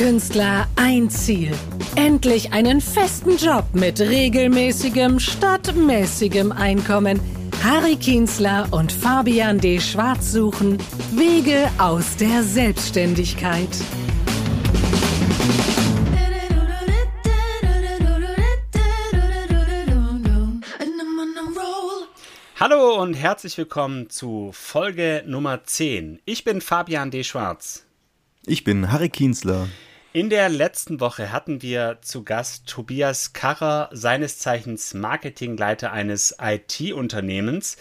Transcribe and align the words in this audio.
Künstler 0.00 0.66
ein 0.76 1.10
Ziel. 1.10 1.52
Endlich 1.94 2.54
einen 2.54 2.80
festen 2.80 3.36
Job 3.36 3.66
mit 3.74 4.00
regelmäßigem 4.00 5.20
statt 5.20 5.76
mäßigem 5.76 6.52
Einkommen. 6.52 7.20
Harry 7.62 7.96
Kienzler 7.96 8.66
und 8.70 8.90
Fabian 8.90 9.58
D. 9.58 9.78
Schwarz 9.78 10.32
suchen 10.32 10.78
Wege 11.12 11.70
aus 11.76 12.16
der 12.16 12.42
Selbstständigkeit. 12.42 13.68
Hallo 22.58 23.02
und 23.02 23.12
herzlich 23.12 23.58
willkommen 23.58 24.08
zu 24.08 24.48
Folge 24.54 25.24
Nummer 25.26 25.64
10. 25.64 26.20
Ich 26.24 26.44
bin 26.44 26.62
Fabian 26.62 27.10
D. 27.10 27.22
Schwarz. 27.22 27.84
Ich 28.46 28.64
bin 28.64 28.90
Harry 28.90 29.10
Kienzler. 29.10 29.68
In 30.12 30.28
der 30.28 30.48
letzten 30.48 30.98
Woche 30.98 31.30
hatten 31.30 31.62
wir 31.62 31.98
zu 32.02 32.24
Gast 32.24 32.66
Tobias 32.66 33.32
Karrer, 33.32 33.88
seines 33.92 34.40
Zeichens 34.40 34.92
Marketingleiter 34.92 35.92
eines 35.92 36.34
IT-Unternehmens. 36.40 37.76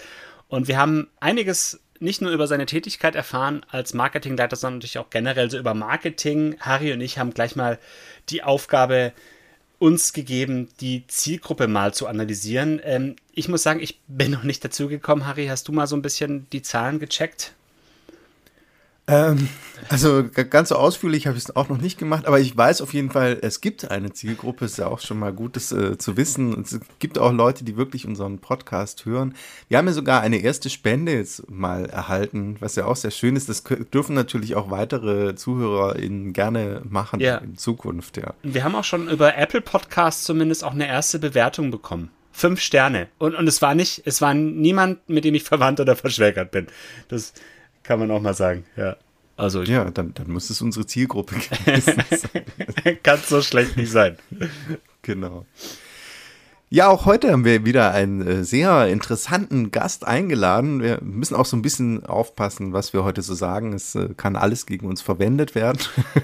Und 0.48 0.68
wir 0.68 0.78
haben 0.78 1.08
einiges 1.20 1.80
nicht 2.00 2.22
nur 2.22 2.30
über 2.30 2.46
seine 2.46 2.68
Tätigkeit 2.68 3.16
erfahren 3.16 3.66
als 3.72 3.96
Marketingleiter, 3.96 4.56
sondern 4.56 4.78
natürlich 4.78 5.00
auch 5.00 5.10
generell 5.10 5.50
so 5.50 5.58
über 5.58 5.74
Marketing. 5.74 6.56
Harry 6.60 6.94
und 6.94 7.02
ich 7.02 7.18
haben 7.18 7.34
gleich 7.34 7.56
mal 7.56 7.80
die 8.30 8.44
Aufgabe 8.44 9.12
uns 9.80 10.14
gegeben, 10.14 10.70
die 10.82 11.08
Zielgruppe 11.08 11.68
mal 11.68 11.96
zu 11.96 12.06
analysieren. 12.06 12.80
Ähm, 12.84 13.16
ich 13.34 13.50
muss 13.50 13.64
sagen, 13.64 13.80
ich 13.80 14.02
bin 14.08 14.30
noch 14.30 14.44
nicht 14.44 14.64
dazu 14.64 14.88
gekommen. 14.88 15.26
Harry, 15.26 15.48
hast 15.48 15.68
du 15.68 15.72
mal 15.72 15.88
so 15.88 15.96
ein 15.96 16.04
bisschen 16.04 16.48
die 16.52 16.62
Zahlen 16.62 17.00
gecheckt? 17.00 17.56
Ähm, 19.10 19.50
also 19.88 20.24
ganz 20.50 20.70
so 20.70 20.76
ausführlich 20.76 21.26
habe 21.26 21.38
ich 21.38 21.46
es 21.46 21.56
auch 21.56 21.70
noch 21.70 21.80
nicht 21.80 21.98
gemacht, 21.98 22.28
aber 22.28 22.40
ich 22.40 22.56
weiß 22.56 22.82
auf 22.82 22.94
jeden 22.94 23.10
Fall, 23.10 23.40
es 23.42 23.62
gibt 23.62 23.90
eine 23.90 24.14
Zielgruppe, 24.14 24.66
ist 24.66 24.78
ja 24.78 24.88
auch 24.88 25.00
schon 25.00 25.18
mal 25.18 25.34
gut, 25.34 25.56
das 25.56 25.72
äh, 25.72 25.98
zu 25.98 26.16
wissen. 26.18 26.62
Es 26.62 26.80
gibt 27.00 27.18
auch 27.18 27.32
Leute, 27.32 27.64
die 27.64 27.78
wirklich 27.78 28.06
unseren 28.06 28.40
Podcast 28.40 29.06
hören. 29.06 29.34
Wir 29.68 29.78
haben 29.78 29.88
ja 29.88 29.94
sogar 29.94 30.22
eine 30.22 30.38
erste 30.38 30.70
Spende 30.70 31.14
jetzt 31.14 31.50
mal 31.50 31.86
erhalten, 31.86 32.58
was 32.60 32.76
ja 32.76 32.86
auch 32.86 32.96
sehr 32.96 33.12
schön 33.12 33.36
ist. 33.36 33.50
Das 33.50 33.64
dürfen 33.64 34.14
natürlich 34.14 34.56
auch 34.56 34.70
weitere 34.70 35.36
ZuhörerInnen 35.36 36.34
gerne 36.34 36.82
machen 36.88 37.20
ja. 37.20 37.38
in 37.38 37.58
Zukunft, 37.58 38.18
ja. 38.18 38.34
Wir 38.44 38.64
haben 38.64 38.76
auch 38.76 38.84
schon 38.84 39.10
über 39.10 39.38
Apple 39.38 39.62
Podcasts 39.62 40.24
zumindest 40.24 40.64
auch 40.64 40.74
eine 40.74 40.88
erste 40.88 41.20
Bewertung 41.20 41.72
bekommen. 41.72 42.10
Fünf 42.32 42.62
Sterne. 42.62 43.08
Und, 43.18 43.36
und 43.36 43.48
es 43.48 43.62
war 43.62 43.76
nicht, 43.76 44.04
es 44.06 44.22
war 44.22 44.34
niemand, 44.34 45.10
mit 45.10 45.26
dem 45.26 45.34
ich 45.34 45.44
verwandt 45.44 45.80
oder 45.80 45.96
verschwägert 45.96 46.52
bin. 46.52 46.68
Das 47.08 47.34
kann 47.84 48.00
man 48.00 48.12
auch 48.12 48.22
mal 48.22 48.34
sagen, 48.34 48.66
ja. 48.76 48.96
Also 49.38 49.64
ja, 49.64 49.90
dann, 49.90 50.14
dann 50.14 50.30
muss 50.30 50.50
es 50.50 50.62
unsere 50.62 50.86
Zielgruppe 50.86 51.36
gewesen 51.66 52.04
sein. 52.10 52.98
Kann 53.04 53.20
so 53.26 53.42
schlecht 53.42 53.78
nicht 53.78 53.92
sein. 53.92 54.18
Genau. 55.02 55.46
Ja, 56.72 56.90
auch 56.90 57.08
heute 57.08 57.32
haben 57.32 57.46
wir 57.46 57.66
wieder 57.66 57.94
einen 57.94 58.22
äh, 58.22 58.44
sehr 58.44 58.88
interessanten 58.90 59.72
Gast 59.72 60.06
eingeladen. 60.06 60.84
Wir 60.84 61.00
müssen 61.02 61.36
auch 61.36 61.48
so 61.48 61.58
ein 61.58 61.64
bisschen 61.64 62.06
aufpassen, 62.06 62.74
was 62.74 62.94
wir 62.94 63.04
heute 63.04 63.24
so 63.24 63.34
sagen. 63.34 63.74
Es 63.74 63.96
äh, 63.96 64.10
kann 64.16 64.36
alles 64.36 64.68
gegen 64.68 64.86
uns 64.86 65.02
verwendet 65.02 65.56
werden. 65.56 65.80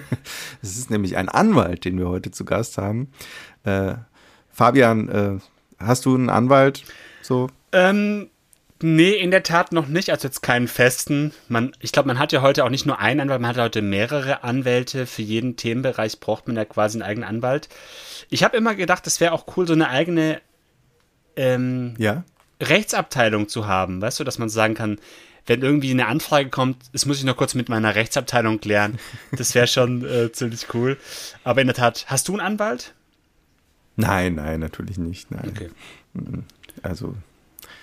Es 0.61 0.77
ist 0.77 0.89
nämlich 0.89 1.17
ein 1.17 1.29
Anwalt, 1.29 1.85
den 1.85 1.97
wir 1.97 2.09
heute 2.09 2.31
zu 2.31 2.45
Gast 2.45 2.77
haben. 2.77 3.11
Äh, 3.63 3.95
Fabian, 4.51 5.09
äh, 5.09 5.37
hast 5.79 6.05
du 6.05 6.15
einen 6.15 6.29
Anwalt? 6.29 6.83
So? 7.21 7.47
Ähm, 7.71 8.29
Nee, 8.81 9.11
in 9.11 9.31
der 9.31 9.43
Tat 9.43 9.71
noch 9.71 9.87
nicht. 9.87 10.09
Also 10.09 10.27
jetzt 10.27 10.41
keinen 10.41 10.67
festen. 10.67 11.31
Man, 11.47 11.71
ich 11.79 11.91
glaube, 11.91 12.07
man 12.07 12.19
hat 12.19 12.33
ja 12.33 12.41
heute 12.41 12.65
auch 12.65 12.69
nicht 12.69 12.85
nur 12.85 12.99
einen 12.99 13.21
Anwalt, 13.21 13.41
man 13.41 13.51
hat 13.51 13.57
heute 13.57 13.81
mehrere 13.81 14.43
Anwälte. 14.43 15.05
Für 15.05 15.21
jeden 15.21 15.55
Themenbereich 15.55 16.19
braucht 16.19 16.47
man 16.47 16.57
ja 16.57 16.65
quasi 16.65 16.97
einen 16.97 17.09
eigenen 17.09 17.29
Anwalt. 17.29 17.69
Ich 18.29 18.43
habe 18.43 18.57
immer 18.57 18.75
gedacht, 18.75 19.07
es 19.07 19.21
wäre 19.21 19.31
auch 19.31 19.45
cool, 19.55 19.65
so 19.65 19.73
eine 19.73 19.89
eigene 19.89 20.41
ähm, 21.37 21.95
ja? 21.97 22.23
Rechtsabteilung 22.61 23.47
zu 23.47 23.65
haben. 23.65 24.01
Weißt 24.01 24.19
du, 24.19 24.23
dass 24.25 24.39
man 24.39 24.49
sagen 24.49 24.73
kann, 24.73 24.99
wenn 25.45 25.61
irgendwie 25.61 25.91
eine 25.91 26.07
Anfrage 26.07 26.49
kommt, 26.49 26.77
das 26.91 27.05
muss 27.05 27.17
ich 27.17 27.23
noch 27.23 27.37
kurz 27.37 27.53
mit 27.53 27.69
meiner 27.69 27.95
Rechtsabteilung 27.95 28.59
klären. 28.59 28.99
Das 29.31 29.55
wäre 29.55 29.67
schon 29.67 30.03
äh, 30.03 30.31
ziemlich 30.31 30.73
cool. 30.73 30.97
Aber 31.43 31.61
in 31.61 31.67
der 31.67 31.75
Tat, 31.75 32.05
hast 32.07 32.27
du 32.27 32.33
einen 32.33 32.41
Anwalt? 32.41 32.93
Nein, 33.95 34.35
nein, 34.35 34.59
natürlich 34.59 34.97
nicht. 34.97 35.31
Nein. 35.31 35.53
Okay. 35.55 35.69
Also 36.81 37.15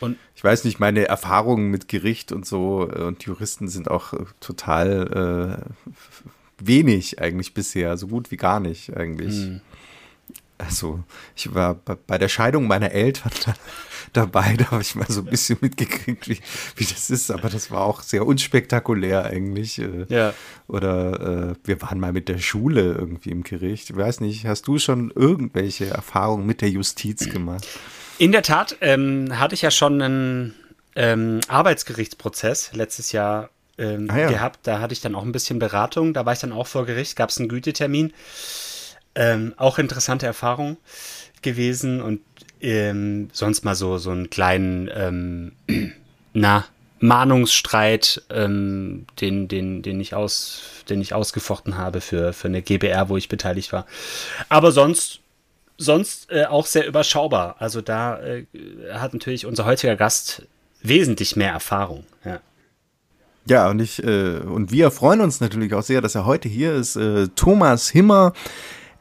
und 0.02 0.18
ich 0.34 0.42
weiß 0.42 0.64
nicht, 0.64 0.80
meine 0.80 1.06
Erfahrungen 1.06 1.70
mit 1.70 1.86
Gericht 1.86 2.32
und 2.32 2.44
so 2.44 2.90
äh, 2.90 3.02
und 3.02 3.22
Juristen 3.22 3.68
sind 3.68 3.88
auch 3.88 4.12
äh, 4.12 4.24
total 4.40 5.64
äh, 5.64 5.92
wenig 6.58 7.20
eigentlich 7.20 7.54
bisher, 7.54 7.96
so 7.96 8.08
gut 8.08 8.32
wie 8.32 8.36
gar 8.36 8.58
nicht 8.58 8.96
eigentlich. 8.96 9.34
Hm. 9.34 9.60
Also, 10.58 11.02
ich 11.34 11.54
war 11.54 11.74
bei 11.74 12.18
der 12.18 12.28
Scheidung 12.28 12.66
meiner 12.66 12.92
Eltern 12.92 13.32
dabei, 14.12 14.56
da 14.56 14.72
habe 14.72 14.82
ich 14.82 14.94
mal 14.94 15.06
so 15.08 15.20
ein 15.20 15.26
bisschen 15.26 15.58
mitgekriegt, 15.60 16.28
wie, 16.28 16.38
wie 16.76 16.84
das 16.84 17.10
ist, 17.10 17.30
aber 17.30 17.48
das 17.48 17.70
war 17.70 17.82
auch 17.82 18.02
sehr 18.02 18.26
unspektakulär 18.26 19.24
eigentlich. 19.24 19.78
Äh. 19.78 20.06
Ja. 20.08 20.34
Oder 20.68 21.50
äh, 21.50 21.54
wir 21.64 21.82
waren 21.82 21.98
mal 21.98 22.12
mit 22.12 22.28
der 22.28 22.38
Schule 22.38 22.92
irgendwie 22.92 23.30
im 23.30 23.42
Gericht. 23.42 23.90
Ich 23.90 23.96
weiß 23.96 24.20
nicht, 24.20 24.46
hast 24.46 24.66
du 24.68 24.78
schon 24.78 25.12
irgendwelche 25.14 25.86
Erfahrungen 25.86 26.46
mit 26.46 26.60
der 26.60 26.70
Justiz 26.70 27.28
gemacht? 27.28 27.66
In 28.18 28.32
der 28.32 28.42
Tat 28.42 28.76
ähm, 28.80 29.38
hatte 29.38 29.54
ich 29.54 29.62
ja 29.62 29.70
schon 29.70 30.00
einen 30.00 30.54
ähm, 30.94 31.40
Arbeitsgerichtsprozess 31.48 32.72
letztes 32.74 33.12
Jahr 33.12 33.50
ähm, 33.78 34.08
ah, 34.10 34.18
ja. 34.18 34.28
gehabt. 34.28 34.60
Da 34.64 34.80
hatte 34.80 34.92
ich 34.92 35.00
dann 35.00 35.14
auch 35.14 35.22
ein 35.22 35.32
bisschen 35.32 35.58
Beratung. 35.58 36.14
Da 36.14 36.26
war 36.26 36.32
ich 36.32 36.38
dann 36.38 36.52
auch 36.52 36.66
vor 36.66 36.86
Gericht, 36.86 37.16
gab 37.16 37.30
es 37.30 37.38
einen 37.38 37.48
Gütetermin. 37.48 38.12
Ähm, 39.14 39.54
auch 39.56 39.78
interessante 39.78 40.26
Erfahrung 40.26 40.78
gewesen 41.42 42.00
und 42.00 42.20
ähm, 42.60 43.28
sonst 43.32 43.64
mal 43.64 43.74
so, 43.74 43.98
so 43.98 44.10
einen 44.10 44.30
kleinen, 44.30 44.88
ähm, 44.94 45.52
na, 46.32 46.64
Mahnungsstreit, 47.00 48.22
ähm, 48.30 49.06
den, 49.20 49.48
den, 49.48 49.82
den, 49.82 50.00
ich 50.00 50.14
aus, 50.14 50.62
den 50.88 51.00
ich 51.00 51.14
ausgefochten 51.14 51.76
habe 51.76 52.00
für, 52.00 52.32
für 52.32 52.46
eine 52.46 52.62
GBR, 52.62 53.08
wo 53.08 53.16
ich 53.16 53.28
beteiligt 53.28 53.72
war. 53.72 53.86
Aber 54.48 54.70
sonst 54.70 55.20
sonst 55.84 56.30
äh, 56.30 56.44
auch 56.44 56.66
sehr 56.66 56.86
überschaubar. 56.86 57.56
Also 57.58 57.80
da 57.80 58.20
äh, 58.20 58.46
hat 58.92 59.12
natürlich 59.12 59.46
unser 59.46 59.64
heutiger 59.64 59.96
Gast 59.96 60.46
wesentlich 60.82 61.36
mehr 61.36 61.52
Erfahrung. 61.52 62.04
Ja. 62.24 62.40
Ja, 63.44 63.68
und 63.70 63.80
ich 63.80 64.02
äh, 64.02 64.38
und 64.38 64.70
wir 64.70 64.90
freuen 64.90 65.20
uns 65.20 65.40
natürlich 65.40 65.74
auch 65.74 65.82
sehr, 65.82 66.00
dass 66.00 66.14
er 66.14 66.26
heute 66.26 66.48
hier 66.48 66.74
ist. 66.74 66.96
Äh, 66.96 67.28
Thomas 67.34 67.88
Himmer. 67.88 68.32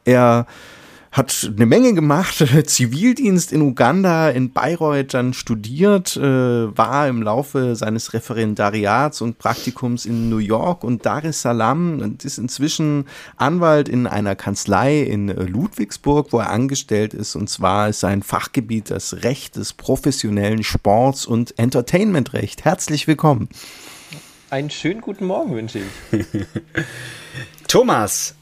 Er 0.04 0.46
hat 1.12 1.52
eine 1.54 1.66
Menge 1.66 1.92
gemacht, 1.92 2.42
Zivildienst 2.66 3.52
in 3.52 3.60
Uganda, 3.60 4.30
in 4.30 4.50
Bayreuth 4.50 5.12
dann 5.12 5.34
studiert, 5.34 6.16
äh, 6.16 6.22
war 6.22 7.06
im 7.06 7.22
Laufe 7.22 7.76
seines 7.76 8.14
Referendariats 8.14 9.20
und 9.20 9.38
Praktikums 9.38 10.06
in 10.06 10.30
New 10.30 10.38
York 10.38 10.82
und 10.82 11.04
Dar 11.04 11.22
es 11.22 11.42
Salaam 11.42 12.00
und 12.00 12.24
ist 12.24 12.38
inzwischen 12.38 13.06
Anwalt 13.36 13.90
in 13.90 14.06
einer 14.06 14.34
Kanzlei 14.34 15.02
in 15.02 15.28
Ludwigsburg, 15.28 16.32
wo 16.32 16.38
er 16.38 16.48
angestellt 16.48 17.12
ist. 17.12 17.36
Und 17.36 17.50
zwar 17.50 17.90
ist 17.90 18.00
sein 18.00 18.22
Fachgebiet 18.22 18.90
das 18.90 19.22
Recht 19.22 19.56
des 19.56 19.74
professionellen 19.74 20.64
Sports 20.64 21.26
und 21.26 21.58
Entertainmentrecht. 21.58 22.64
Herzlich 22.64 23.06
willkommen. 23.06 23.50
Einen 24.48 24.70
schönen 24.70 25.02
guten 25.02 25.26
Morgen 25.26 25.54
wünsche 25.54 25.80
ich. 25.80 26.26
Thomas, 27.68 28.34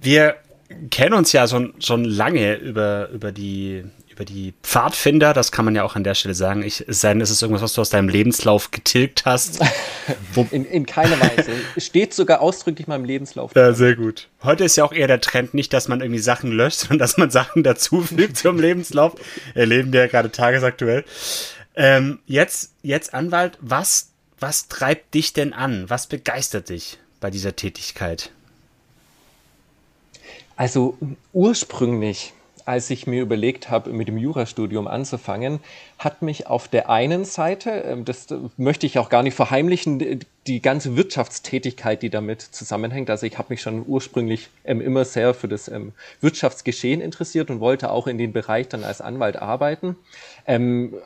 wir 0.00 0.36
kennen 0.90 1.14
uns 1.14 1.32
ja 1.32 1.46
schon, 1.48 1.74
schon 1.80 2.04
lange 2.04 2.56
über, 2.56 3.08
über 3.10 3.32
die 3.32 3.84
über 4.18 4.24
die 4.24 4.52
Pfadfinder, 4.64 5.32
das 5.32 5.52
kann 5.52 5.64
man 5.64 5.76
ja 5.76 5.84
auch 5.84 5.94
an 5.94 6.02
der 6.02 6.14
Stelle 6.14 6.34
sagen. 6.34 6.64
Ich, 6.64 6.84
es 6.88 7.00
sei 7.00 7.10
denn, 7.10 7.20
es 7.20 7.30
ist 7.30 7.40
irgendwas, 7.40 7.62
was 7.62 7.74
du 7.74 7.82
aus 7.82 7.90
deinem 7.90 8.08
Lebenslauf 8.08 8.72
getilgt 8.72 9.24
hast. 9.26 9.60
in, 10.50 10.64
in 10.64 10.86
keiner 10.86 11.20
Weise. 11.20 11.52
Steht 11.76 12.14
sogar 12.14 12.40
ausdrücklich 12.40 12.88
in 12.88 12.90
meinem 12.90 13.04
Lebenslauf. 13.04 13.54
Ja, 13.54 13.72
sehr 13.72 13.94
gut. 13.94 14.26
Heute 14.42 14.64
ist 14.64 14.74
ja 14.74 14.84
auch 14.84 14.92
eher 14.92 15.06
der 15.06 15.20
Trend 15.20 15.54
nicht, 15.54 15.72
dass 15.72 15.86
man 15.86 16.00
irgendwie 16.00 16.18
Sachen 16.18 16.50
löscht, 16.50 16.78
sondern 16.80 16.98
dass 16.98 17.16
man 17.16 17.30
Sachen 17.30 17.62
dazufügt 17.62 18.36
zum 18.36 18.58
Lebenslauf. 18.58 19.14
Erleben 19.54 19.92
wir 19.92 20.00
ja 20.00 20.06
gerade 20.08 20.32
tagesaktuell. 20.32 21.04
Ähm, 21.76 22.18
jetzt, 22.26 22.72
jetzt 22.82 23.14
Anwalt, 23.14 23.56
was, 23.60 24.10
was 24.40 24.66
treibt 24.66 25.14
dich 25.14 25.32
denn 25.32 25.52
an? 25.52 25.88
Was 25.90 26.08
begeistert 26.08 26.70
dich 26.70 26.98
bei 27.20 27.30
dieser 27.30 27.54
Tätigkeit? 27.54 28.32
Also 30.58 30.98
ursprünglich, 31.32 32.32
als 32.64 32.90
ich 32.90 33.06
mir 33.06 33.22
überlegt 33.22 33.70
habe, 33.70 33.90
mit 33.90 34.08
dem 34.08 34.18
Jurastudium 34.18 34.88
anzufangen, 34.88 35.60
hat 36.00 36.20
mich 36.20 36.48
auf 36.48 36.66
der 36.66 36.90
einen 36.90 37.24
Seite, 37.24 37.70
ähm, 37.70 38.04
das 38.04 38.26
möchte 38.56 38.84
ich 38.84 38.98
auch 38.98 39.08
gar 39.08 39.22
nicht 39.22 39.36
verheimlichen, 39.36 40.20
die 40.48 40.60
ganze 40.60 40.96
Wirtschaftstätigkeit, 40.96 42.02
die 42.02 42.10
damit 42.10 42.42
zusammenhängt. 42.42 43.08
Also 43.08 43.24
ich 43.24 43.38
habe 43.38 43.50
mich 43.50 43.62
schon 43.62 43.84
ursprünglich 43.86 44.48
ähm, 44.64 44.80
immer 44.80 45.04
sehr 45.04 45.32
für 45.32 45.46
das 45.46 45.68
ähm, 45.68 45.92
Wirtschaftsgeschehen 46.20 47.00
interessiert 47.00 47.50
und 47.50 47.60
wollte 47.60 47.92
auch 47.92 48.08
in 48.08 48.18
den 48.18 48.32
Bereich 48.32 48.66
dann 48.66 48.82
als 48.82 49.00
Anwalt 49.00 49.36
arbeiten. 49.36 49.96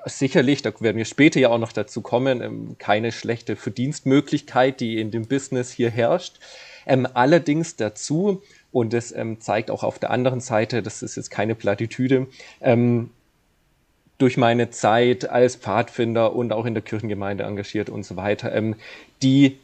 Sicherlich, 0.06 0.62
da 0.62 0.72
werden 0.78 0.96
wir 0.96 1.04
später 1.04 1.40
ja 1.40 1.48
auch 1.48 1.58
noch 1.58 1.72
dazu 1.72 2.00
kommen, 2.00 2.76
keine 2.78 3.10
schlechte 3.10 3.56
Verdienstmöglichkeit, 3.56 4.78
die 4.78 5.00
in 5.00 5.10
dem 5.10 5.26
Business 5.26 5.72
hier 5.72 5.90
herrscht. 5.90 6.38
Allerdings 6.86 7.74
dazu 7.74 8.40
Und 8.72 8.94
es 8.94 9.12
ähm, 9.12 9.40
zeigt 9.40 9.70
auch 9.70 9.84
auf 9.84 9.98
der 9.98 10.10
anderen 10.10 10.40
Seite, 10.40 10.82
das 10.82 11.02
ist 11.02 11.16
jetzt 11.16 11.30
keine 11.30 11.54
Plattitüde, 11.54 12.26
ähm, 12.60 13.10
durch 14.18 14.36
meine 14.36 14.70
Zeit 14.70 15.28
als 15.28 15.56
Pfadfinder 15.56 16.34
und 16.34 16.52
auch 16.52 16.64
in 16.64 16.74
der 16.74 16.82
Kirchengemeinde 16.82 17.44
engagiert 17.44 17.90
und 17.90 18.04
so 18.04 18.16
weiter, 18.16 18.54
ähm, 18.54 18.76
die 19.20 19.58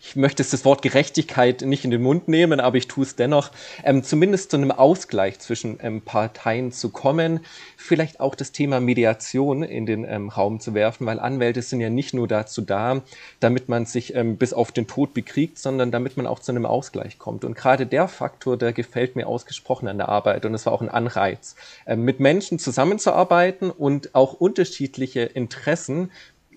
ich 0.00 0.16
möchte 0.16 0.44
das 0.44 0.64
Wort 0.64 0.82
Gerechtigkeit 0.82 1.62
nicht 1.62 1.84
in 1.84 1.90
den 1.90 2.02
Mund 2.02 2.28
nehmen, 2.28 2.60
aber 2.60 2.76
ich 2.76 2.88
tue 2.88 3.04
es 3.04 3.16
dennoch, 3.16 3.50
ähm, 3.82 4.02
zumindest 4.02 4.50
zu 4.50 4.56
einem 4.56 4.70
Ausgleich 4.70 5.38
zwischen 5.40 5.78
ähm, 5.82 6.02
Parteien 6.02 6.72
zu 6.72 6.90
kommen, 6.90 7.40
vielleicht 7.76 8.20
auch 8.20 8.34
das 8.34 8.52
Thema 8.52 8.80
Mediation 8.80 9.62
in 9.62 9.86
den 9.86 10.04
ähm, 10.04 10.28
Raum 10.28 10.60
zu 10.60 10.74
werfen, 10.74 11.06
weil 11.06 11.18
Anwälte 11.18 11.62
sind 11.62 11.80
ja 11.80 11.90
nicht 11.90 12.14
nur 12.14 12.28
dazu 12.28 12.60
da, 12.60 13.02
damit 13.40 13.68
man 13.68 13.86
sich 13.86 14.14
ähm, 14.14 14.36
bis 14.36 14.52
auf 14.52 14.72
den 14.72 14.86
Tod 14.86 15.14
bekriegt, 15.14 15.58
sondern 15.58 15.90
damit 15.90 16.16
man 16.16 16.26
auch 16.26 16.38
zu 16.38 16.52
einem 16.52 16.66
Ausgleich 16.66 17.18
kommt. 17.18 17.44
Und 17.44 17.54
gerade 17.56 17.86
der 17.86 18.08
Faktor, 18.08 18.56
der 18.56 18.72
gefällt 18.72 19.16
mir 19.16 19.26
ausgesprochen 19.26 19.88
an 19.88 19.98
der 19.98 20.08
Arbeit. 20.08 20.44
Und 20.44 20.54
es 20.54 20.66
war 20.66 20.72
auch 20.72 20.82
ein 20.82 20.90
Anreiz, 20.90 21.56
ähm, 21.86 22.02
mit 22.02 22.20
Menschen 22.20 22.58
zusammenzuarbeiten 22.58 23.70
und 23.70 24.14
auch 24.14 24.34
unterschiedliche 24.34 25.22
Interessen 25.22 26.10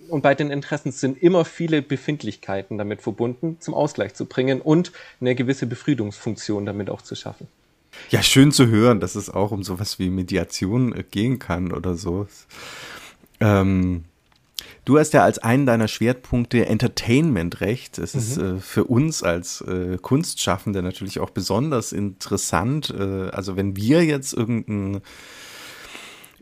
und 0.10 0.22
bei 0.22 0.36
den 0.36 0.52
Interessen 0.52 0.92
sind 0.92 1.22
immer 1.22 1.46
viele 1.46 1.82
Befindlichkeiten 1.82 2.78
damit 2.78 3.02
verbunden, 3.02 3.58
zum 3.60 3.74
Ausgleich 3.74 4.14
zu 4.14 4.26
bringen 4.26 4.62
und 4.62 4.92
eine 5.22 5.36
gewisse 5.36 5.66
Befriedungsfunktion 5.66 6.66
damit 6.66 6.90
auch 6.90 7.02
zu 7.02 7.16
schaffen. 7.16 7.48
Ja, 8.10 8.22
schön 8.22 8.52
zu 8.52 8.68
hören, 8.68 9.00
dass 9.00 9.16
es 9.16 9.30
auch 9.30 9.52
um 9.52 9.64
sowas 9.64 10.00
wie 10.00 10.10
Mediation 10.10 10.96
äh, 10.96 11.04
gehen 11.04 11.40
kann 11.40 11.72
oder 11.72 11.96
so. 11.96 12.28
Ähm, 13.40 14.06
du 14.86 14.98
hast 14.98 15.14
ja 15.14 15.24
als 15.24 15.40
einen 15.40 15.66
deiner 15.66 15.88
Schwerpunkte 15.88 16.66
Entertainment-Recht. 16.66 17.98
Es 17.98 18.14
mhm. 18.14 18.20
ist 18.20 18.38
äh, 18.38 18.58
für 18.60 18.86
uns 18.86 19.24
als 19.24 19.62
äh, 19.62 19.98
Kunstschaffende 20.02 20.82
natürlich 20.82 21.20
auch 21.20 21.30
besonders 21.30 21.92
interessant. 21.92 22.94
Äh, 22.98 23.30
also 23.30 23.58
wenn 23.58 23.76
wir 23.76 24.04
jetzt 24.06 24.34
irgendein 24.34 25.02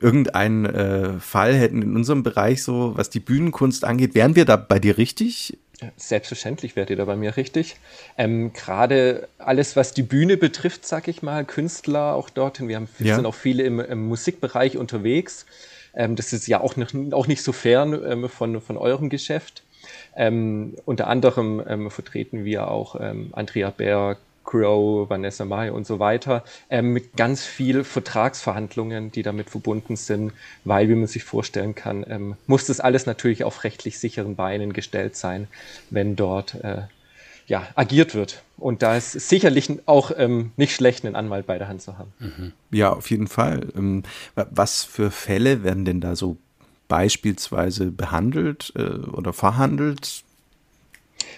irgendeinen 0.02 0.66
äh, 0.66 1.20
Fall 1.20 1.54
hätten 1.56 1.82
in 1.82 1.96
unserem 1.96 2.24
Bereich 2.24 2.64
so, 2.64 2.98
was 2.98 3.10
die 3.10 3.20
Bühnenkunst 3.20 3.86
angeht, 3.86 4.16
wären 4.16 4.36
wir 4.36 4.46
da 4.46 4.56
bei 4.56 4.80
dir 4.80 4.98
richtig? 4.98 5.58
Selbstverständlich 5.96 6.76
wärt 6.76 6.90
ihr 6.90 6.96
da 6.96 7.06
bei 7.06 7.16
mir 7.16 7.38
richtig. 7.38 7.76
Ähm, 8.18 8.52
Gerade 8.54 9.28
alles, 9.38 9.76
was 9.76 9.94
die 9.94 10.02
Bühne 10.02 10.36
betrifft, 10.36 10.88
sag 10.88 11.08
ich 11.08 11.22
mal, 11.22 11.46
Künstler 11.46 12.16
auch 12.16 12.32
dorthin. 12.32 12.68
Wir 12.68 12.78
haben, 12.78 12.90
ja. 12.98 13.16
sind 13.16 13.28
auch 13.28 13.36
viele 13.36 13.64
im, 13.64 13.80
im 13.80 14.08
Musikbereich 14.08 14.78
unterwegs. 14.78 15.46
Ähm, 15.94 16.16
das 16.16 16.34
ist 16.34 16.48
ja 16.48 16.62
auch, 16.62 16.76
nicht, 16.78 16.96
auch 17.14 17.28
nicht 17.28 17.44
so 17.44 17.52
fern 17.52 17.94
ähm, 17.94 18.28
von, 18.28 18.60
von 18.60 18.78
eurem 18.78 19.10
Geschäft. 19.10 19.64
Ähm, 20.16 20.74
unter 20.86 21.08
anderem 21.08 21.62
ähm, 21.68 21.92
vertreten 21.92 22.44
wir 22.44 22.70
auch 22.70 23.00
ähm, 23.00 23.30
Andrea 23.34 23.70
Berg, 23.70 24.18
Crow, 24.48 25.08
Vanessa 25.10 25.46
Mai 25.46 25.72
und 25.72 25.86
so 25.86 26.00
weiter, 26.00 26.44
ähm, 26.70 26.94
mit 26.94 27.16
ganz 27.16 27.46
viel 27.46 27.84
Vertragsverhandlungen, 27.84 29.12
die 29.12 29.22
damit 29.22 29.52
verbunden 29.52 29.96
sind, 29.96 30.32
weil, 30.64 30.90
wie 30.90 30.96
man 30.96 31.06
sich 31.06 31.24
vorstellen 31.24 31.76
kann, 31.76 32.04
ähm, 32.10 32.36
muss 32.48 32.66
das 32.66 32.80
alles 32.80 33.06
natürlich 33.06 33.44
auf 33.44 33.64
rechtlich 33.64 34.00
sicheren 34.00 34.36
Beinen 34.36 34.74
gestellt 34.74 35.16
sein, 35.16 35.48
wenn 35.92 36.16
dort 36.16 36.56
äh, 36.56 36.84
ja, 37.46 37.68
agiert 37.76 38.16
wird. 38.16 38.42
Und 38.58 38.82
da 38.82 38.98
ist 38.98 39.12
sicherlich 39.12 39.70
auch 39.86 40.12
ähm, 40.18 40.52
nicht 40.58 40.74
schlecht, 40.74 41.06
einen 41.06 41.16
Anwalt 41.16 41.46
bei 41.46 41.58
der 41.58 41.68
Hand 41.68 41.82
zu 41.82 41.98
haben. 41.98 42.14
Mhm. 42.20 42.54
Ja, 42.72 42.94
auf 42.94 43.10
jeden 43.10 43.28
Fall. 43.28 43.68
Ähm, 43.76 44.04
was 44.36 44.84
für 44.84 45.12
Fälle 45.12 45.64
werden 45.64 45.86
denn 45.86 46.02
da 46.02 46.16
so 46.16 46.38
beispielsweise 46.88 47.92
behandelt 47.92 48.74
äh, 48.76 48.82
oder 48.82 49.34
verhandelt? 49.34 50.24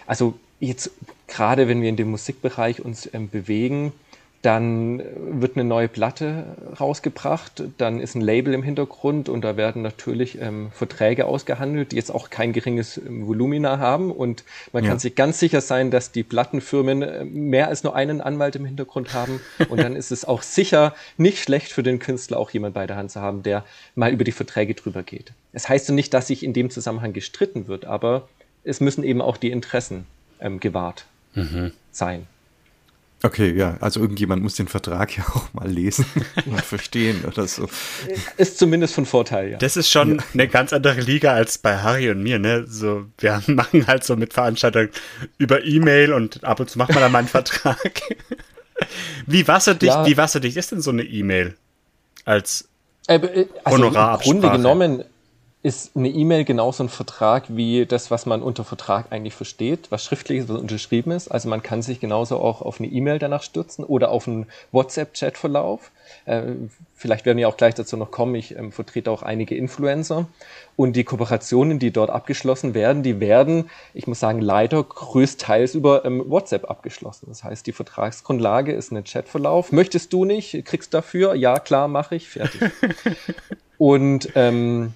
Also 0.05 0.39
jetzt 0.59 0.91
gerade 1.29 1.67
wenn 1.67 1.81
wir 1.81 1.89
in 1.89 1.95
dem 1.95 2.11
Musikbereich 2.11 2.83
uns 2.83 3.09
ähm, 3.13 3.29
bewegen, 3.29 3.93
dann 4.41 5.01
wird 5.39 5.57
eine 5.57 5.65
neue 5.65 5.89
Platte 5.89 6.45
rausgebracht, 6.79 7.63
dann 7.77 7.99
ist 7.99 8.15
ein 8.15 8.21
Label 8.21 8.53
im 8.53 8.63
Hintergrund 8.63 9.27
und 9.27 9.41
da 9.41 9.57
werden 9.57 9.81
natürlich 9.81 10.39
ähm, 10.39 10.71
Verträge 10.71 11.25
ausgehandelt, 11.25 11.91
die 11.91 11.97
jetzt 11.97 12.09
auch 12.09 12.29
kein 12.29 12.53
geringes 12.53 12.97
ähm, 12.97 13.27
Volumina 13.27 13.79
haben 13.79 14.11
und 14.11 14.45
man 14.71 14.85
ja. 14.85 14.91
kann 14.91 14.99
sich 14.99 15.15
ganz 15.15 15.39
sicher 15.39 15.59
sein, 15.59 15.91
dass 15.91 16.13
die 16.13 16.23
Plattenfirmen 16.23 17.01
äh, 17.01 17.25
mehr 17.25 17.67
als 17.67 17.83
nur 17.83 17.95
einen 17.95 18.21
Anwalt 18.21 18.55
im 18.55 18.63
Hintergrund 18.63 19.13
haben 19.13 19.41
und 19.69 19.81
dann 19.81 19.97
ist 19.97 20.11
es 20.11 20.23
auch 20.23 20.41
sicher 20.41 20.95
nicht 21.17 21.39
schlecht 21.39 21.73
für 21.73 21.83
den 21.83 21.99
Künstler 21.99 22.37
auch 22.37 22.51
jemand 22.51 22.75
bei 22.75 22.87
der 22.87 22.95
Hand 22.95 23.11
zu 23.11 23.19
haben, 23.19 23.43
der 23.43 23.65
mal 23.95 24.13
über 24.13 24.23
die 24.23 24.31
Verträge 24.31 24.73
drüber 24.73 25.03
geht. 25.03 25.33
Es 25.51 25.63
das 25.63 25.69
heißt 25.69 25.87
so 25.87 25.93
nicht, 25.93 26.13
dass 26.13 26.27
sich 26.27 26.43
in 26.43 26.53
dem 26.53 26.69
Zusammenhang 26.69 27.11
gestritten 27.11 27.67
wird, 27.67 27.83
aber 27.83 28.29
es 28.63 28.79
müssen 28.79 29.03
eben 29.03 29.21
auch 29.21 29.35
die 29.35 29.51
Interessen 29.51 30.05
ähm, 30.39 30.61
gewahrt 30.61 31.05
mhm. 31.33 31.71
sein. 31.91 32.27
Okay, 33.21 33.53
ja, 33.53 33.75
also 33.81 33.99
irgendjemand 33.99 34.41
muss 34.41 34.55
den 34.55 34.69
Vertrag 34.69 35.17
ja 35.17 35.25
auch 35.25 35.53
mal 35.53 35.69
lesen 35.69 36.05
und 36.45 36.61
verstehen 36.61 37.25
oder 37.25 37.47
so. 37.47 37.67
Ist 38.37 38.57
zumindest 38.57 38.93
von 38.93 39.05
Vorteil, 39.05 39.51
ja. 39.51 39.57
Das 39.57 39.75
ist 39.75 39.89
schon 39.89 40.17
ja. 40.17 40.23
eine 40.33 40.47
ganz 40.47 40.71
andere 40.71 41.01
Liga 41.01 41.33
als 41.33 41.57
bei 41.57 41.77
Harry 41.77 42.09
und 42.09 42.23
mir, 42.23 42.39
ne? 42.39 42.65
So, 42.65 43.07
wir 43.17 43.43
machen 43.47 43.87
halt 43.87 44.05
so 44.05 44.15
mit 44.15 44.33
Veranstaltungen 44.33 44.89
über 45.37 45.65
E-Mail 45.65 46.13
und 46.13 46.45
ab 46.45 46.61
und 46.61 46.69
zu 46.69 46.77
macht 46.77 46.93
man 46.93 47.01
dann 47.01 47.11
mal 47.11 47.19
einen 47.19 47.27
Vertrag. 47.27 48.01
wie 49.25 49.45
wasserdicht, 49.45 49.93
ja. 49.93 50.05
wie 50.05 50.15
wasserdicht 50.15 50.55
ist 50.55 50.71
denn 50.71 50.81
so 50.81 50.91
eine 50.91 51.03
E-Mail 51.03 51.57
als 52.23 52.69
äh, 53.07 53.15
äh 53.15 53.47
also 53.65 53.77
Honorarabsprache? 53.77 54.33
Im 54.33 54.41
Grunde 54.41 54.57
genommen 54.57 55.03
ist 55.61 55.97
eine 55.97 56.07
E-Mail 56.07 56.45
genauso 56.45 56.83
ein 56.83 56.89
Vertrag 56.89 57.43
wie 57.49 57.85
das, 57.85 58.11
was 58.11 58.25
man 58.25 58.41
unter 58.41 58.63
Vertrag 58.63 59.07
eigentlich 59.11 59.33
versteht, 59.33 59.91
was 59.91 60.05
schriftlich 60.05 60.39
ist, 60.39 60.49
was 60.49 60.57
unterschrieben 60.57 61.11
ist. 61.11 61.27
Also 61.27 61.49
man 61.49 61.61
kann 61.61 61.81
sich 61.81 61.99
genauso 61.99 62.37
auch 62.37 62.61
auf 62.61 62.79
eine 62.79 62.87
E-Mail 62.87 63.19
danach 63.19 63.43
stürzen 63.43 63.83
oder 63.83 64.09
auf 64.09 64.25
einen 64.25 64.45
WhatsApp-Chat-Verlauf. 64.71 65.91
Äh, 66.25 66.43
vielleicht 66.95 67.25
werden 67.25 67.37
wir 67.37 67.49
auch 67.49 67.57
gleich 67.57 67.75
dazu 67.75 67.97
noch 67.97 68.09
kommen. 68.09 68.35
Ich 68.35 68.55
ähm, 68.55 68.71
vertrete 68.71 69.11
auch 69.11 69.21
einige 69.21 69.53
Influencer. 69.55 70.27
Und 70.77 70.95
die 70.95 71.03
Kooperationen, 71.03 71.77
die 71.77 71.91
dort 71.91 72.09
abgeschlossen 72.09 72.73
werden, 72.73 73.03
die 73.03 73.19
werden, 73.19 73.69
ich 73.93 74.07
muss 74.07 74.21
sagen, 74.21 74.39
leider 74.39 74.81
größtenteils 74.81 75.75
über 75.75 76.05
ähm, 76.05 76.23
WhatsApp 76.27 76.69
abgeschlossen. 76.69 77.25
Das 77.27 77.43
heißt, 77.43 77.67
die 77.67 77.73
Vertragsgrundlage 77.73 78.71
ist 78.71 78.93
ein 78.93 79.03
Chatverlauf. 79.03 79.73
Möchtest 79.73 80.13
du 80.13 80.23
nicht? 80.23 80.63
Kriegst 80.63 80.93
dafür? 80.93 81.35
Ja, 81.35 81.59
klar, 81.59 81.89
mache 81.89 82.15
ich. 82.15 82.29
Fertig. 82.29 82.61
Und 83.77 84.29
ähm, 84.35 84.93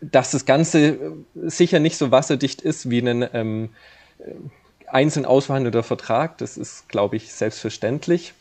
dass 0.00 0.30
das 0.30 0.44
Ganze 0.44 0.88
äh, 0.88 0.98
sicher 1.34 1.78
nicht 1.78 1.96
so 1.96 2.10
wasserdicht 2.10 2.60
ist 2.60 2.90
wie 2.90 3.00
ein 3.00 3.28
ähm, 3.32 3.70
äh, 4.18 4.32
einzeln 4.88 5.26
ausverhandelter 5.26 5.82
Vertrag. 5.82 6.38
Das 6.38 6.56
ist, 6.56 6.88
glaube 6.88 7.16
ich, 7.16 7.32
selbstverständlich. 7.32 8.34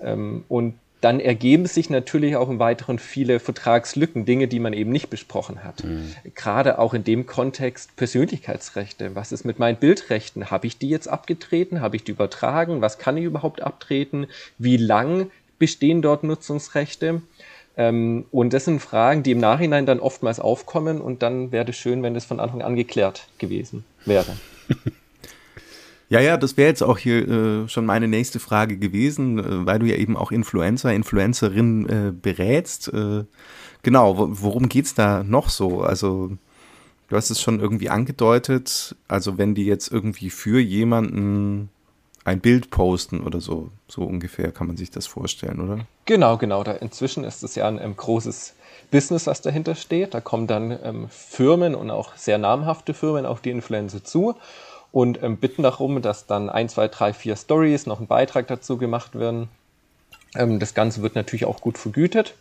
Ähm, 0.00 0.44
und 0.48 0.74
dann 1.00 1.18
ergeben 1.18 1.66
sich 1.66 1.90
natürlich 1.90 2.36
auch 2.36 2.48
im 2.48 2.60
Weiteren 2.60 3.00
viele 3.00 3.40
Vertragslücken, 3.40 4.24
Dinge, 4.24 4.46
die 4.46 4.60
man 4.60 4.72
eben 4.72 4.92
nicht 4.92 5.10
besprochen 5.10 5.64
hat. 5.64 5.82
Mhm. 5.82 6.14
Gerade 6.36 6.78
auch 6.78 6.94
in 6.94 7.02
dem 7.02 7.26
Kontext 7.26 7.96
Persönlichkeitsrechte. 7.96 9.16
Was 9.16 9.32
ist 9.32 9.44
mit 9.44 9.58
meinen 9.58 9.78
Bildrechten? 9.78 10.50
Habe 10.52 10.68
ich 10.68 10.78
die 10.78 10.88
jetzt 10.88 11.08
abgetreten? 11.08 11.80
Habe 11.80 11.96
ich 11.96 12.04
die 12.04 12.12
übertragen? 12.12 12.82
Was 12.82 12.98
kann 12.98 13.16
ich 13.16 13.24
überhaupt 13.24 13.62
abtreten? 13.62 14.28
Wie 14.58 14.76
lang 14.76 15.30
bestehen 15.58 16.02
dort 16.02 16.22
Nutzungsrechte? 16.22 17.20
Ähm, 17.76 18.26
und 18.30 18.52
das 18.52 18.66
sind 18.66 18.80
Fragen, 18.80 19.22
die 19.22 19.32
im 19.32 19.38
Nachhinein 19.38 19.86
dann 19.86 20.00
oftmals 20.00 20.40
aufkommen 20.40 21.00
und 21.00 21.22
dann 21.22 21.52
wäre 21.52 21.70
es 21.70 21.76
schön, 21.76 22.02
wenn 22.02 22.14
das 22.14 22.24
von 22.24 22.40
Anfang 22.40 22.62
an 22.62 22.76
geklärt 22.76 23.28
gewesen 23.38 23.84
wäre. 24.04 24.36
Ja, 26.12 26.20
ja, 26.20 26.36
das 26.36 26.58
wäre 26.58 26.68
jetzt 26.68 26.82
auch 26.82 26.98
hier 26.98 27.26
äh, 27.26 27.68
schon 27.70 27.86
meine 27.86 28.06
nächste 28.06 28.38
Frage 28.38 28.76
gewesen, 28.76 29.38
äh, 29.38 29.64
weil 29.64 29.78
du 29.78 29.86
ja 29.86 29.96
eben 29.96 30.14
auch 30.14 30.30
Influencer, 30.30 30.92
Influencerin 30.92 31.88
äh, 31.88 32.12
berätst. 32.12 32.92
Äh, 32.92 33.24
genau, 33.82 34.28
worum 34.28 34.68
geht's 34.68 34.92
da 34.92 35.22
noch 35.22 35.48
so? 35.48 35.80
Also 35.80 36.32
du 37.08 37.16
hast 37.16 37.30
es 37.30 37.40
schon 37.40 37.60
irgendwie 37.60 37.88
angedeutet. 37.88 38.94
Also 39.08 39.38
wenn 39.38 39.54
die 39.54 39.64
jetzt 39.64 39.90
irgendwie 39.90 40.28
für 40.28 40.60
jemanden 40.60 41.70
ein 42.24 42.40
Bild 42.40 42.70
posten 42.70 43.20
oder 43.22 43.40
so. 43.40 43.70
So 43.88 44.02
ungefähr 44.02 44.52
kann 44.52 44.66
man 44.66 44.76
sich 44.76 44.90
das 44.90 45.06
vorstellen, 45.06 45.60
oder? 45.60 45.86
Genau, 46.04 46.36
genau. 46.36 46.62
Da 46.62 46.72
inzwischen 46.72 47.24
ist 47.24 47.42
es 47.42 47.54
ja 47.54 47.66
ein, 47.66 47.78
ein 47.78 47.96
großes 47.96 48.54
Business, 48.90 49.26
was 49.26 49.40
dahinter 49.40 49.74
steht. 49.74 50.14
Da 50.14 50.20
kommen 50.20 50.46
dann 50.46 50.78
ähm, 50.82 51.08
Firmen 51.08 51.74
und 51.74 51.90
auch 51.90 52.14
sehr 52.16 52.38
namhafte 52.38 52.94
Firmen 52.94 53.26
auf 53.26 53.40
die 53.40 53.50
Influencer 53.50 54.04
zu 54.04 54.36
und 54.92 55.22
ähm, 55.22 55.38
bitten 55.38 55.62
darum, 55.62 56.02
dass 56.02 56.26
dann 56.26 56.50
ein, 56.50 56.68
zwei, 56.68 56.86
drei, 56.88 57.12
vier 57.12 57.34
Stories, 57.36 57.86
noch 57.86 57.98
ein 57.98 58.06
Beitrag 58.06 58.46
dazu 58.46 58.76
gemacht 58.76 59.18
werden. 59.18 59.48
Ähm, 60.34 60.60
das 60.60 60.74
Ganze 60.74 61.02
wird 61.02 61.14
natürlich 61.14 61.46
auch 61.46 61.60
gut 61.60 61.78
vergütet. 61.78 62.34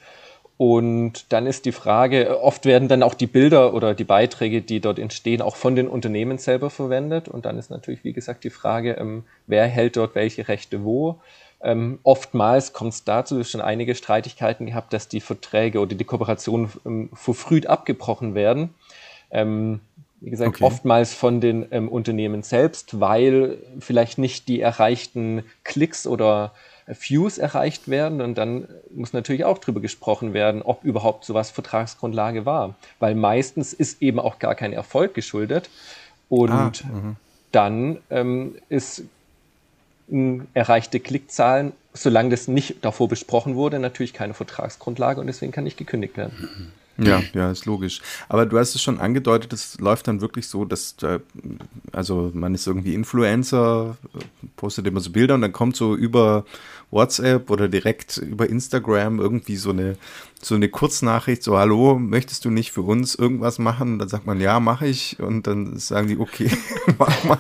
Und 0.62 1.34
dann 1.34 1.48
ist 1.48 1.66
die 1.66 1.72
Frage, 1.72 2.40
oft 2.40 2.66
werden 2.66 2.88
dann 2.88 3.02
auch 3.02 3.16
die 3.16 3.26
Bilder 3.26 3.74
oder 3.74 3.96
die 3.96 4.04
Beiträge, 4.04 4.62
die 4.62 4.80
dort 4.80 5.00
entstehen, 5.00 5.42
auch 5.42 5.56
von 5.56 5.76
den 5.76 5.88
Unternehmen 5.88 6.38
selber 6.38 6.70
verwendet. 6.70 7.28
Und 7.28 7.48
dann 7.48 7.58
ist 7.58 7.72
natürlich, 7.72 8.04
wie 8.04 8.14
gesagt, 8.14 8.44
die 8.44 8.52
Frage, 8.52 8.92
ähm, 8.92 9.24
wer 9.48 9.66
hält 9.66 9.98
dort 9.98 10.14
welche 10.14 10.48
Rechte 10.48 10.84
wo. 10.84 11.20
Ähm, 11.64 11.98
oftmals 12.04 12.74
kommt 12.74 12.94
es 12.94 13.04
dazu, 13.04 13.44
schon 13.44 13.60
einige 13.60 13.96
Streitigkeiten 13.96 14.68
gehabt, 14.68 14.94
dass 14.94 15.08
die 15.08 15.20
Verträge 15.20 15.80
oder 15.80 15.96
die 15.96 16.04
Kooperationen 16.04 16.70
ähm, 16.86 17.10
verfrüht 17.12 17.66
abgebrochen 17.66 18.36
werden. 18.36 18.76
Ähm, 19.32 19.80
Wie 20.20 20.30
gesagt, 20.30 20.58
okay. 20.58 20.64
oftmals 20.64 21.16
von 21.16 21.42
den 21.42 21.66
ähm, 21.72 21.90
Unternehmen 21.90 22.44
selbst, 22.44 23.00
weil 23.00 23.58
vielleicht 23.80 24.20
nicht 24.20 24.48
die 24.48 24.62
erreichten 24.62 25.44
Klicks 25.64 26.06
oder 26.06 26.52
Views 27.00 27.38
erreicht 27.38 27.88
werden. 27.88 28.22
Und 28.22 28.38
dann 28.38 28.68
muss 28.94 29.14
natürlich 29.14 29.46
auch 29.46 29.58
darüber 29.58 29.80
gesprochen 29.82 30.34
werden, 30.34 30.62
ob 30.62 30.84
überhaupt 30.84 31.26
sowas 31.26 31.52
Vertragsgrundlage 31.52 32.46
war. 32.46 32.76
Weil 33.00 33.16
meistens 33.16 33.74
ist 33.74 34.02
eben 34.02 34.20
auch 34.20 34.40
gar 34.40 34.56
kein 34.56 34.74
Erfolg 34.74 35.14
geschuldet. 35.14 35.70
Und 36.30 36.52
ah, 36.52 36.72
mhm. 36.92 37.16
dann 37.52 37.98
ähm, 38.10 38.56
ist 38.70 39.04
erreichte 40.54 41.00
Klickzahlen, 41.00 41.72
solange 41.94 42.30
das 42.30 42.48
nicht 42.48 42.84
davor 42.84 43.08
besprochen 43.08 43.56
wurde, 43.56 43.80
natürlich 43.80 44.14
keine 44.14 44.34
Vertragsgrundlage 44.34 45.22
und 45.22 45.28
deswegen 45.28 45.52
kann 45.52 45.64
nicht 45.64 45.78
gekündigt 45.78 46.18
werden. 46.18 46.74
Ja, 47.04 47.24
ja, 47.34 47.52
ist 47.52 47.66
logisch. 47.66 48.02
Aber 48.30 48.46
du 48.46 48.58
hast 48.58 48.76
es 48.76 48.82
schon 48.82 49.00
angedeutet, 49.00 49.54
es 49.54 49.80
läuft 49.80 50.08
dann 50.08 50.22
wirklich 50.22 50.48
so, 50.48 50.66
dass, 50.66 50.96
also 51.92 52.32
man 52.34 52.54
ist 52.54 52.68
irgendwie 52.68 52.94
Influencer, 52.94 53.98
postet 54.56 54.88
immer 54.88 55.00
so 55.00 55.12
Bilder 55.12 55.36
und 55.36 55.42
dann 55.42 55.52
kommt 55.52 55.76
so 55.76 55.96
über 55.96 56.46
WhatsApp 56.92 57.50
oder 57.50 57.68
direkt 57.68 58.18
über 58.18 58.48
Instagram 58.50 59.20
irgendwie 59.20 59.56
so 59.56 59.72
eine, 59.72 59.96
so 60.46 60.56
eine 60.56 60.70
Kurznachricht, 60.70 61.44
so, 61.44 61.58
hallo, 61.58 61.98
möchtest 62.00 62.46
du 62.46 62.50
nicht 62.50 62.72
für 62.72 62.82
uns 62.82 63.16
irgendwas 63.16 63.60
machen? 63.60 63.94
Und 63.94 64.00
dann 64.00 64.10
sagt 64.10 64.26
man, 64.26 64.40
ja, 64.40 64.60
mache 64.60 64.88
ich. 64.88 65.20
Und 65.20 65.48
dann 65.48 65.78
sagen 65.78 66.08
die, 66.08 66.18
okay, 66.18 66.50
mach 66.98 67.24
mal. 67.24 67.38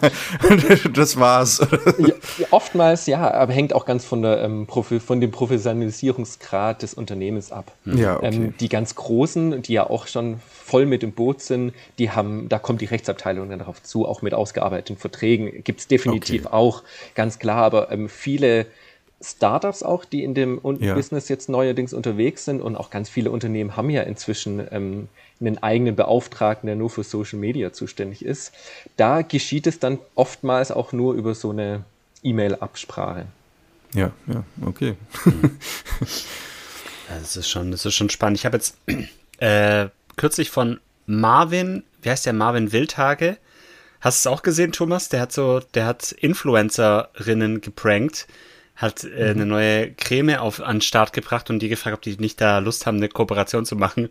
das 0.93 1.19
war's. 1.19 1.65
Ja, 1.97 2.13
oftmals, 2.51 3.07
ja, 3.07 3.31
aber 3.33 3.53
hängt 3.53 3.73
auch 3.73 3.85
ganz 3.85 4.05
von, 4.05 4.21
der, 4.21 4.43
ähm, 4.43 4.67
von 4.67 5.21
dem 5.21 5.31
Professionalisierungsgrad 5.31 6.81
des 6.81 6.93
Unternehmens 6.93 7.51
ab. 7.51 7.71
Ja, 7.85 8.17
okay. 8.17 8.27
Ähm, 8.27 8.53
die 8.59 8.69
ganz 8.69 8.95
Großen, 8.95 9.61
die 9.61 9.73
ja 9.73 9.89
auch 9.89 10.07
schon 10.07 10.39
voll 10.71 10.85
mit 10.85 11.03
im 11.03 11.11
Boot 11.11 11.41
sind, 11.41 11.73
die 11.99 12.11
haben, 12.11 12.47
da 12.49 12.59
kommt 12.59 12.81
die 12.81 12.85
Rechtsabteilung 12.85 13.49
dann 13.49 13.59
darauf 13.59 13.83
zu, 13.83 14.07
auch 14.07 14.21
mit 14.21 14.33
ausgearbeiteten 14.33 14.97
Verträgen. 14.97 15.63
Gibt 15.63 15.81
es 15.81 15.87
definitiv 15.87 16.45
okay. 16.45 16.53
auch, 16.53 16.83
ganz 17.15 17.39
klar, 17.39 17.63
aber 17.63 17.91
ähm, 17.91 18.07
viele 18.09 18.67
Startups 19.23 19.83
auch, 19.83 20.05
die 20.05 20.23
in 20.23 20.33
dem 20.33 20.59
ja. 20.79 20.93
Business 20.93 21.29
jetzt 21.29 21.49
neuerdings 21.49 21.93
unterwegs 21.93 22.45
sind 22.45 22.61
und 22.61 22.75
auch 22.75 22.89
ganz 22.89 23.09
viele 23.09 23.31
Unternehmen 23.31 23.77
haben 23.77 23.89
ja 23.89 24.01
inzwischen 24.03 24.65
ähm, 24.71 25.07
einen 25.39 25.61
eigenen 25.61 25.95
Beauftragten, 25.95 26.67
der 26.67 26.75
nur 26.75 26.89
für 26.89 27.03
Social 27.03 27.39
Media 27.39 27.73
zuständig 27.73 28.23
ist. 28.23 28.53
Da 28.97 29.21
geschieht 29.21 29.67
es 29.67 29.79
dann 29.79 29.99
oftmals 30.15 30.71
auch 30.71 30.91
nur 30.91 31.13
über 31.13 31.35
so 31.35 31.51
eine 31.51 31.83
E-Mail-Absprache. 32.23 33.25
Ja, 33.93 34.11
ja, 34.27 34.43
okay. 34.65 34.95
das 37.09 37.35
ist 37.35 37.49
schon, 37.49 37.71
das 37.71 37.85
ist 37.85 37.95
schon 37.95 38.09
spannend. 38.09 38.39
Ich 38.39 38.45
habe 38.45 38.57
jetzt 38.57 38.77
äh, 39.39 39.87
kürzlich 40.15 40.49
von 40.49 40.79
Marvin, 41.05 41.83
wie 42.01 42.09
heißt 42.09 42.25
der 42.25 42.33
Marvin 42.33 42.71
Wildhage? 42.71 43.37
Hast 43.99 44.25
du 44.25 44.29
es 44.29 44.33
auch 44.33 44.43
gesehen, 44.43 44.71
Thomas? 44.71 45.09
Der 45.09 45.21
hat 45.21 45.31
so, 45.31 45.59
der 45.59 45.85
hat 45.85 46.11
Influencerinnen 46.11 47.61
geprankt 47.61 48.27
hat 48.75 49.03
äh, 49.03 49.29
eine 49.31 49.45
mhm. 49.45 49.51
neue 49.51 49.91
Creme 49.93 50.37
auf 50.37 50.61
an 50.61 50.77
den 50.77 50.81
Start 50.81 51.13
gebracht 51.13 51.49
und 51.49 51.59
die 51.59 51.69
gefragt, 51.69 51.95
ob 51.95 52.01
die 52.01 52.17
nicht 52.17 52.41
da 52.41 52.59
Lust 52.59 52.85
haben, 52.85 52.97
eine 52.97 53.09
Kooperation 53.09 53.65
zu 53.65 53.75
machen. 53.75 54.09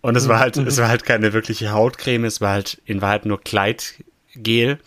Und 0.00 0.16
es 0.16 0.28
war 0.28 0.38
halt, 0.38 0.56
mhm. 0.56 0.66
es 0.66 0.78
war 0.78 0.88
halt 0.88 1.04
keine 1.04 1.32
wirkliche 1.32 1.72
Hautcreme, 1.72 2.24
es 2.24 2.40
war 2.40 2.52
halt 2.52 2.80
in 2.84 3.02
Wahrheit 3.02 3.26
nur 3.26 3.40
Kleidgel. 3.40 4.78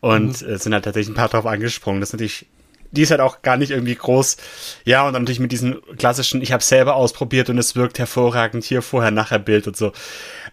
Und 0.00 0.42
mhm. 0.42 0.48
es 0.48 0.62
sind 0.62 0.72
halt 0.72 0.84
tatsächlich 0.84 1.12
ein 1.12 1.18
paar 1.18 1.28
drauf 1.28 1.46
angesprungen. 1.46 2.00
Das 2.00 2.10
ist 2.10 2.14
natürlich, 2.14 2.46
die 2.90 3.02
ist 3.02 3.10
halt 3.10 3.20
auch 3.20 3.42
gar 3.42 3.56
nicht 3.56 3.70
irgendwie 3.70 3.94
groß. 3.94 4.36
Ja, 4.84 5.06
und 5.06 5.12
dann 5.12 5.22
natürlich 5.22 5.40
mit 5.40 5.52
diesen 5.52 5.80
klassischen, 5.98 6.42
ich 6.42 6.52
habe 6.52 6.62
selber 6.62 6.94
ausprobiert 6.94 7.50
und 7.50 7.58
es 7.58 7.76
wirkt 7.76 7.98
hervorragend, 7.98 8.64
hier 8.64 8.82
vorher, 8.82 9.10
nachher 9.10 9.38
Bild 9.38 9.66
und 9.66 9.76
so. 9.76 9.92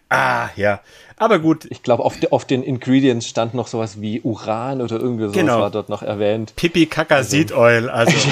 Ah, 0.09 0.49
ja. 0.55 0.81
Aber 1.17 1.39
gut. 1.39 1.65
Ich 1.69 1.83
glaube, 1.83 2.03
auf, 2.03 2.19
de, 2.19 2.31
auf, 2.31 2.45
den 2.45 2.63
Ingredients 2.63 3.27
stand 3.27 3.53
noch 3.53 3.67
sowas 3.67 4.01
wie 4.01 4.21
Uran 4.21 4.81
oder 4.81 4.99
irgendwie 4.99 5.23
sowas 5.23 5.35
genau. 5.35 5.59
war 5.59 5.71
dort 5.71 5.89
noch 5.89 6.03
erwähnt. 6.03 6.55
Pipi 6.55 6.85
Kaka 6.85 7.15
also. 7.15 7.29
Seed 7.29 7.51
Oil, 7.53 7.89
also. 7.89 8.15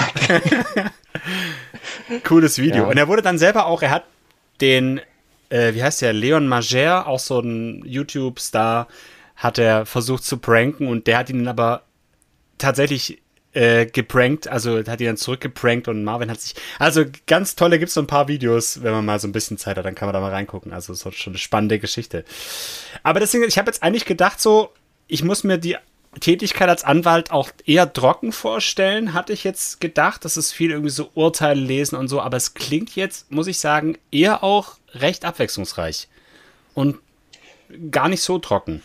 Cooles 2.24 2.58
Video. 2.58 2.84
Ja. 2.84 2.90
Und 2.90 2.98
er 2.98 3.08
wurde 3.08 3.22
dann 3.22 3.38
selber 3.38 3.66
auch, 3.66 3.82
er 3.82 3.92
hat 3.92 4.04
den, 4.60 5.02
äh, 5.50 5.74
wie 5.74 5.84
heißt 5.84 6.02
der, 6.02 6.14
Leon 6.14 6.48
Mager, 6.48 7.08
auch 7.08 7.20
so 7.20 7.40
ein 7.40 7.84
YouTube-Star, 7.86 8.88
hat 9.36 9.58
er 9.58 9.86
versucht 9.86 10.24
zu 10.24 10.38
pranken 10.38 10.88
und 10.88 11.08
der 11.08 11.18
hat 11.18 11.30
ihn 11.30 11.48
aber 11.48 11.84
tatsächlich 12.58 13.22
äh, 13.54 13.86
geprankt, 13.86 14.48
also 14.48 14.80
hat 14.86 15.02
ihn 15.02 15.08
dann 15.08 15.18
zurückgeprankt 15.18 15.88
und 15.88 16.04
Marvin 16.04 16.30
hat 16.30 16.40
sich. 16.40 16.56
Also 16.80 17.06
ganz 17.28 17.56
tolle 17.56 17.80
gibt 17.80 17.90
es 17.90 17.94
so 17.94 18.02
ein 18.02 18.08
paar 18.08 18.28
Videos, 18.28 18.82
wenn 18.84 18.92
man 18.92 19.06
mal 19.06 19.20
so 19.20 19.28
ein 19.28 19.34
bisschen 19.34 19.58
Zeit 19.58 19.78
hat, 19.78 19.86
dann 19.86 19.96
kann 19.96 20.08
man 20.08 20.14
da 20.14 20.22
mal 20.22 20.32
reingucken. 20.32 20.74
Also 20.74 20.94
es 20.94 21.06
ist 21.06 21.16
schon 21.16 21.34
eine 21.34 21.38
spannende 21.38 21.80
Geschichte. 21.80 22.24
Aber 23.04 23.20
deswegen, 23.20 23.44
ich 23.44 23.58
habe 23.58 23.70
jetzt 23.70 23.84
eigentlich 23.84 24.06
gedacht, 24.06 24.40
so, 24.40 24.72
ich 25.08 25.24
muss 25.24 25.44
mir 25.44 25.58
die 25.58 25.78
Tätigkeit 26.20 26.68
als 26.68 26.84
Anwalt 26.84 27.32
auch 27.32 27.52
eher 27.66 27.92
trocken 27.92 28.32
vorstellen, 28.32 29.14
hatte 29.14 29.34
ich 29.34 29.44
jetzt 29.44 29.80
gedacht. 29.80 30.26
Das 30.26 30.38
ist 30.38 30.52
viel 30.52 30.72
irgendwie 30.72 30.90
so 30.90 31.10
Urteile 31.14 31.62
lesen 31.62 31.96
und 31.96 32.08
so, 32.08 32.22
aber 32.22 32.38
es 32.38 32.54
klingt 32.54 32.96
jetzt, 32.96 33.32
muss 33.32 33.48
ich 33.48 33.60
sagen, 33.60 33.98
eher 34.12 34.44
auch 34.44 34.78
recht 34.94 35.24
abwechslungsreich 35.24 36.10
und 36.74 36.98
gar 37.92 38.10
nicht 38.10 38.22
so 38.22 38.40
trocken. 38.40 38.82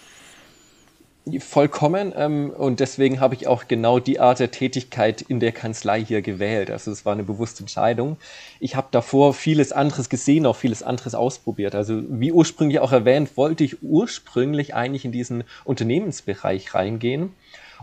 Vollkommen. 1.41 2.13
Ähm, 2.17 2.51
und 2.51 2.79
deswegen 2.79 3.19
habe 3.19 3.35
ich 3.35 3.49
auch 3.49 3.67
genau 3.67 3.99
die 3.99 4.21
Art 4.21 4.39
der 4.39 4.53
Tätigkeit 4.53 5.23
in 5.23 5.41
der 5.41 5.51
Kanzlei 5.51 6.05
hier 6.05 6.23
gewählt. 6.23 6.71
Also 6.71 6.93
es 6.93 7.05
war 7.05 7.15
eine 7.15 7.25
bewusste 7.25 7.65
Entscheidung. 7.65 8.17
Ich 8.61 8.77
habe 8.77 8.87
davor 8.93 9.35
vieles 9.35 9.73
anderes 9.73 10.09
gesehen, 10.09 10.47
auch 10.47 10.55
vieles 10.55 10.85
anderes 10.85 11.17
ausprobiert. 11.17 11.75
Also 11.75 12.01
wie 12.09 12.31
ursprünglich 12.31 12.79
auch 12.79 12.93
erwähnt, 12.93 13.37
wollte 13.37 13.65
ich 13.65 13.83
ursprünglich 13.83 14.75
eigentlich 14.77 15.05
in 15.05 15.11
diesen 15.11 15.43
Unternehmensbereich 15.65 16.75
reingehen 16.75 17.33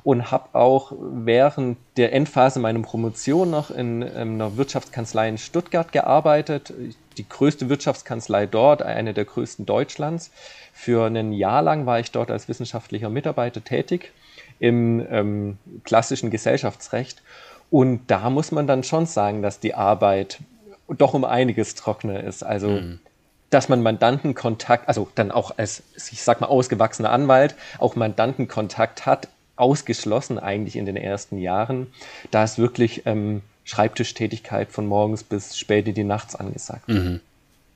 und 0.04 0.32
habe 0.32 0.50
auch 0.54 0.92
während 1.00 1.78
der 1.98 2.14
Endphase 2.14 2.60
meiner 2.60 2.80
Promotion 2.80 3.52
noch 3.52 3.70
in, 3.70 4.02
in 4.02 4.16
einer 4.16 4.58
Wirtschaftskanzlei 4.58 5.30
in 5.30 5.38
Stuttgart 5.38 5.92
gearbeitet. 5.92 6.74
Die 7.18 7.28
größte 7.28 7.70
Wirtschaftskanzlei 7.70 8.48
dort, 8.48 8.82
eine 8.82 9.14
der 9.14 9.26
größten 9.26 9.66
Deutschlands 9.66 10.32
für 10.74 11.06
ein 11.06 11.32
Jahr 11.32 11.62
lang 11.62 11.86
war 11.86 12.00
ich 12.00 12.12
dort 12.12 12.32
als 12.32 12.50
wissenschaftlicher 12.50 13.10
Mitarbeiter 13.10 13.64
tätig 13.64 14.12
im 14.60 15.06
ähm, 15.10 15.58
klassischen 15.84 16.32
Gesellschaftsrecht. 16.32 17.22
Und 17.70 18.08
da 18.08 18.30
muss 18.30 18.52
man 18.52 18.68
dann 18.68 18.84
schon 18.84 19.06
sagen, 19.06 19.42
dass 19.42 19.60
die 19.60 19.76
Arbeit 19.76 20.40
doch 20.90 21.14
um 21.14 21.24
einiges 21.24 21.76
trockener 21.76 22.24
ist. 22.24 22.44
Also, 22.44 22.70
mhm. 22.70 23.00
dass 23.50 23.70
man 23.70 23.82
Mandantenkontakt, 23.84 24.88
also 24.88 25.08
dann 25.16 25.32
auch 25.32 25.58
als, 25.58 25.84
ich 25.96 26.22
sag 26.22 26.42
mal, 26.42 26.48
ausgewachsener 26.48 27.12
Anwalt, 27.12 27.56
auch 27.78 27.96
Mandantenkontakt 27.96 29.06
hat, 29.06 29.28
ausgeschlossen 29.64 30.38
eigentlich 30.38 30.76
in 30.76 30.86
den 30.86 30.98
ersten 30.98 31.38
Jahren. 31.38 31.88
Da 32.32 32.44
ist 32.44 32.60
wirklich 32.60 33.04
ähm, 33.06 33.42
Schreibtischtätigkeit 33.64 34.72
von 34.72 34.86
morgens 34.86 35.24
bis 35.24 35.58
spät 35.58 35.88
in 35.88 35.96
die 35.96 36.04
Nachts 36.04 36.36
angesagt. 36.36 36.88
Mhm. 36.90 37.22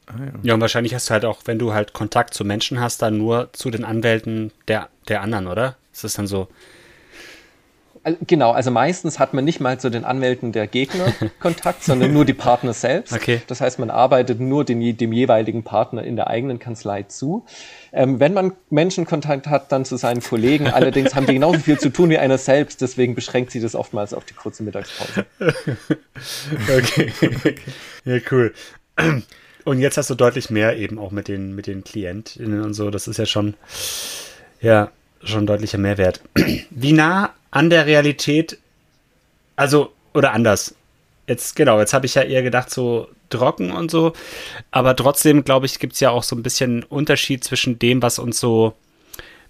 Ah, 0.05 0.13
ja. 0.19 0.31
ja, 0.43 0.53
und 0.53 0.61
wahrscheinlich 0.61 0.93
hast 0.93 1.09
du 1.09 1.13
halt 1.13 1.25
auch, 1.25 1.41
wenn 1.45 1.59
du 1.59 1.73
halt 1.73 1.93
Kontakt 1.93 2.33
zu 2.33 2.45
Menschen 2.45 2.79
hast, 2.79 3.01
dann 3.01 3.17
nur 3.17 3.49
zu 3.53 3.71
den 3.71 3.83
Anwälten 3.83 4.51
der, 4.67 4.89
der 5.07 5.21
anderen, 5.21 5.47
oder? 5.47 5.75
Ist 5.93 6.03
das 6.03 6.13
dann 6.13 6.27
so? 6.27 6.47
Genau, 8.25 8.51
also 8.51 8.71
meistens 8.71 9.19
hat 9.19 9.33
man 9.33 9.43
nicht 9.43 9.59
mal 9.59 9.79
zu 9.79 9.89
den 9.89 10.05
Anwälten 10.05 10.51
der 10.51 10.67
Gegner 10.67 11.13
Kontakt, 11.39 11.83
sondern 11.83 12.13
nur 12.13 12.25
die 12.25 12.33
Partner 12.33 12.73
selbst. 12.73 13.13
Okay. 13.13 13.41
Das 13.47 13.61
heißt, 13.61 13.79
man 13.79 13.89
arbeitet 13.89 14.39
nur 14.39 14.63
dem, 14.63 14.97
dem 14.97 15.13
jeweiligen 15.13 15.63
Partner 15.63 16.03
in 16.03 16.15
der 16.15 16.27
eigenen 16.27 16.59
Kanzlei 16.59 17.03
zu. 17.03 17.45
Ähm, 17.91 18.19
wenn 18.19 18.33
man 18.33 18.53
Menschenkontakt 18.69 19.47
hat, 19.47 19.71
dann 19.71 19.85
zu 19.85 19.97
seinen 19.97 20.21
Kollegen. 20.21 20.67
Allerdings 20.67 21.15
haben 21.15 21.25
die 21.25 21.33
genauso 21.33 21.59
viel 21.59 21.79
zu 21.79 21.89
tun 21.89 22.09
wie 22.09 22.17
einer 22.17 22.37
selbst, 22.37 22.81
deswegen 22.81 23.15
beschränkt 23.15 23.51
sie 23.51 23.59
das 23.59 23.75
oftmals 23.75 24.13
auf 24.13 24.25
die 24.25 24.33
kurze 24.33 24.63
Mittagspause. 24.63 25.25
okay. 26.77 27.11
Ja, 28.05 28.17
cool. 28.31 28.53
Und 29.63 29.79
jetzt 29.79 29.97
hast 29.97 30.09
du 30.09 30.15
deutlich 30.15 30.49
mehr 30.49 30.77
eben 30.77 30.97
auch 30.97 31.11
mit 31.11 31.27
den, 31.27 31.53
mit 31.53 31.67
den 31.67 31.83
KlientInnen 31.83 32.61
und 32.61 32.73
so. 32.73 32.89
Das 32.89 33.07
ist 33.07 33.17
ja 33.17 33.25
schon, 33.25 33.55
ja, 34.61 34.91
schon 35.23 35.45
deutlicher 35.45 35.77
Mehrwert. 35.77 36.21
Wie 36.69 36.93
nah 36.93 37.33
an 37.57 37.71
der 37.71 37.87
Realität, 37.87 38.59
also, 39.55 39.91
oder 40.13 40.31
anders. 40.31 40.75
Jetzt, 41.25 41.55
genau, 41.55 41.79
jetzt 41.79 41.91
habe 41.91 42.05
ich 42.05 42.13
ja 42.13 42.21
eher 42.21 42.43
gedacht, 42.43 42.69
so 42.69 43.07
trocken 43.31 43.71
und 43.71 43.89
so. 43.89 44.13
Aber 44.69 44.95
trotzdem, 44.95 45.43
glaube 45.43 45.65
ich, 45.65 45.79
gibt 45.79 45.93
es 45.93 45.99
ja 45.99 46.11
auch 46.11 46.21
so 46.21 46.35
ein 46.35 46.43
bisschen 46.43 46.83
Unterschied 46.83 47.43
zwischen 47.43 47.79
dem, 47.79 48.03
was 48.03 48.19
uns 48.19 48.39
so 48.39 48.75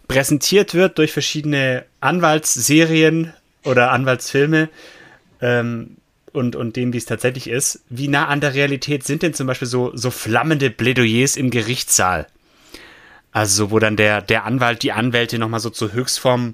präsentiert 0.07 0.73
wird 0.73 0.97
durch 0.97 1.11
verschiedene 1.11 1.83
Anwaltsserien 1.99 3.33
oder 3.65 3.91
Anwaltsfilme. 3.91 4.69
Ähm, 5.41 5.97
und, 6.31 6.55
und 6.55 6.77
dem, 6.77 6.93
wie 6.93 6.97
es 6.97 7.05
tatsächlich 7.05 7.49
ist. 7.49 7.81
Wie 7.89 8.07
nah 8.07 8.27
an 8.27 8.39
der 8.39 8.53
Realität 8.53 9.03
sind 9.03 9.21
denn 9.21 9.33
zum 9.33 9.47
Beispiel 9.47 9.67
so, 9.67 9.91
so 9.95 10.11
flammende 10.11 10.69
Plädoyers 10.69 11.35
im 11.35 11.49
Gerichtssaal? 11.49 12.27
Also, 13.33 13.69
wo 13.69 13.79
dann 13.79 13.97
der, 13.97 14.21
der 14.21 14.45
Anwalt, 14.45 14.81
die 14.81 14.93
Anwältin 14.93 15.41
nochmal 15.41 15.59
so 15.59 15.69
zur 15.69 15.91
Höchstform 15.91 16.53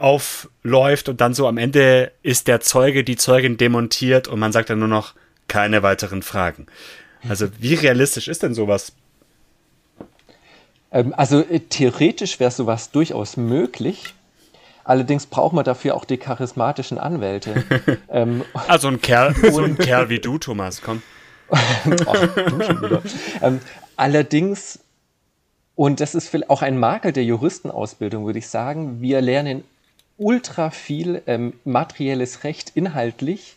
aufläuft 0.00 1.08
und 1.08 1.20
dann 1.20 1.34
so 1.34 1.46
am 1.46 1.58
Ende 1.58 2.12
ist 2.22 2.48
der 2.48 2.60
Zeuge, 2.60 3.04
die 3.04 3.16
Zeugin 3.16 3.56
demontiert 3.56 4.28
und 4.28 4.38
man 4.38 4.52
sagt 4.52 4.70
dann 4.70 4.78
nur 4.78 4.88
noch 4.88 5.14
keine 5.48 5.82
weiteren 5.82 6.22
Fragen. 6.22 6.66
Also, 7.28 7.48
wie 7.58 7.74
realistisch 7.74 8.28
ist 8.28 8.42
denn 8.42 8.54
sowas? 8.54 8.92
Ähm, 10.92 11.14
also 11.16 11.40
äh, 11.40 11.60
theoretisch 11.60 12.40
wäre 12.40 12.50
sowas 12.50 12.90
durchaus 12.90 13.36
möglich. 13.36 14.14
Allerdings 14.84 15.26
braucht 15.26 15.52
man 15.52 15.64
dafür 15.64 15.94
auch 15.94 16.04
die 16.04 16.16
charismatischen 16.16 16.98
Anwälte. 16.98 17.64
ähm, 18.08 18.44
also 18.66 18.88
ein 18.88 19.00
Kerl, 19.00 19.34
so 19.34 19.62
ein 19.62 19.76
Kerl 19.76 20.08
wie 20.08 20.18
du, 20.18 20.38
Thomas, 20.38 20.80
komm. 20.82 21.02
Du. 21.84 23.02
Ähm, 23.42 23.60
allerdings, 23.96 24.78
und 25.74 25.98
das 25.98 26.14
ist 26.14 26.48
auch 26.48 26.62
ein 26.62 26.78
Makel 26.78 27.12
der 27.12 27.24
Juristenausbildung, 27.24 28.24
würde 28.24 28.38
ich 28.38 28.48
sagen, 28.48 29.00
wir 29.00 29.20
lernen 29.20 29.64
ultra 30.20 30.70
viel 30.70 31.22
ähm, 31.26 31.54
materielles 31.64 32.44
Recht 32.44 32.72
inhaltlich 32.74 33.56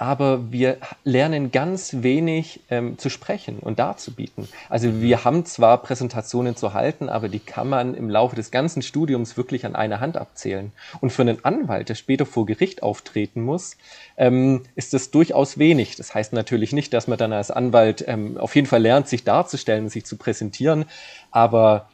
aber 0.00 0.52
wir 0.52 0.78
lernen 1.02 1.50
ganz 1.50 1.96
wenig 2.02 2.60
ähm, 2.70 2.98
zu 2.98 3.10
sprechen 3.10 3.58
und 3.58 3.80
darzubieten. 3.80 4.48
Also 4.68 5.00
wir 5.00 5.24
haben 5.24 5.44
zwar 5.44 5.82
Präsentationen 5.82 6.54
zu 6.54 6.72
halten, 6.72 7.08
aber 7.08 7.28
die 7.28 7.40
kann 7.40 7.68
man 7.68 7.94
im 7.94 8.08
Laufe 8.08 8.36
des 8.36 8.52
ganzen 8.52 8.80
Studiums 8.80 9.36
wirklich 9.36 9.66
an 9.66 9.74
einer 9.74 9.98
Hand 9.98 10.16
abzählen. 10.16 10.70
Und 11.00 11.10
für 11.10 11.22
einen 11.22 11.44
Anwalt, 11.44 11.88
der 11.88 11.96
später 11.96 12.26
vor 12.26 12.46
Gericht 12.46 12.84
auftreten 12.84 13.42
muss, 13.42 13.76
ähm, 14.16 14.62
ist 14.76 14.94
das 14.94 15.10
durchaus 15.10 15.58
wenig. 15.58 15.96
Das 15.96 16.14
heißt 16.14 16.32
natürlich 16.32 16.72
nicht, 16.72 16.94
dass 16.94 17.08
man 17.08 17.18
dann 17.18 17.32
als 17.32 17.50
Anwalt 17.50 18.04
ähm, 18.06 18.38
auf 18.38 18.54
jeden 18.54 18.68
Fall 18.68 18.82
lernt, 18.82 19.08
sich 19.08 19.24
darzustellen 19.24 19.84
und 19.84 19.90
sich 19.90 20.06
zu 20.06 20.16
präsentieren, 20.16 20.84
aber 21.32 21.88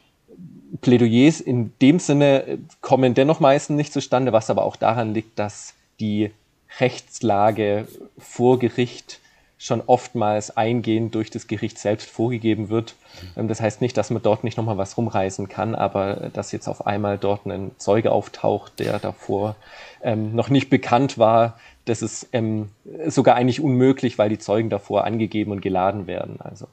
Plädoyers 0.81 1.41
in 1.41 1.73
dem 1.81 1.99
Sinne 1.99 2.47
äh, 2.47 2.57
kommen 2.81 3.13
dennoch 3.13 3.39
meistens 3.39 3.77
nicht 3.77 3.93
zustande, 3.93 4.33
was 4.33 4.49
aber 4.49 4.63
auch 4.63 4.75
daran 4.75 5.13
liegt, 5.13 5.39
dass 5.39 5.73
die 5.99 6.31
Rechtslage 6.79 7.87
vor 8.17 8.59
Gericht 8.59 9.19
schon 9.57 9.81
oftmals 9.85 10.55
eingehend 10.55 11.15
durch 11.15 11.29
das 11.29 11.47
Gericht 11.47 11.79
selbst 11.79 12.09
vorgegeben 12.09 12.69
wird. 12.69 12.95
Ähm, 13.37 13.47
das 13.47 13.61
heißt 13.61 13.81
nicht, 13.81 13.97
dass 13.97 14.09
man 14.09 14.21
dort 14.21 14.43
nicht 14.43 14.57
nochmal 14.57 14.77
was 14.77 14.97
rumreißen 14.97 15.47
kann, 15.47 15.75
aber 15.75 16.29
dass 16.33 16.51
jetzt 16.51 16.67
auf 16.67 16.85
einmal 16.85 17.17
dort 17.17 17.45
ein 17.45 17.71
Zeuge 17.77 18.11
auftaucht, 18.11 18.79
der 18.79 18.99
davor 18.99 19.55
ähm, 20.03 20.35
noch 20.35 20.49
nicht 20.49 20.69
bekannt 20.69 21.17
war, 21.17 21.57
das 21.85 22.01
ist 22.01 22.27
ähm, 22.33 22.69
sogar 23.07 23.35
eigentlich 23.35 23.61
unmöglich, 23.61 24.17
weil 24.17 24.29
die 24.29 24.39
Zeugen 24.39 24.69
davor 24.69 25.05
angegeben 25.05 25.51
und 25.51 25.61
geladen 25.61 26.07
werden. 26.07 26.37
Also. 26.39 26.67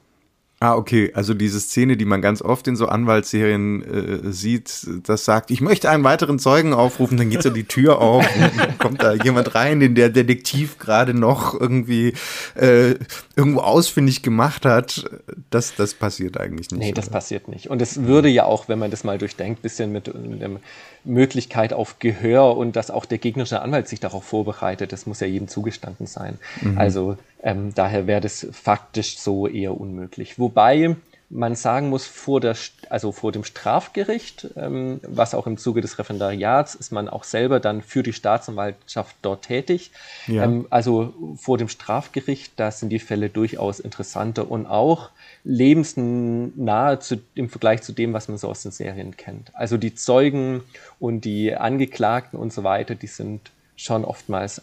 Ah, 0.63 0.77
okay. 0.77 1.11
Also 1.13 1.33
diese 1.33 1.59
Szene, 1.59 1.97
die 1.97 2.05
man 2.05 2.21
ganz 2.21 2.41
oft 2.41 2.69
in 2.69 2.77
so 2.77 2.85
Anwaltsserien 2.85 3.83
äh, 3.83 4.31
sieht, 4.31 4.87
das 5.03 5.25
sagt, 5.25 5.51
ich 5.51 5.59
möchte 5.59 5.89
einen 5.89 6.05
weiteren 6.05 6.39
Zeugen 6.39 6.73
aufrufen, 6.73 7.17
dann 7.17 7.29
geht 7.29 7.43
so 7.43 7.49
die 7.49 7.65
Tür 7.65 7.99
auf 7.99 8.25
und 8.33 8.57
dann 8.57 8.77
kommt 8.77 9.03
da 9.03 9.11
jemand 9.11 9.55
rein, 9.55 9.81
den 9.81 9.93
der 9.93 10.07
Detektiv 10.07 10.77
gerade 10.77 11.13
noch 11.13 11.59
irgendwie 11.59 12.13
äh, 12.55 12.95
irgendwo 13.35 13.59
ausfindig 13.59 14.23
gemacht 14.23 14.65
hat. 14.65 15.03
Das, 15.49 15.75
das 15.75 15.95
passiert 15.95 16.39
eigentlich 16.39 16.71
nicht. 16.71 16.79
Nee, 16.79 16.91
oder? 16.91 17.01
das 17.01 17.09
passiert 17.09 17.49
nicht. 17.49 17.69
Und 17.69 17.81
es 17.81 18.03
würde 18.03 18.29
ja 18.29 18.45
auch, 18.45 18.69
wenn 18.69 18.79
man 18.79 18.89
das 18.89 19.03
mal 19.03 19.17
durchdenkt, 19.17 19.63
bisschen 19.63 19.91
mit 19.91 20.15
einem 20.15 20.59
Möglichkeit 21.05 21.73
auf 21.73 21.99
Gehör 21.99 22.57
und 22.57 22.75
dass 22.75 22.91
auch 22.91 23.05
der 23.05 23.17
gegnerische 23.17 23.61
Anwalt 23.61 23.87
sich 23.87 23.99
darauf 23.99 24.23
vorbereitet. 24.23 24.91
Das 24.91 25.05
muss 25.05 25.19
ja 25.19 25.27
jedem 25.27 25.47
zugestanden 25.47 26.07
sein. 26.07 26.37
Mhm. 26.61 26.77
Also 26.77 27.17
ähm, 27.41 27.73
daher 27.75 28.07
wäre 28.07 28.21
das 28.21 28.47
faktisch 28.51 29.17
so 29.17 29.47
eher 29.47 29.79
unmöglich. 29.79 30.39
Wobei 30.39 30.95
man 31.33 31.55
sagen 31.55 31.89
muss, 31.89 32.05
vor, 32.05 32.39
der, 32.39 32.55
also 32.89 33.11
vor 33.11 33.31
dem 33.31 33.43
Strafgericht, 33.43 34.49
ähm, 34.55 34.99
was 35.03 35.33
auch 35.33 35.47
im 35.47 35.57
Zuge 35.57 35.81
des 35.81 35.97
Referendariats, 35.97 36.75
ist 36.75 36.91
man 36.91 37.09
auch 37.09 37.23
selber 37.23 37.59
dann 37.59 37.81
für 37.81 38.03
die 38.03 38.13
Staatsanwaltschaft 38.13 39.15
dort 39.21 39.45
tätig. 39.45 39.91
Ja. 40.27 40.43
Ähm, 40.43 40.67
also 40.69 41.13
vor 41.35 41.57
dem 41.57 41.69
Strafgericht, 41.69 42.53
da 42.57 42.71
sind 42.71 42.89
die 42.89 42.99
Fälle 42.99 43.29
durchaus 43.29 43.79
interessanter 43.79 44.49
und 44.49 44.67
auch 44.67 45.09
lebensnahe 45.43 46.99
zu, 46.99 47.21
im 47.35 47.49
Vergleich 47.49 47.81
zu 47.81 47.91
dem, 47.91 48.13
was 48.13 48.27
man 48.27 48.37
so 48.37 48.47
aus 48.49 48.63
den 48.63 48.71
Serien 48.71 49.17
kennt. 49.17 49.53
Also 49.53 49.77
die 49.77 49.93
Zeugen 49.93 50.61
und 50.99 51.25
die 51.25 51.53
Angeklagten 51.53 52.39
und 52.39 52.53
so 52.53 52.63
weiter, 52.63 52.95
die 52.95 53.07
sind 53.07 53.51
schon 53.75 54.05
oftmals 54.05 54.61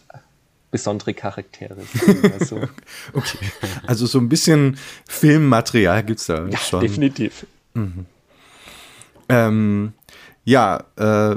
besondere 0.71 1.15
Charaktere. 1.15 1.77
Also. 2.39 2.57
okay. 3.13 3.39
Also 3.87 4.07
so 4.07 4.19
ein 4.19 4.29
bisschen 4.29 4.79
Filmmaterial 5.07 6.03
gibt 6.05 6.21
es 6.21 6.27
da 6.27 6.47
ja, 6.47 6.59
schon. 6.59 6.81
Definitiv. 6.81 7.47
Mhm. 7.75 8.07
Ähm, 9.29 9.93
ja, 10.45 10.85
äh, 10.97 11.37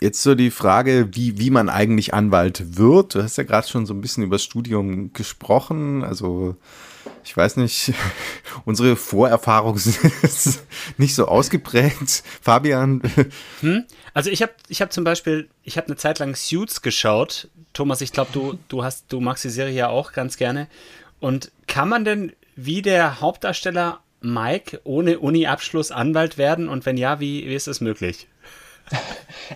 jetzt 0.00 0.22
so 0.22 0.34
die 0.34 0.50
Frage, 0.50 1.08
wie, 1.12 1.38
wie 1.38 1.50
man 1.50 1.68
eigentlich 1.68 2.14
Anwalt 2.14 2.76
wird. 2.78 3.14
Du 3.14 3.22
hast 3.22 3.36
ja 3.36 3.44
gerade 3.44 3.68
schon 3.68 3.86
so 3.86 3.94
ein 3.94 4.00
bisschen 4.00 4.24
über 4.24 4.36
das 4.36 4.44
Studium 4.44 5.12
gesprochen. 5.12 6.02
Also 6.02 6.56
ich 7.24 7.36
weiß 7.36 7.56
nicht, 7.56 7.92
unsere 8.64 8.96
Vorerfahrungen 8.96 9.78
sind 9.78 10.60
nicht 10.98 11.14
so 11.14 11.26
ausgeprägt. 11.26 12.22
Fabian? 12.40 13.02
Hm? 13.60 13.84
Also 14.14 14.30
ich 14.30 14.42
habe 14.42 14.52
ich 14.68 14.80
hab 14.82 14.92
zum 14.92 15.04
Beispiel, 15.04 15.48
ich 15.62 15.76
habe 15.76 15.86
eine 15.86 15.96
Zeit 15.96 16.18
lang 16.18 16.34
Suits 16.34 16.82
geschaut. 16.82 17.48
Thomas, 17.72 18.00
ich 18.00 18.12
glaube, 18.12 18.30
du, 18.32 18.58
du 18.68 18.84
hast, 18.84 19.06
du 19.08 19.20
magst 19.20 19.44
die 19.44 19.50
Serie 19.50 19.74
ja 19.74 19.88
auch 19.88 20.12
ganz 20.12 20.36
gerne. 20.36 20.68
Und 21.20 21.52
kann 21.66 21.88
man 21.88 22.04
denn 22.04 22.32
wie 22.56 22.82
der 22.82 23.20
Hauptdarsteller 23.20 24.00
Mike 24.20 24.80
ohne 24.84 25.18
Uni-Abschluss 25.18 25.92
Anwalt 25.92 26.38
werden? 26.38 26.68
Und 26.68 26.86
wenn 26.86 26.96
ja, 26.96 27.20
wie, 27.20 27.46
wie 27.46 27.54
ist 27.54 27.66
das 27.66 27.80
möglich? 27.80 28.26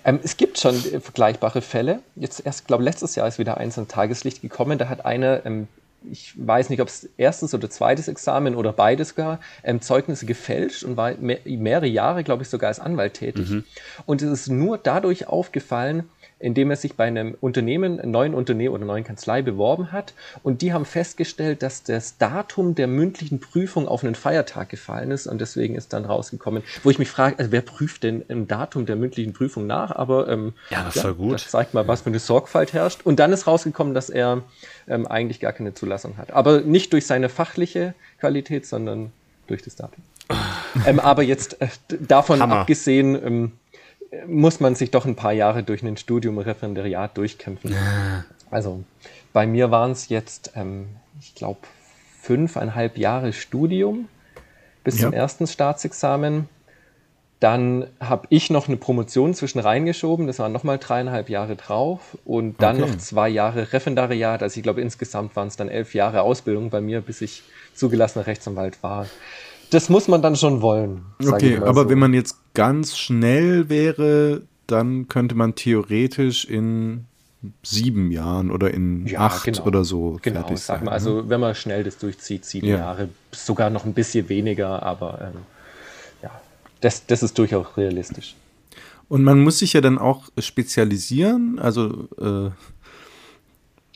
Ähm, 0.05 0.19
es 0.23 0.37
gibt 0.37 0.59
schon 0.59 0.75
vergleichbare 0.75 1.63
Fälle. 1.63 2.01
Jetzt 2.17 2.45
erst, 2.45 2.67
glaube 2.67 2.83
letztes 2.83 3.15
Jahr 3.15 3.29
ist 3.29 3.39
wieder 3.39 3.59
eins 3.59 3.79
an 3.79 3.87
Tageslicht 3.87 4.43
gekommen. 4.43 4.77
Da 4.77 4.89
hat 4.89 5.07
eine 5.07 5.43
ähm, 5.47 5.69
ich 6.11 6.35
weiß 6.37 6.71
nicht, 6.71 6.81
ob 6.81 6.89
es 6.89 7.09
erstes 7.17 7.55
oder 7.55 7.71
zweites 7.71 8.09
Examen 8.09 8.55
oder 8.55 8.73
beides 8.73 9.15
gar, 9.15 9.41
ähm, 9.63 9.81
Zeugnisse 9.81 10.27
gefälscht 10.27 10.85
und 10.85 10.97
war 10.97 11.15
mehr, 11.15 11.39
mehrere 11.45 11.87
Jahre, 11.87 12.25
glaube 12.25 12.43
ich, 12.43 12.49
sogar 12.49 12.69
als 12.69 12.81
Anwalt 12.81 13.15
tätig. 13.15 13.51
Mhm. 13.51 13.65
Und 14.07 14.23
es 14.23 14.31
ist 14.31 14.49
nur 14.49 14.79
dadurch 14.79 15.29
aufgefallen, 15.29 16.09
indem 16.39 16.71
er 16.71 16.77
sich 16.77 16.97
bei 16.97 17.05
einem 17.05 17.37
Unternehmen, 17.41 18.01
einem 18.01 18.11
neuen 18.11 18.35
Unternehmen 18.35 18.75
oder 18.75 18.85
neuen 18.85 19.05
Kanzlei 19.05 19.43
beworben 19.43 19.93
hat. 19.93 20.15
Und 20.43 20.63
die 20.63 20.73
haben 20.73 20.85
festgestellt, 20.85 21.63
dass 21.63 21.83
das 21.85 22.19
Datum 22.19 22.75
der 22.75 22.87
mündlichen 22.87 23.41
Prüfung 23.41 23.89
auf 23.89 24.05
einen 24.05 24.15
Feiertag 24.15 24.69
gefallen 24.69 25.11
ist. 25.11 25.27
Und 25.27 25.41
deswegen 25.41 25.75
ist 25.75 25.93
dann 25.93 26.05
rausgekommen, 26.05 26.63
wo 26.83 26.91
ich 26.91 26.99
mich 26.99 27.09
frage, 27.09 27.39
also 27.39 27.53
wer 27.53 27.63
prüft 27.63 28.03
denn 28.03 28.25
ein 28.29 28.49
Datum 28.49 28.87
der 28.87 28.97
mündlichen 28.97 29.33
Prüfung 29.33 29.67
nach? 29.67 29.91
Aber 29.91 30.29
ähm, 30.29 30.55
ja, 30.71 30.85
das 30.85 30.97
ja, 30.97 31.11
gut. 31.13 31.35
Das 31.35 31.51
zeigt 31.51 31.73
mal, 31.73 31.87
was 31.89 32.03
für 32.03 32.11
eine 32.11 32.19
Sorgfalt 32.19 32.73
herrscht. 32.73 33.01
Und 33.05 33.21
dann 33.21 33.33
ist 33.33 33.47
rausgekommen, 33.47 33.95
dass 33.95 34.11
er 34.11 34.43
ähm, 34.89 35.07
eigentlich 35.07 35.41
gar 35.41 35.53
keine 35.53 35.75
Zulassung 35.75 36.17
hat. 36.19 36.33
Aber 36.33 36.61
nicht 36.61 36.93
durch 36.93 37.07
seine 37.07 37.29
fachliche 37.29 37.95
Qualität, 38.19 38.67
sondern 38.67 39.13
durch 39.47 39.63
das 39.63 39.77
Datum. 39.77 40.03
ähm, 40.87 41.01
aber 41.01 41.23
jetzt 41.23 41.61
äh, 41.61 41.69
davon 42.01 42.41
Hammer. 42.41 42.61
abgesehen, 42.61 43.15
ähm, 43.15 43.53
muss 44.27 44.61
man 44.61 44.75
sich 44.75 44.91
doch 44.91 45.07
ein 45.07 45.17
paar 45.17 45.33
Jahre 45.33 45.63
durch 45.63 45.83
ein 45.83 45.97
Studium 45.97 46.39
Referendariat 46.39 47.17
durchkämpfen. 47.17 47.73
Ja. 47.73 48.25
Also 48.51 48.85
bei 49.33 49.47
mir 49.47 49.71
waren 49.71 49.93
es 49.93 50.09
jetzt, 50.09 50.53
ähm, 50.55 50.87
ich 51.21 51.35
glaube, 51.35 51.61
fünfeinhalb 52.21 52.97
Jahre 52.97 53.33
Studium 53.33 54.09
bis 54.83 54.99
ja. 54.99 55.07
zum 55.07 55.13
ersten 55.13 55.47
Staatsexamen. 55.47 56.49
Dann 57.41 57.89
habe 58.01 58.27
ich 58.31 58.49
noch 58.49 58.69
eine 58.69 58.77
Promotion 58.77 59.35
zwischen 59.35 59.59
reingeschoben, 59.59 60.27
das 60.27 60.39
waren 60.39 60.53
nochmal 60.53 60.79
dreieinhalb 60.79 61.29
Jahre 61.29 61.57
drauf 61.57 62.17
und 62.25 62.63
dann 62.63 62.81
okay. 62.81 62.91
noch 62.91 62.99
zwei 62.99 63.29
Jahre 63.29 63.73
Referendariat. 63.73 64.43
Also 64.43 64.57
ich 64.57 64.63
glaube, 64.63 64.81
insgesamt 64.81 65.37
waren 65.37 65.49
es 65.49 65.57
dann 65.57 65.69
elf 65.69 65.95
Jahre 65.95 66.23
Ausbildung 66.23 66.71
bei 66.71 66.81
mir, 66.81 67.01
bis 67.01 67.21
ich 67.21 67.43
zugelassener 67.75 68.27
Rechtsanwalt 68.27 68.83
war 68.83 69.07
das 69.75 69.89
muss 69.89 70.09
man 70.09 70.23
dann 70.23 70.37
schon 70.37 70.63
wollen. 70.63 71.05
Okay, 71.27 71.59
aber 71.59 71.83
so. 71.83 71.89
wenn 71.89 71.99
man 71.99 72.15
jetzt 72.15 72.37
ganz 72.55 72.97
schnell 72.97 73.69
wäre, 73.69 74.43
dann 74.67 75.09
könnte 75.09 75.35
man 75.35 75.55
theoretisch 75.55 76.45
in 76.45 77.05
sieben 77.63 78.11
Jahren 78.11 78.51
oder 78.51 78.73
in 78.73 79.07
ja, 79.07 79.21
acht 79.21 79.45
genau. 79.45 79.65
oder 79.65 79.85
so 79.85 80.19
genau, 80.23 80.41
fertig 80.41 80.61
sag. 80.61 80.83
Mal, 80.83 80.93
also 80.93 81.23
ne? 81.23 81.29
wenn 81.29 81.41
man 81.41 81.55
schnell 81.55 81.85
das 81.85 81.99
durchzieht, 81.99 82.45
sieben 82.45 82.69
ja. 82.69 82.79
Jahre, 82.79 83.09
sogar 83.33 83.69
noch 83.69 83.85
ein 83.85 83.93
bisschen 83.93 84.29
weniger, 84.31 84.83
aber 84.83 85.21
ähm, 85.21 85.41
ja, 86.23 86.31
das, 86.81 87.05
das 87.07 87.23
ist 87.23 87.37
durchaus 87.37 87.77
realistisch. 87.77 88.35
Und 89.09 89.23
man 89.23 89.41
muss 89.41 89.59
sich 89.59 89.75
ja 89.75 89.83
dann 89.83 89.99
auch 89.99 90.31
spezialisieren, 90.39 91.59
also 91.59 92.09
äh, 92.19 92.51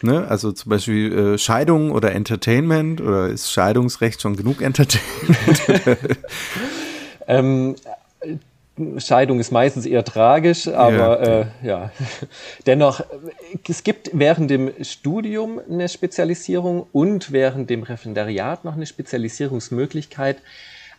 Ne? 0.00 0.28
Also 0.28 0.52
zum 0.52 0.70
Beispiel 0.70 1.12
äh, 1.12 1.38
Scheidung 1.38 1.90
oder 1.90 2.12
Entertainment 2.12 3.00
oder 3.00 3.28
ist 3.28 3.50
Scheidungsrecht 3.50 4.22
schon 4.22 4.36
genug 4.36 4.62
Entertainment? 4.62 5.60
ähm, 7.26 7.74
Scheidung 8.98 9.40
ist 9.40 9.50
meistens 9.50 9.86
eher 9.86 10.04
tragisch, 10.04 10.68
aber 10.68 11.24
ja, 11.24 11.40
äh, 11.40 11.46
ja. 11.62 11.92
dennoch, 12.66 13.04
es 13.68 13.82
gibt 13.82 14.10
während 14.12 14.50
dem 14.50 14.72
Studium 14.82 15.60
eine 15.70 15.88
Spezialisierung 15.88 16.86
und 16.92 17.32
während 17.32 17.70
dem 17.70 17.82
Referendariat 17.82 18.64
noch 18.64 18.74
eine 18.74 18.86
Spezialisierungsmöglichkeit. 18.86 20.38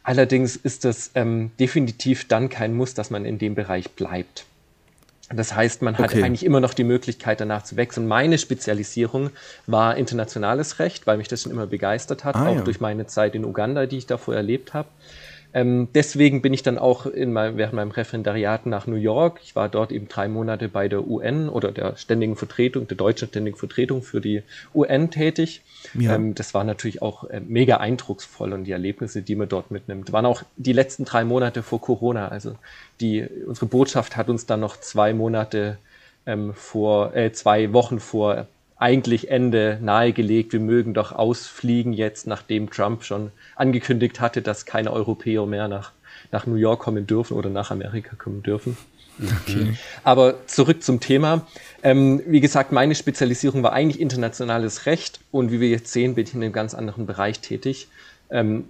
Allerdings 0.03 0.55
ist 0.55 0.85
das 0.85 1.11
ähm, 1.15 1.51
definitiv 1.59 2.27
dann 2.27 2.49
kein 2.49 2.73
Muss, 2.73 2.93
dass 2.93 3.09
man 3.09 3.25
in 3.25 3.37
dem 3.37 3.55
Bereich 3.55 3.91
bleibt. 3.91 4.45
Das 5.31 5.53
heißt, 5.55 5.83
man 5.83 5.97
hat 5.97 6.11
okay. 6.11 6.23
eigentlich 6.23 6.43
immer 6.43 6.59
noch 6.59 6.73
die 6.73 6.83
Möglichkeit, 6.83 7.39
danach 7.39 7.63
zu 7.63 7.75
wechseln. 7.75 8.07
Meine 8.07 8.39
Spezialisierung 8.39 9.29
war 9.67 9.95
internationales 9.95 10.79
Recht, 10.79 11.05
weil 11.05 11.17
mich 11.17 11.27
das 11.27 11.43
schon 11.43 11.51
immer 11.51 11.67
begeistert 11.67 12.23
hat, 12.25 12.35
ah, 12.35 12.47
auch 12.47 12.55
ja. 12.55 12.61
durch 12.61 12.81
meine 12.81 13.05
Zeit 13.05 13.35
in 13.35 13.45
Uganda, 13.45 13.85
die 13.85 13.97
ich 13.97 14.07
davor 14.07 14.35
erlebt 14.35 14.73
habe. 14.73 14.89
Ähm, 15.51 15.87
deswegen 15.95 16.41
bin 16.41 16.53
ich 16.53 16.61
dann 16.61 16.77
auch 16.77 17.07
in 17.07 17.33
mein, 17.33 17.57
während 17.57 17.73
meinem 17.73 17.91
Referendariat 17.91 18.67
nach 18.67 18.85
New 18.85 18.95
York. 18.95 19.39
Ich 19.43 19.55
war 19.55 19.67
dort 19.67 19.91
eben 19.91 20.07
drei 20.07 20.27
Monate 20.27 20.69
bei 20.69 20.87
der 20.87 21.07
UN 21.07 21.49
oder 21.49 21.71
der 21.71 21.95
ständigen 21.97 22.35
Vertretung, 22.35 22.87
der 22.87 22.97
deutschen 22.97 23.29
ständigen 23.29 23.57
Vertretung 23.57 24.03
für 24.03 24.21
die 24.21 24.43
UN 24.75 25.09
tätig. 25.09 25.63
Ja. 25.95 26.15
Ähm, 26.15 26.35
das 26.35 26.53
war 26.53 26.63
natürlich 26.63 27.01
auch 27.01 27.23
äh, 27.23 27.39
mega 27.39 27.77
eindrucksvoll 27.77 28.53
und 28.53 28.65
die 28.65 28.71
Erlebnisse, 28.71 29.23
die 29.23 29.35
man 29.35 29.49
dort 29.49 29.71
mitnimmt, 29.71 30.11
waren 30.11 30.25
auch 30.25 30.43
die 30.57 30.73
letzten 30.73 31.05
drei 31.05 31.23
Monate 31.23 31.63
vor 31.63 31.81
Corona. 31.81 32.27
Also 32.27 32.55
die, 33.01 33.25
unsere 33.47 33.65
Botschaft 33.65 34.17
hat 34.17 34.29
uns 34.29 34.45
dann 34.45 34.59
noch 34.59 34.77
zwei 34.77 35.13
Monate 35.13 35.79
ähm, 36.27 36.53
vor, 36.53 37.15
äh, 37.15 37.31
zwei 37.31 37.73
Wochen 37.73 37.99
vor 37.99 38.47
eigentlich 38.79 39.29
Ende 39.29 39.77
nahegelegt, 39.81 40.53
wir 40.53 40.61
mögen 40.61 40.93
doch 40.93 41.11
ausfliegen 41.11 41.93
jetzt, 41.93 42.27
nachdem 42.27 42.69
Trump 42.69 43.03
schon 43.03 43.31
angekündigt 43.55 44.21
hatte, 44.21 44.41
dass 44.41 44.65
keine 44.65 44.91
Europäer 44.91 45.45
mehr 45.45 45.67
nach, 45.67 45.91
nach 46.31 46.47
New 46.47 46.55
York 46.55 46.79
kommen 46.79 47.05
dürfen 47.05 47.35
oder 47.35 47.49
nach 47.49 47.71
Amerika 47.71 48.15
kommen 48.15 48.41
dürfen. 48.41 48.77
Okay. 49.21 49.75
Aber 50.05 50.47
zurück 50.47 50.81
zum 50.81 51.01
Thema. 51.01 51.45
Ähm, 51.83 52.21
wie 52.25 52.39
gesagt, 52.39 52.71
meine 52.71 52.95
Spezialisierung 52.95 53.63
war 53.63 53.73
eigentlich 53.73 53.99
internationales 53.99 54.85
Recht 54.85 55.19
und 55.31 55.51
wie 55.51 55.59
wir 55.59 55.67
jetzt 55.67 55.91
sehen, 55.91 56.15
bin 56.15 56.25
ich 56.25 56.33
in 56.33 56.41
einem 56.41 56.53
ganz 56.53 56.73
anderen 56.73 57.05
Bereich 57.05 57.41
tätig. 57.41 57.89
Ähm, 58.29 58.65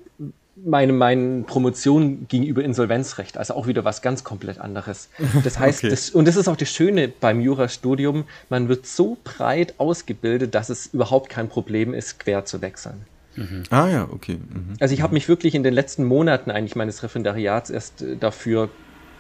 meine, 0.66 0.94
meine 0.94 1.44
Promotion 1.44 2.28
ging 2.28 2.44
über 2.44 2.64
Insolvenzrecht, 2.64 3.38
also 3.38 3.54
auch 3.54 3.68
wieder 3.68 3.86
was 3.86 4.02
ganz 4.02 4.24
komplett 4.24 4.60
anderes. 4.60 5.10
Das 5.44 5.60
heißt, 5.60 5.80
okay. 5.80 5.90
das, 5.90 6.10
und 6.10 6.28
das 6.28 6.36
ist 6.36 6.48
auch 6.48 6.58
das 6.58 6.70
Schöne 6.70 7.08
beim 7.08 7.42
Jurastudium, 7.42 8.26
man 8.50 8.68
wird 8.70 8.86
so 8.86 9.18
breit 9.24 9.76
ausgebildet, 9.78 10.56
dass 10.56 10.70
es 10.70 10.88
überhaupt 10.88 11.30
kein 11.30 11.50
Problem 11.50 11.94
ist, 11.94 12.20
quer 12.20 12.46
zu 12.46 12.62
wechseln. 12.62 13.06
Mhm. 13.36 13.64
Ah 13.70 13.88
ja, 13.88 14.10
okay. 14.12 14.36
Mhm. 14.36 14.76
Also 14.80 14.94
ich 14.94 15.02
habe 15.02 15.14
mich 15.14 15.28
wirklich 15.30 15.56
in 15.56 15.64
den 15.64 15.74
letzten 15.74 16.04
Monaten 16.04 16.52
eigentlich 16.52 16.76
meines 16.76 17.04
Referendariats 17.04 17.70
erst 17.70 18.02
äh, 18.02 18.16
dafür 18.18 18.70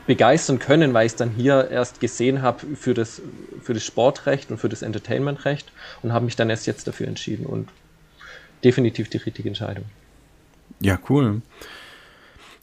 begeistern 0.07 0.57
können, 0.57 0.93
weil 0.93 1.05
ich 1.05 1.11
es 1.11 1.15
dann 1.17 1.29
hier 1.29 1.69
erst 1.69 1.99
gesehen 1.99 2.41
habe 2.41 2.65
für 2.75 2.95
das, 2.95 3.21
für 3.61 3.75
das 3.75 3.83
Sportrecht 3.83 4.49
und 4.49 4.57
für 4.57 4.67
das 4.67 4.81
Entertainmentrecht 4.81 5.71
und 6.01 6.13
habe 6.13 6.25
mich 6.25 6.35
dann 6.35 6.49
erst 6.49 6.65
jetzt 6.65 6.87
dafür 6.87 7.07
entschieden 7.07 7.45
und 7.45 7.69
definitiv 8.63 9.09
die 9.09 9.17
richtige 9.17 9.49
Entscheidung. 9.49 9.85
Ja, 10.81 10.97
cool. 11.09 11.41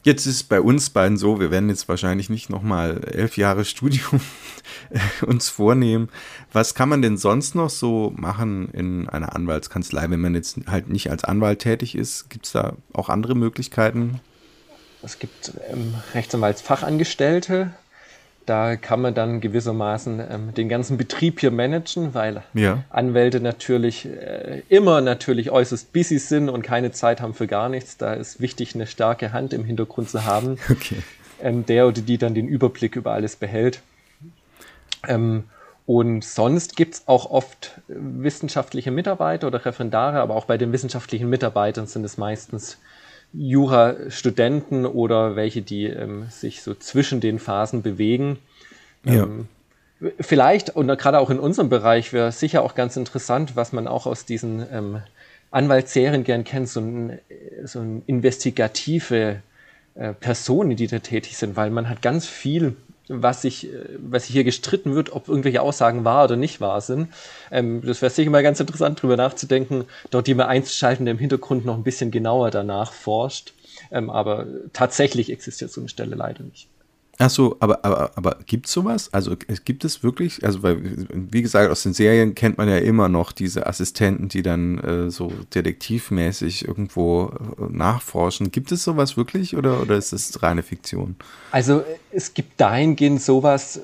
Jetzt 0.03 0.25
ist 0.25 0.43
bei 0.43 0.61
uns 0.61 0.89
beiden 0.89 1.17
so, 1.17 1.39
wir 1.41 1.51
werden 1.51 1.67
jetzt 1.67 1.89
wahrscheinlich 1.89 2.29
nicht 2.29 2.49
nochmal 2.49 3.03
elf 3.11 3.35
Jahre 3.35 3.65
Studium 3.65 4.21
uns 5.25 5.49
vornehmen. 5.49 6.07
Was 6.53 6.75
kann 6.75 6.87
man 6.87 7.01
denn 7.01 7.17
sonst 7.17 7.55
noch 7.55 7.69
so 7.69 8.13
machen 8.15 8.69
in 8.71 9.09
einer 9.09 9.35
Anwaltskanzlei, 9.35 10.09
wenn 10.09 10.21
man 10.21 10.33
jetzt 10.33 10.59
halt 10.67 10.87
nicht 10.87 11.11
als 11.11 11.25
Anwalt 11.25 11.59
tätig 11.59 11.93
ist? 11.93 12.29
Gibt 12.29 12.45
es 12.45 12.53
da 12.53 12.77
auch 12.93 13.09
andere 13.09 13.35
Möglichkeiten? 13.35 14.21
Es 15.03 15.19
gibt 15.19 15.51
ähm, 15.69 15.93
Rechtsanwaltsfachangestellte, 16.13 17.71
da 18.47 18.77
kann 18.77 19.01
man 19.01 19.13
dann 19.13 19.41
gewissermaßen 19.41 20.21
ähm, 20.31 20.53
den 20.53 20.69
ganzen 20.69 20.97
Betrieb 20.97 21.41
hier 21.41 21.51
managen, 21.51 22.13
weil 22.13 22.43
ja. 22.53 22.83
Anwälte 22.89 23.41
natürlich 23.41 24.05
äh, 24.05 24.63
immer 24.69 25.01
natürlich 25.01 25.51
äußerst 25.51 25.91
busy 25.91 26.17
sind 26.17 26.49
und 26.49 26.61
keine 26.61 26.91
Zeit 26.91 27.21
haben 27.21 27.33
für 27.33 27.45
gar 27.45 27.67
nichts. 27.67 27.97
Da 27.97 28.13
ist 28.13 28.39
wichtig, 28.39 28.73
eine 28.73 28.87
starke 28.87 29.33
Hand 29.33 29.53
im 29.53 29.65
Hintergrund 29.65 30.09
zu 30.09 30.25
haben, 30.25 30.57
okay. 30.71 30.95
ähm, 31.41 31.65
der 31.65 31.87
oder 31.87 32.01
die 32.01 32.17
dann 32.17 32.33
den 32.33 32.47
Überblick 32.47 32.95
über 32.95 33.11
alles 33.11 33.35
behält. 33.35 33.81
Ähm, 35.05 35.43
und 35.85 36.23
sonst 36.23 36.77
gibt 36.77 36.95
es 36.95 37.03
auch 37.07 37.29
oft 37.29 37.81
wissenschaftliche 37.87 38.91
Mitarbeiter 38.91 39.47
oder 39.47 39.65
Referendare, 39.65 40.21
aber 40.21 40.35
auch 40.35 40.45
bei 40.45 40.57
den 40.57 40.71
wissenschaftlichen 40.71 41.29
Mitarbeitern 41.29 41.85
sind 41.85 42.05
es 42.05 42.17
meistens 42.17 42.77
Jura-Studenten 43.37 44.85
oder 44.85 45.35
welche, 45.35 45.61
die 45.61 45.85
ähm, 45.85 46.27
sich 46.29 46.63
so 46.63 46.73
zwischen 46.73 47.21
den 47.21 47.39
Phasen 47.39 47.83
bewegen. 47.83 48.39
Ja. 49.03 49.23
Ähm, 49.23 49.47
vielleicht, 50.19 50.75
und 50.75 50.87
gerade 50.97 51.19
auch 51.19 51.29
in 51.29 51.39
unserem 51.39 51.69
Bereich, 51.69 52.13
wäre 52.13 52.31
sicher 52.31 52.63
auch 52.63 52.75
ganz 52.75 52.97
interessant, 52.97 53.55
was 53.55 53.73
man 53.73 53.87
auch 53.87 54.07
aus 54.07 54.25
diesen 54.25 54.65
ähm, 54.71 55.01
Anwaltsserien 55.51 56.23
gern 56.23 56.43
kennt, 56.43 56.67
so 56.69 56.81
ein, 56.81 57.19
so 57.63 57.79
ein 57.79 58.03
investigative 58.07 59.41
äh, 59.95 60.13
Personen, 60.13 60.75
die 60.75 60.87
da 60.87 60.99
tätig 60.99 61.37
sind, 61.37 61.55
weil 61.55 61.69
man 61.69 61.89
hat 61.89 62.01
ganz 62.01 62.25
viel 62.27 62.75
was 63.09 63.41
sich, 63.41 63.69
was 63.97 64.25
hier 64.25 64.43
gestritten 64.43 64.95
wird, 64.95 65.11
ob 65.13 65.27
irgendwelche 65.27 65.61
Aussagen 65.61 66.05
wahr 66.05 66.25
oder 66.25 66.35
nicht 66.35 66.61
wahr 66.61 66.81
sind. 66.81 67.09
Ähm, 67.51 67.81
das 67.81 68.01
wäre 68.01 68.11
sicher 68.11 68.29
mal 68.29 68.43
ganz 68.43 68.59
interessant, 68.59 68.99
darüber 68.99 69.17
nachzudenken, 69.17 69.85
dort 70.11 70.27
jemand 70.27 70.49
einzuschalten, 70.49 71.05
der 71.05 71.13
im 71.13 71.19
Hintergrund 71.19 71.65
noch 71.65 71.75
ein 71.75 71.83
bisschen 71.83 72.11
genauer 72.11 72.51
danach 72.51 72.93
forscht. 72.93 73.53
Ähm, 73.91 74.09
aber 74.09 74.47
tatsächlich 74.73 75.31
existiert 75.31 75.71
so 75.71 75.81
eine 75.81 75.89
Stelle 75.89 76.15
leider 76.15 76.43
nicht. 76.43 76.67
Ach 77.19 77.29
so, 77.31 77.57
aber, 77.59 77.83
aber, 77.83 78.11
aber 78.15 78.37
gibt 78.45 78.67
es 78.67 78.71
sowas? 78.71 79.11
Also 79.11 79.35
gibt 79.65 79.83
es 79.83 80.03
wirklich, 80.03 80.45
also 80.45 80.61
weil, 80.61 80.77
wie 81.09 81.41
gesagt, 81.41 81.71
aus 81.71 81.81
den 81.81 81.93
Serien 81.93 82.35
kennt 82.35 82.59
man 82.59 82.69
ja 82.69 82.77
immer 82.77 83.09
noch 83.09 83.31
diese 83.31 83.65
Assistenten, 83.65 84.27
die 84.27 84.43
dann 84.43 84.77
äh, 84.77 85.09
so 85.09 85.31
detektivmäßig 85.55 86.67
irgendwo 86.67 87.31
äh, 87.57 87.63
nachforschen. 87.71 88.51
Gibt 88.51 88.71
es 88.71 88.83
sowas 88.83 89.17
wirklich 89.17 89.57
oder, 89.57 89.81
oder 89.81 89.95
ist 89.95 90.13
es 90.13 90.43
reine 90.43 90.61
Fiktion? 90.61 91.15
Also 91.51 91.83
es 92.11 92.35
gibt 92.35 92.61
dahingehend 92.61 93.21
sowas, 93.21 93.79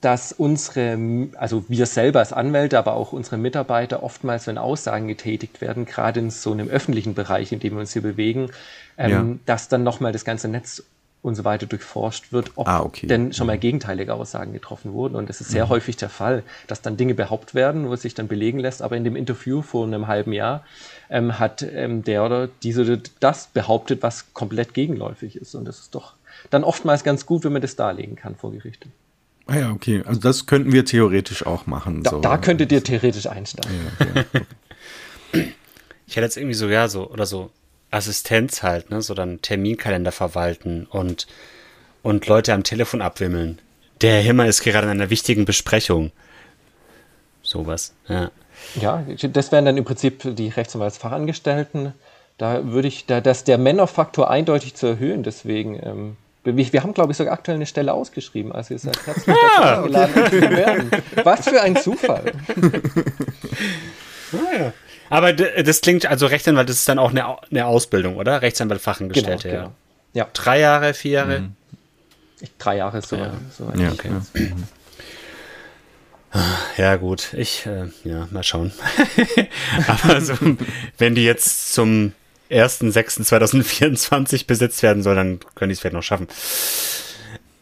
dass 0.00 0.32
unsere, 0.32 1.28
also 1.36 1.64
wir 1.68 1.86
selber 1.86 2.18
als 2.18 2.32
Anwälte, 2.32 2.76
aber 2.76 2.94
auch 2.94 3.12
unsere 3.12 3.38
Mitarbeiter 3.38 4.02
oftmals, 4.02 4.48
wenn 4.48 4.58
Aussagen 4.58 5.06
getätigt 5.06 5.60
werden, 5.60 5.84
gerade 5.84 6.18
in 6.18 6.30
so 6.30 6.50
einem 6.50 6.68
öffentlichen 6.68 7.14
Bereich, 7.14 7.52
in 7.52 7.60
dem 7.60 7.74
wir 7.74 7.80
uns 7.80 7.92
hier 7.92 8.02
bewegen, 8.02 8.50
ähm, 8.98 9.10
ja. 9.10 9.24
dass 9.46 9.68
dann 9.68 9.84
nochmal 9.84 10.10
das 10.10 10.24
ganze 10.24 10.48
Netz 10.48 10.82
und 11.22 11.36
so 11.36 11.44
weiter 11.44 11.66
durchforscht 11.66 12.32
wird, 12.32 12.50
ob 12.56 12.66
ah, 12.68 12.80
okay. 12.82 13.06
denn 13.06 13.32
schon 13.32 13.46
mal 13.46 13.56
mhm. 13.56 13.60
gegenteilige 13.60 14.12
Aussagen 14.12 14.52
getroffen 14.52 14.92
wurden. 14.92 15.14
Und 15.14 15.30
es 15.30 15.40
ist 15.40 15.50
sehr 15.50 15.66
mhm. 15.66 15.70
häufig 15.70 15.96
der 15.96 16.08
Fall, 16.08 16.42
dass 16.66 16.82
dann 16.82 16.96
Dinge 16.96 17.14
behauptet 17.14 17.54
werden, 17.54 17.88
wo 17.88 17.94
es 17.94 18.02
sich 18.02 18.14
dann 18.14 18.26
belegen 18.26 18.58
lässt. 18.58 18.82
Aber 18.82 18.96
in 18.96 19.04
dem 19.04 19.14
Interview 19.14 19.62
vor 19.62 19.86
einem 19.86 20.08
halben 20.08 20.32
Jahr 20.32 20.64
ähm, 21.08 21.38
hat 21.38 21.62
ähm, 21.62 22.02
der 22.02 22.24
oder 22.24 22.48
diese 22.64 23.00
das 23.20 23.46
behauptet, 23.46 24.02
was 24.02 24.34
komplett 24.34 24.74
gegenläufig 24.74 25.36
ist. 25.36 25.54
Und 25.54 25.64
das 25.64 25.78
ist 25.78 25.94
doch 25.94 26.14
dann 26.50 26.64
oftmals 26.64 27.04
ganz 27.04 27.24
gut, 27.24 27.44
wenn 27.44 27.52
man 27.52 27.62
das 27.62 27.76
darlegen 27.76 28.16
kann 28.16 28.34
vor 28.34 28.50
Gerichten. 28.50 28.90
Ah 29.46 29.56
ja, 29.56 29.70
okay. 29.70 30.02
Also 30.04 30.20
das 30.20 30.46
könnten 30.46 30.72
wir 30.72 30.84
theoretisch 30.84 31.46
auch 31.46 31.66
machen. 31.66 32.02
Da, 32.02 32.10
so. 32.10 32.20
da 32.20 32.36
könntet 32.36 32.72
ihr 32.72 32.82
theoretisch 32.82 33.26
einsteigen. 33.26 33.78
Ja, 33.98 34.22
okay. 34.22 34.46
Ich 36.04 36.16
hätte 36.16 36.26
jetzt 36.26 36.36
irgendwie 36.36 36.54
so, 36.54 36.68
ja, 36.68 36.88
so, 36.88 37.08
oder 37.08 37.24
so 37.24 37.50
Assistenz 37.92 38.62
halt, 38.62 38.90
ne, 38.90 39.02
so 39.02 39.14
dann 39.14 39.42
Terminkalender 39.42 40.12
verwalten 40.12 40.86
und, 40.86 41.26
und 42.02 42.26
Leute 42.26 42.52
am 42.52 42.64
Telefon 42.64 43.02
abwimmeln. 43.02 43.60
Der 44.00 44.14
Herr 44.14 44.22
Himmer 44.22 44.46
ist 44.46 44.62
gerade 44.62 44.86
in 44.86 44.90
einer 44.90 45.10
wichtigen 45.10 45.44
Besprechung. 45.44 46.10
Sowas, 47.42 47.94
ja. 48.08 48.30
Ja, 48.80 49.04
das 49.32 49.52
wären 49.52 49.64
dann 49.64 49.76
im 49.76 49.84
Prinzip 49.84 50.36
die 50.36 50.48
Rechtsanwaltsfachangestellten. 50.48 51.92
Da 52.38 52.64
würde 52.64 52.88
ich, 52.88 53.06
da, 53.06 53.20
dass 53.20 53.44
der 53.44 53.58
Männerfaktor 53.58 54.30
eindeutig 54.30 54.74
zu 54.74 54.86
erhöhen, 54.86 55.22
deswegen, 55.22 55.80
ähm, 55.82 56.16
wir, 56.44 56.82
haben, 56.82 56.94
glaube 56.94 57.12
ich, 57.12 57.18
sogar 57.18 57.34
aktuell 57.34 57.56
eine 57.56 57.66
Stelle 57.66 57.92
ausgeschrieben. 57.92 58.52
Also 58.52 58.74
ihr 58.74 58.78
seid 58.78 58.98
herzlich 59.06 59.36
ah, 59.36 59.76
eingeladen 59.76 60.22
okay. 60.24 60.40
zu 60.40 60.50
werden. 60.50 60.90
Was 61.22 61.48
für 61.48 61.60
ein 61.60 61.76
Zufall. 61.76 62.32
ah, 64.32 64.56
ja. 64.58 64.72
Aber 65.12 65.34
das 65.34 65.82
klingt, 65.82 66.06
also 66.06 66.24
Rechtsanwalt, 66.24 66.70
das 66.70 66.76
ist 66.76 66.88
dann 66.88 66.98
auch 66.98 67.10
eine, 67.10 67.36
eine 67.50 67.66
Ausbildung, 67.66 68.16
oder? 68.16 68.40
Rechtsanwalt 68.40 68.80
Fachangestellte, 68.80 69.46
genau, 69.46 69.60
genau. 69.64 69.74
ja. 70.14 70.26
Drei 70.32 70.58
Jahre, 70.58 70.94
vier 70.94 71.10
Jahre? 71.10 71.40
Mhm. 71.40 71.56
Drei 72.58 72.78
Jahre 72.78 72.96
ist 72.96 73.10
so. 73.10 73.16
Ja, 73.16 73.34
so 73.54 73.70
ja 73.76 73.92
okay. 73.92 74.08
Ja, 76.78 76.96
gut. 76.96 77.34
Ich, 77.34 77.66
äh, 77.66 77.88
ja, 78.04 78.26
mal 78.30 78.42
schauen. 78.42 78.72
Aber 79.86 80.18
so, 80.22 80.32
wenn 80.96 81.14
die 81.14 81.26
jetzt 81.26 81.74
zum 81.74 82.12
1.6.2024 82.50 84.46
besetzt 84.46 84.82
werden 84.82 85.02
soll, 85.02 85.14
dann 85.14 85.40
können 85.56 85.68
die 85.68 85.74
es 85.74 85.80
vielleicht 85.80 85.92
noch 85.92 86.02
schaffen. 86.02 86.26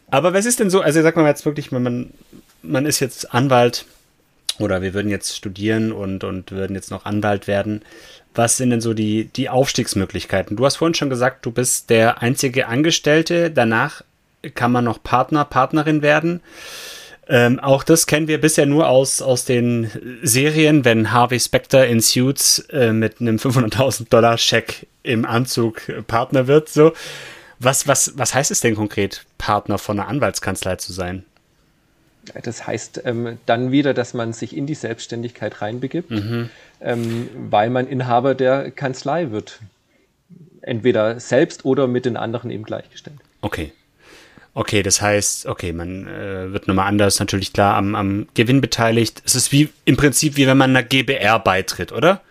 Aber 0.09 0.33
was 0.33 0.45
ist 0.45 0.61
denn 0.61 0.69
so, 0.69 0.79
also 0.79 1.01
sag 1.01 1.17
mal 1.17 1.27
jetzt 1.27 1.45
wirklich, 1.45 1.69
man, 1.73 2.13
man 2.61 2.85
ist 2.85 3.01
jetzt 3.01 3.33
Anwalt, 3.33 3.83
oder 4.61 4.81
wir 4.81 4.93
würden 4.93 5.09
jetzt 5.09 5.35
studieren 5.35 5.91
und, 5.91 6.23
und 6.23 6.51
würden 6.51 6.75
jetzt 6.75 6.91
noch 6.91 7.05
Anwalt 7.05 7.47
werden. 7.47 7.81
Was 8.33 8.57
sind 8.57 8.69
denn 8.69 8.81
so 8.81 8.93
die, 8.93 9.25
die 9.25 9.49
Aufstiegsmöglichkeiten? 9.49 10.55
Du 10.55 10.65
hast 10.65 10.77
vorhin 10.77 10.93
schon 10.93 11.09
gesagt, 11.09 11.45
du 11.45 11.51
bist 11.51 11.89
der 11.89 12.21
einzige 12.21 12.67
Angestellte. 12.67 13.51
Danach 13.51 14.03
kann 14.55 14.71
man 14.71 14.85
noch 14.85 15.03
Partner, 15.03 15.45
Partnerin 15.45 16.01
werden. 16.01 16.41
Ähm, 17.27 17.59
auch 17.59 17.83
das 17.83 18.07
kennen 18.07 18.27
wir 18.27 18.41
bisher 18.41 18.65
nur 18.65 18.89
aus, 18.89 19.21
aus 19.21 19.45
den 19.45 19.89
Serien, 20.23 20.85
wenn 20.85 21.11
Harvey 21.11 21.39
Specter 21.39 21.87
in 21.87 22.01
Suits 22.01 22.59
äh, 22.71 22.91
mit 22.91 23.21
einem 23.21 23.37
500.000 23.37 24.09
Dollar 24.09 24.37
Scheck 24.37 24.87
im 25.03 25.25
Anzug 25.25 25.81
Partner 26.07 26.47
wird. 26.47 26.69
So, 26.69 26.93
was, 27.59 27.87
was, 27.87 28.13
was 28.17 28.33
heißt 28.33 28.51
es 28.51 28.61
denn 28.61 28.75
konkret, 28.75 29.25
Partner 29.37 29.77
von 29.77 29.99
einer 29.99 30.09
Anwaltskanzlei 30.09 30.77
zu 30.77 30.93
sein? 30.93 31.25
Das 32.43 32.67
heißt 32.67 33.01
ähm, 33.05 33.37
dann 33.45 33.71
wieder, 33.71 33.93
dass 33.93 34.13
man 34.13 34.33
sich 34.33 34.55
in 34.55 34.67
die 34.67 34.75
Selbstständigkeit 34.75 35.61
reinbegibt, 35.61 36.11
mhm. 36.11 36.49
ähm, 36.79 37.29
weil 37.49 37.69
man 37.69 37.87
Inhaber 37.87 38.35
der 38.35 38.71
Kanzlei 38.71 39.31
wird. 39.31 39.59
entweder 40.61 41.19
selbst 41.19 41.65
oder 41.65 41.87
mit 41.87 42.05
den 42.05 42.17
anderen 42.17 42.51
eben 42.51 42.63
gleichgestellt. 42.63 43.17
Okay. 43.41 43.71
Okay, 44.53 44.83
das 44.83 45.01
heißt, 45.01 45.45
okay, 45.45 45.71
man 45.71 46.07
äh, 46.07 46.51
wird 46.51 46.67
nochmal 46.67 46.87
anders 46.87 47.19
natürlich 47.19 47.53
klar 47.53 47.75
am, 47.75 47.95
am 47.95 48.27
Gewinn 48.33 48.59
beteiligt. 48.59 49.23
Es 49.25 49.33
ist 49.33 49.51
wie 49.51 49.69
im 49.85 49.95
Prinzip 49.95 50.35
wie 50.35 50.45
wenn 50.45 50.57
man 50.57 50.71
einer 50.71 50.83
GBR 50.83 51.39
beitritt, 51.39 51.91
oder? 51.91 52.21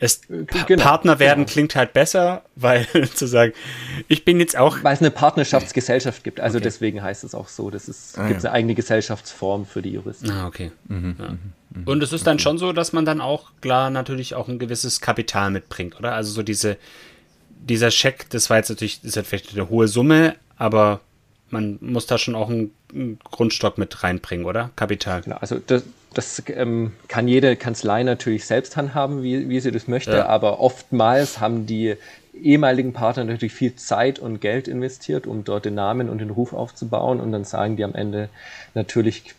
Es, 0.00 0.22
äh, 0.30 0.46
genau, 0.66 0.82
Partner 0.82 1.18
werden 1.18 1.44
genau. 1.44 1.52
klingt 1.52 1.76
halt 1.76 1.92
besser, 1.92 2.42
weil 2.56 2.86
zu 3.14 3.26
sagen, 3.26 3.52
ich 4.08 4.24
bin 4.24 4.40
jetzt 4.40 4.56
auch. 4.56 4.82
Weil 4.82 4.94
es 4.94 5.00
eine 5.00 5.10
Partnerschaftsgesellschaft 5.10 6.24
gibt. 6.24 6.40
Also 6.40 6.56
okay. 6.56 6.64
deswegen 6.64 7.02
heißt 7.02 7.22
es 7.22 7.34
auch 7.34 7.48
so. 7.48 7.70
Das 7.70 7.88
ist, 7.88 8.18
ah, 8.18 8.26
gibt 8.26 8.42
ja. 8.42 8.48
eine 8.48 8.56
eigene 8.56 8.74
Gesellschaftsform 8.74 9.66
für 9.66 9.82
die 9.82 9.90
Juristen. 9.90 10.30
Ah, 10.30 10.46
okay. 10.46 10.72
Mhm, 10.88 11.16
ja. 11.18 11.28
Mhm, 11.28 11.38
mhm. 11.70 11.84
Und 11.84 12.02
es 12.02 12.12
ist 12.12 12.26
dann 12.26 12.38
schon 12.38 12.58
so, 12.58 12.72
dass 12.72 12.92
man 12.92 13.04
dann 13.04 13.20
auch 13.20 13.52
klar 13.60 13.90
natürlich 13.90 14.34
auch 14.34 14.48
ein 14.48 14.58
gewisses 14.58 15.00
Kapital 15.00 15.50
mitbringt, 15.50 15.98
oder? 15.98 16.14
Also 16.14 16.32
so 16.32 16.42
diese, 16.42 16.78
dieser 17.50 17.90
Scheck, 17.90 18.28
das 18.30 18.48
war 18.48 18.56
jetzt 18.56 18.70
natürlich, 18.70 19.02
das 19.02 19.16
ist 19.16 19.28
vielleicht 19.28 19.52
eine 19.52 19.68
hohe 19.68 19.86
Summe, 19.86 20.34
aber 20.56 21.00
man 21.50 21.78
muss 21.80 22.06
da 22.06 22.16
schon 22.16 22.34
auch 22.34 22.48
einen, 22.48 22.72
einen 22.92 23.18
Grundstock 23.18 23.76
mit 23.76 24.02
reinbringen, 24.02 24.46
oder? 24.46 24.70
Kapital. 24.76 25.20
Genau, 25.22 25.36
also 25.36 25.58
das, 25.58 25.82
das 26.14 26.42
ähm, 26.48 26.92
kann 27.08 27.28
jede 27.28 27.56
Kanzlei 27.56 28.02
natürlich 28.02 28.44
selbst 28.46 28.76
handhaben, 28.76 29.22
wie, 29.22 29.48
wie 29.48 29.60
sie 29.60 29.70
das 29.70 29.86
möchte, 29.86 30.12
ja. 30.12 30.26
aber 30.26 30.60
oftmals 30.60 31.40
haben 31.40 31.66
die 31.66 31.96
ehemaligen 32.34 32.92
Partner 32.92 33.24
natürlich 33.24 33.52
viel 33.52 33.76
Zeit 33.76 34.18
und 34.18 34.40
Geld 34.40 34.66
investiert, 34.66 35.26
um 35.26 35.44
dort 35.44 35.64
den 35.64 35.74
Namen 35.74 36.08
und 36.08 36.18
den 36.18 36.30
Ruf 36.30 36.52
aufzubauen 36.52 37.20
und 37.20 37.32
dann 37.32 37.44
sagen 37.44 37.76
die 37.76 37.84
am 37.84 37.94
Ende 37.94 38.28
natürlich 38.74 39.34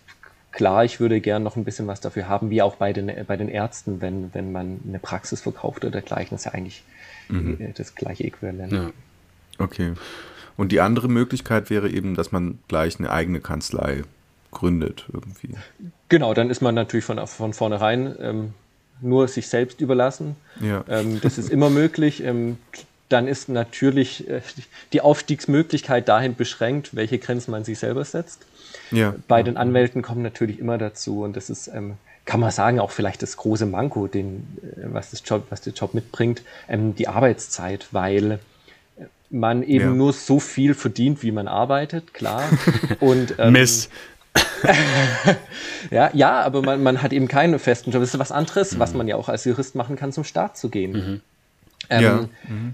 klar, 0.52 0.84
ich 0.86 1.00
würde 1.00 1.22
gern 1.22 1.44
noch 1.44 1.56
ein 1.56 1.64
bisschen 1.64 1.88
was 1.88 2.02
dafür 2.02 2.28
haben, 2.28 2.50
wie 2.50 2.62
auch 2.62 2.76
bei 2.76 2.94
den, 2.94 3.12
bei 3.26 3.38
den 3.38 3.50
Ärzten, 3.50 4.02
wenn, 4.02 4.34
wenn 4.34 4.52
man 4.52 4.80
eine 4.88 5.00
Praxis 5.00 5.42
verkauft 5.42 5.84
oder 5.84 5.92
dergleichen, 5.92 6.32
das 6.32 6.42
ist 6.42 6.46
ja 6.46 6.52
eigentlich 6.52 6.84
mhm. 7.30 7.58
das 7.76 7.96
gleiche 7.96 8.26
Äquivalent. 8.26 8.72
Ja. 8.72 8.92
Okay. 9.58 9.94
Und 10.58 10.72
die 10.72 10.82
andere 10.82 11.08
Möglichkeit 11.08 11.70
wäre 11.70 11.90
eben, 11.90 12.16
dass 12.16 12.32
man 12.32 12.60
gleich 12.68 13.00
eine 13.00 13.12
eigene 13.12 13.40
Kanzlei 13.40 14.04
gründet 14.52 15.06
irgendwie. 15.12 15.56
Genau, 16.10 16.34
dann 16.34 16.50
ist 16.50 16.62
man 16.62 16.76
natürlich 16.76 17.06
von, 17.06 17.26
von 17.26 17.54
vornherein 17.54 18.16
ähm, 18.20 18.54
nur 19.02 19.28
sich 19.28 19.48
selbst 19.48 19.82
überlassen. 19.82 20.36
Ja. 20.60 20.84
Ähm, 20.88 21.20
das 21.22 21.38
ist 21.38 21.50
immer 21.50 21.70
möglich. 21.70 22.24
Ähm, 22.24 22.58
dann 23.10 23.28
ist 23.28 23.50
natürlich 23.50 24.30
äh, 24.30 24.42
die 24.94 25.02
Aufstiegsmöglichkeit 25.02 26.08
dahin 26.08 26.36
beschränkt, 26.36 26.96
welche 26.96 27.18
Grenzen 27.18 27.52
man 27.52 27.64
sich 27.64 27.80
selber 27.80 28.06
setzt. 28.06 28.46
Ja. 28.92 29.16
Bei 29.28 29.44
den 29.44 29.58
Anwälten 29.58 30.02
kommen 30.02 30.22
natürlich 30.22 30.60
immer 30.60 30.78
dazu 30.78 31.24
und 31.24 31.36
das 31.36 31.50
ist, 31.50 31.68
ähm, 31.68 31.96
kann 32.26 32.40
man 32.40 32.52
sagen, 32.52 32.80
auch 32.80 32.92
vielleicht 32.92 33.22
das 33.22 33.38
große 33.38 33.66
Manko, 33.66 34.08
den, 34.08 34.58
äh, 34.62 34.94
was, 34.94 35.12
das 35.12 35.24
Job, 35.26 35.48
was 35.50 35.62
der 35.62 35.74
Job 35.74 35.94
mitbringt, 35.94 36.44
ähm, 36.70 36.96
die 36.96 37.08
Arbeitszeit, 37.08 37.88
weil 37.92 38.40
man 39.30 39.64
eben 39.64 39.86
ja. 39.86 39.92
nur 39.92 40.14
so 40.14 40.40
viel 40.40 40.74
verdient, 40.74 41.24
wie 41.24 41.32
man 41.32 41.48
arbeitet, 41.48 42.14
klar. 42.14 42.44
Und, 43.00 43.36
ähm, 43.40 43.54
Mist. 43.54 43.90
ja, 45.92 46.10
ja, 46.14 46.42
aber 46.42 46.62
man, 46.62 46.84
man 46.84 47.02
hat 47.02 47.14
eben 47.14 47.28
keinen 47.28 47.60
festen 47.60 47.92
Job. 47.92 48.02
Das 48.02 48.14
ist 48.14 48.20
was 48.20 48.32
anderes, 48.32 48.74
mhm. 48.74 48.80
was 48.80 48.94
man 48.94 49.08
ja 49.08 49.16
auch 49.16 49.30
als 49.30 49.46
Jurist 49.46 49.76
machen 49.76 49.96
kann, 49.96 50.12
zum 50.12 50.24
Staat 50.24 50.58
zu 50.58 50.70
gehen. 50.70 50.92
Mhm. 50.92 51.22
Ähm, 51.90 52.04
ja. 52.04 52.30
Mhm. 52.48 52.74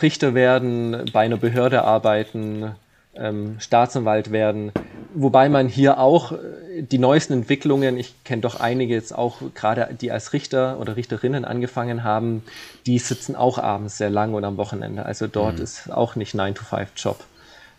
Richter 0.00 0.34
werden, 0.34 1.10
bei 1.12 1.20
einer 1.20 1.36
Behörde 1.36 1.82
arbeiten, 1.82 2.72
ähm, 3.14 3.56
Staatsanwalt 3.58 4.30
werden. 4.30 4.72
Wobei 5.14 5.48
man 5.48 5.68
hier 5.68 5.98
auch 5.98 6.32
äh, 6.32 6.82
die 6.82 6.98
neuesten 6.98 7.32
Entwicklungen, 7.32 7.96
ich 7.96 8.14
kenne 8.24 8.42
doch 8.42 8.60
einige 8.60 8.94
jetzt 8.94 9.16
auch, 9.16 9.38
gerade 9.54 9.88
die 10.00 10.12
als 10.12 10.32
Richter 10.32 10.78
oder 10.78 10.96
Richterinnen 10.96 11.44
angefangen 11.44 12.04
haben, 12.04 12.44
die 12.86 12.98
sitzen 12.98 13.34
auch 13.34 13.58
abends 13.58 13.98
sehr 13.98 14.10
lang 14.10 14.34
und 14.34 14.44
am 14.44 14.56
Wochenende. 14.56 15.04
Also 15.04 15.26
dort 15.26 15.56
mhm. 15.56 15.64
ist 15.64 15.92
auch 15.92 16.14
nicht 16.16 16.34
9-to-5-Job. 16.34 17.18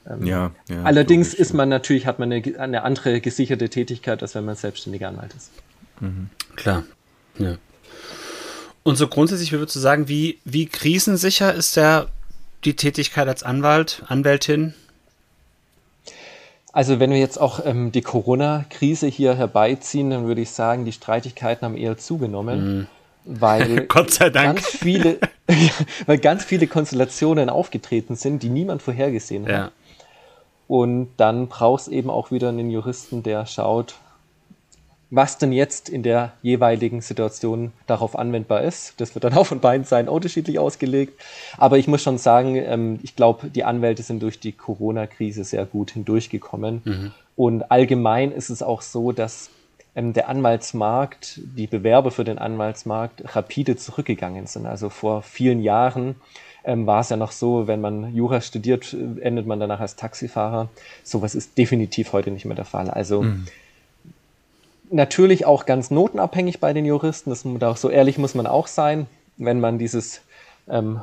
Ähm, 0.10 0.26
ja, 0.26 0.52
ja, 0.68 0.84
allerdings 0.84 1.34
ist 1.34 1.54
man 1.54 1.70
natürlich, 1.70 2.06
hat 2.06 2.20
man 2.20 2.32
eine, 2.32 2.60
eine, 2.60 2.84
andere 2.84 3.22
gesicherte 3.22 3.70
Tätigkeit, 3.70 4.22
als 4.22 4.34
wenn 4.36 4.46
man 4.46 4.56
selbstständiger 4.56 5.08
Anwalt 5.08 5.34
ist. 5.36 5.52
Mhm. 6.00 6.30
Klar. 6.56 6.84
Ja. 7.38 7.58
Und 8.84 8.96
so 8.96 9.08
grundsätzlich, 9.08 9.52
würdest 9.52 9.76
du 9.76 9.80
sagen, 9.80 10.08
wie, 10.08 10.40
wie 10.44 10.66
krisensicher 10.66 11.54
ist 11.54 11.78
der, 11.78 12.08
die 12.64 12.76
Tätigkeit 12.76 13.28
als 13.28 13.44
Anwalt, 13.44 14.04
Anwältin? 14.08 14.74
Also 16.74 17.00
wenn 17.00 17.12
wir 17.12 17.20
jetzt 17.20 17.40
auch 17.40 17.64
ähm, 17.66 17.92
die 17.92 18.02
Corona-Krise 18.02 19.08
hier 19.08 19.36
herbeiziehen, 19.36 20.10
dann 20.10 20.26
würde 20.26 20.42
ich 20.42 20.52
sagen, 20.52 20.86
die 20.86 20.94
Streitigkeiten 20.94 21.66
haben 21.66 21.78
eher 21.78 21.98
zugenommen. 21.98 22.78
Mhm. 22.78 22.88
Weil 23.26 23.82
Gott 23.88 24.12
sei 24.12 24.30
Dank. 24.30 24.56
Ganz 24.56 24.68
viele, 24.68 25.20
weil 26.08 26.18
ganz 26.18 26.44
viele 26.44 26.66
Konstellationen 26.66 27.50
aufgetreten 27.50 28.16
sind, 28.16 28.42
die 28.42 28.50
niemand 28.50 28.82
vorhergesehen 28.82 29.48
hat. 29.48 29.72
Und 30.72 31.10
dann 31.18 31.50
brauchst 31.50 31.90
eben 31.90 32.10
auch 32.10 32.32
wieder 32.32 32.48
einen 32.48 32.72
Juristen, 32.72 33.24
der 33.24 33.46
schaut, 33.46 33.96
was 35.10 35.38
denn 35.38 35.52
jetzt 35.52 35.90
in 35.90 36.02
der 36.02 36.32
jeweiligen 36.44 37.02
Situation 37.02 37.74
darauf 37.88 38.18
anwendbar 38.18 38.62
ist. 38.62 38.94
Das 38.96 39.14
wird 39.14 39.26
dann 39.26 39.34
auch 39.38 39.46
von 39.46 39.60
beiden 39.60 39.86
Seiten 39.86 40.08
unterschiedlich 40.08 40.60
ausgelegt. 40.60 41.20
Aber 41.58 41.78
ich 41.78 41.90
muss 41.90 42.02
schon 42.02 42.18
sagen, 42.18 42.56
ähm, 42.56 43.02
ich 43.04 43.18
glaube, 43.18 43.50
die 43.50 43.66
Anwälte 43.66 44.02
sind 44.02 44.24
durch 44.24 44.40
die 44.40 44.54
Corona-Krise 44.54 45.44
sehr 45.44 45.66
gut 45.66 45.92
hindurchgekommen. 45.92 46.82
Mhm. 46.86 47.12
Und 47.36 47.70
allgemein 47.70 48.32
ist 48.32 48.50
es 48.50 48.64
auch 48.64 48.82
so, 48.82 49.12
dass 49.12 49.50
ähm, 49.94 50.14
der 50.14 50.30
Anwaltsmarkt, 50.30 51.42
die 51.44 51.68
Bewerber 51.68 52.12
für 52.12 52.24
den 52.24 52.38
Anwaltsmarkt 52.38 53.36
rapide 53.36 53.76
zurückgegangen 53.76 54.48
sind. 54.48 54.68
Also 54.68 54.88
vor 54.88 55.22
vielen 55.22 55.62
Jahren 55.62 56.16
ähm, 56.64 56.86
war 56.86 57.02
es 57.02 57.10
ja 57.10 57.18
noch 57.18 57.32
so, 57.32 57.68
wenn 57.68 57.82
man 57.82 58.14
Jura 58.16 58.42
studiert, 58.42 58.96
endet 59.22 59.48
man 59.48 59.60
danach 59.60 59.80
als 59.80 59.96
Taxifahrer. 59.96 60.70
Sowas 61.04 61.36
ist 61.36 61.58
definitiv 61.58 62.14
heute 62.14 62.32
nicht 62.32 62.46
mehr 62.46 62.56
der 62.56 62.66
Fall. 62.66 62.90
Also 62.90 63.24
mhm 63.24 63.48
natürlich 64.92 65.46
auch 65.46 65.66
ganz 65.66 65.92
notenabhängig 65.92 66.60
bei 66.60 66.74
den 66.74 66.86
Juristen. 66.86 67.30
Das, 67.30 67.46
auch 67.46 67.78
so 67.78 67.90
ehrlich 67.90 68.18
muss 68.18 68.36
man 68.36 68.48
auch 68.48 68.68
sein, 68.68 69.08
wenn 69.38 69.60
man 69.60 69.80
dieses 69.80 70.22
ähm, 70.70 71.02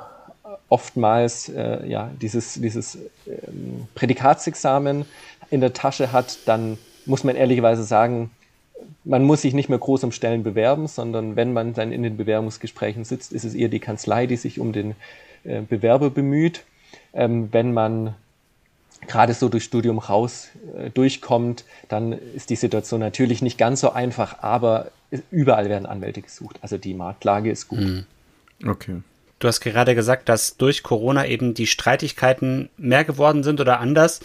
oftmals 0.68 1.48
äh, 1.48 1.86
ja 1.86 2.10
dieses 2.20 2.54
dieses 2.54 2.96
ähm, 3.26 3.88
Prädikatsexamen 3.94 5.06
in 5.50 5.60
der 5.60 5.72
Tasche 5.72 6.12
hat, 6.12 6.38
dann 6.46 6.78
muss 7.06 7.24
man 7.24 7.36
ehrlicherweise 7.36 7.84
sagen, 7.84 8.30
man 9.04 9.24
muss 9.24 9.42
sich 9.42 9.54
nicht 9.54 9.70
mehr 9.70 9.78
groß 9.78 10.04
um 10.04 10.12
Stellen 10.12 10.42
bewerben, 10.42 10.86
sondern 10.86 11.36
wenn 11.36 11.52
man 11.52 11.74
dann 11.74 11.90
in 11.90 12.02
den 12.02 12.16
Bewerbungsgesprächen 12.16 13.04
sitzt, 13.04 13.32
ist 13.32 13.44
es 13.44 13.54
eher 13.54 13.68
die 13.68 13.80
Kanzlei, 13.80 14.26
die 14.26 14.36
sich 14.36 14.60
um 14.60 14.72
den 14.72 14.94
äh, 15.48 15.62
Bewerber 15.62 16.10
bemüht. 16.10 16.64
Ähm, 17.14 17.48
wenn 17.52 17.72
man 17.72 18.14
gerade 19.06 19.34
so 19.34 19.48
durch 19.48 19.64
Studium 19.64 19.98
raus 19.98 20.48
äh, 20.76 20.90
durchkommt, 20.90 21.64
dann 21.88 22.12
ist 22.12 22.50
die 22.50 22.56
Situation 22.56 23.00
natürlich 23.00 23.42
nicht 23.42 23.58
ganz 23.58 23.80
so 23.80 23.90
einfach, 23.90 24.42
aber 24.42 24.90
überall 25.30 25.68
werden 25.68 25.86
Anwälte 25.86 26.20
gesucht. 26.20 26.58
Also 26.60 26.76
die 26.76 26.94
Marktlage 26.94 27.50
ist 27.50 27.68
gut. 27.68 27.80
Mhm. 27.80 28.06
Okay. 28.66 29.02
Du 29.38 29.48
hast 29.48 29.60
gerade 29.60 29.94
gesagt, 29.94 30.28
dass 30.28 30.56
durch 30.56 30.82
Corona 30.82 31.26
eben 31.26 31.54
die 31.54 31.68
Streitigkeiten 31.68 32.68
mehr 32.76 33.04
geworden 33.04 33.44
sind 33.44 33.60
oder 33.60 33.78
anders. 33.78 34.20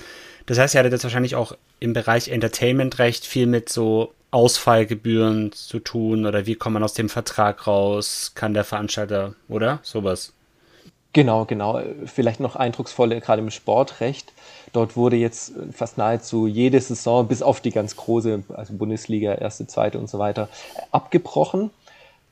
Das 0.48 0.58
heißt, 0.58 0.74
ihr 0.74 0.80
hattet 0.80 0.92
jetzt 0.92 1.04
wahrscheinlich 1.04 1.36
auch 1.36 1.56
im 1.80 1.94
Bereich 1.94 2.30
Entertainment 2.30 3.00
recht 3.00 3.26
viel 3.26 3.46
mit 3.46 3.70
so 3.70 4.14
Ausfallgebühren 4.32 5.52
zu 5.52 5.80
tun 5.80 6.26
oder 6.26 6.48
wie 6.48 6.56
kommt 6.56 6.74
man 6.74 6.84
aus 6.84 6.96
dem 6.96 7.10
Vertrag 7.10 7.68
raus? 7.68 8.32
Kann 8.34 8.56
der 8.56 8.64
Veranstalter, 8.64 9.36
oder? 9.48 9.80
Sowas. 9.84 10.34
Genau, 11.14 11.46
genau. 11.46 11.80
Vielleicht 12.06 12.40
noch 12.40 12.56
eindrucksvolle, 12.56 13.22
gerade 13.22 13.42
im 13.42 13.52
Sportrecht. 13.52 14.34
Dort 14.72 14.98
wurde 14.98 15.16
jetzt 15.16 15.54
fast 15.72 16.00
nahezu 16.00 16.48
jede 16.48 16.82
Saison, 16.82 17.28
bis 17.28 17.44
auf 17.44 17.62
die 17.62 17.70
ganz 17.70 17.96
große, 17.96 18.44
also 18.54 18.74
Bundesliga, 18.74 19.36
erste, 19.36 19.68
zweite 19.68 20.00
und 20.00 20.10
so 20.10 20.18
weiter, 20.18 20.50
abgebrochen. 20.92 21.70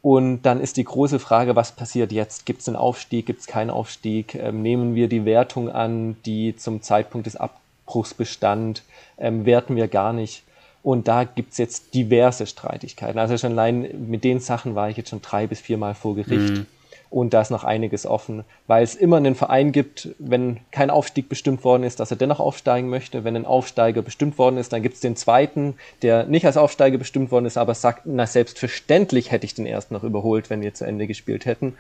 Und 0.02 0.42
dann 0.42 0.60
ist 0.60 0.78
die 0.78 0.84
große 0.84 1.20
Frage, 1.20 1.56
was 1.56 1.74
passiert 1.74 2.12
jetzt? 2.12 2.48
Gibt 2.48 2.62
es 2.62 2.68
einen 2.68 2.76
Aufstieg? 2.76 3.28
Gibt 3.28 3.42
es 3.42 3.48
keinen 3.48 3.70
Aufstieg? 3.70 4.34
Ähm, 4.34 4.64
nehmen 4.64 4.96
wir 4.96 5.08
die 5.08 5.26
Wertung 5.26 5.70
an, 5.70 6.18
die 6.26 6.56
zum 6.56 6.82
Zeitpunkt 6.82 7.28
des 7.28 7.36
Abbruchs 7.36 8.16
bestand? 8.16 8.82
Ähm, 9.20 9.46
werten 9.46 9.76
wir 9.76 9.88
gar 9.88 10.12
nicht? 10.12 10.42
Und 10.82 11.08
da 11.08 11.24
gibt 11.24 11.52
es 11.52 11.60
jetzt 11.60 11.94
diverse 11.94 12.48
Streitigkeiten. 12.48 13.20
Also 13.20 13.38
schon 13.38 13.52
allein 13.52 14.08
mit 14.10 14.24
den 14.24 14.40
Sachen 14.40 14.74
war 14.74 14.90
ich 14.90 14.98
jetzt 14.98 15.12
schon 15.12 15.22
drei 15.22 15.46
bis 15.46 15.60
viermal 15.60 15.94
vor 15.94 16.16
Gericht. 16.16 16.56
Mhm. 16.58 16.66
Und 17.12 17.34
da 17.34 17.42
ist 17.42 17.52
noch 17.52 17.66
einiges 17.66 18.06
offen, 18.06 18.46
weil 18.68 18.84
es 18.84 18.96
immer 18.96 19.18
einen 19.18 19.36
Verein 19.36 19.74
gibt, 19.74 20.16
wenn 20.18 20.62
kein 20.72 20.90
Aufstieg 20.90 21.28
bestimmt 21.28 21.66
worden 21.66 21.84
ist, 21.84 22.00
dass 22.00 22.10
er 22.10 22.16
dennoch 22.16 22.40
aufsteigen 22.40 22.90
möchte. 22.90 23.26
Wenn 23.26 23.36
ein 23.36 23.46
Aufsteiger 23.46 24.02
bestimmt 24.02 24.38
worden 24.38 24.58
ist, 24.58 24.72
dann 24.72 24.82
gibt 24.82 24.96
es 24.96 25.02
den 25.02 25.18
zweiten, 25.18 25.76
der 26.04 26.26
nicht 26.26 26.46
als 26.46 26.56
Aufsteiger 26.56 26.98
bestimmt 26.98 27.30
worden 27.30 27.46
ist, 27.46 27.58
aber 27.58 27.76
sagt, 27.76 28.04
na 28.06 28.26
selbstverständlich 28.26 29.30
hätte 29.30 29.46
ich 29.46 29.54
den 29.54 29.66
ersten 29.66 29.94
noch 29.94 30.06
überholt, 30.06 30.50
wenn 30.50 30.62
wir 30.62 30.74
zu 30.74 30.86
Ende 30.86 31.06
gespielt 31.06 31.46
hätten. 31.46 31.76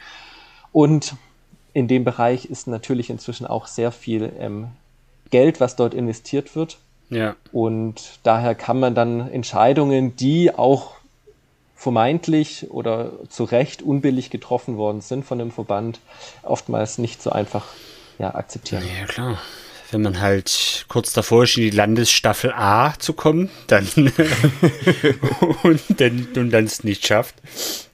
Und 0.74 1.16
in 1.72 1.88
dem 1.88 2.04
Bereich 2.04 2.46
ist 2.46 2.68
natürlich 2.68 3.10
inzwischen 3.10 3.48
auch 3.48 3.68
sehr 3.68 3.94
viel 3.94 4.34
ähm, 4.38 4.68
Geld, 5.30 5.62
was 5.62 5.78
dort 5.78 5.94
investiert 5.94 6.58
wird. 6.58 6.78
Ja. 7.10 7.38
Und 7.54 8.20
daher 8.24 8.54
kann 8.54 8.82
man 8.82 8.96
dann 8.96 9.32
Entscheidungen, 9.32 10.14
die 10.18 10.54
auch 10.54 10.96
vermeintlich 11.82 12.70
oder 12.70 13.14
zu 13.30 13.44
Recht 13.44 13.82
unbillig 13.82 14.30
getroffen 14.30 14.78
worden 14.78 15.02
sind 15.02 15.26
von 15.26 15.40
dem 15.40 15.50
Verband, 15.50 16.00
oftmals 16.44 17.00
nicht 17.00 17.24
so 17.24 17.32
einfach 17.32 17.66
ja, 18.20 18.36
akzeptieren. 18.36 18.84
Ja, 19.00 19.08
klar. 19.08 19.42
Wenn 19.90 20.04
man 20.04 20.22
halt 20.22 20.86
kurz 20.90 21.12
davor 21.12 21.44
ist, 21.44 21.58
in 21.58 21.64
die 21.64 21.72
Landesstaffel 21.72 22.54
A 22.54 22.94
zu 23.00 23.14
kommen, 23.14 23.50
dann 23.66 23.88
und 25.64 25.82
dann 26.00 26.28
und 26.36 26.52
dann 26.52 26.66
es 26.66 26.84
nicht 26.84 27.08
schafft. 27.08 27.34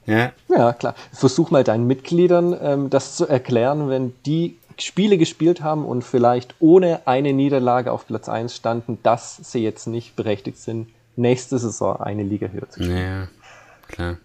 Ja. 0.04 0.32
ja, 0.50 0.74
klar. 0.74 0.94
Versuch 1.14 1.50
mal 1.50 1.64
deinen 1.64 1.86
Mitgliedern 1.86 2.54
ähm, 2.60 2.90
das 2.90 3.16
zu 3.16 3.26
erklären, 3.26 3.88
wenn 3.88 4.12
die 4.26 4.58
Spiele 4.78 5.16
gespielt 5.16 5.62
haben 5.62 5.86
und 5.86 6.02
vielleicht 6.02 6.54
ohne 6.60 7.06
eine 7.06 7.32
Niederlage 7.32 7.90
auf 7.90 8.06
Platz 8.06 8.28
1 8.28 8.54
standen, 8.54 8.98
dass 9.02 9.36
sie 9.36 9.60
jetzt 9.60 9.86
nicht 9.86 10.14
berechtigt 10.14 10.58
sind, 10.58 10.88
nächste 11.16 11.58
Saison 11.58 12.00
eine 12.00 12.22
Liga 12.22 12.48
höher 12.48 12.68
zu 12.68 12.82
spielen. 12.82 12.96
Ja, 12.98 13.28
klar. 13.88 14.18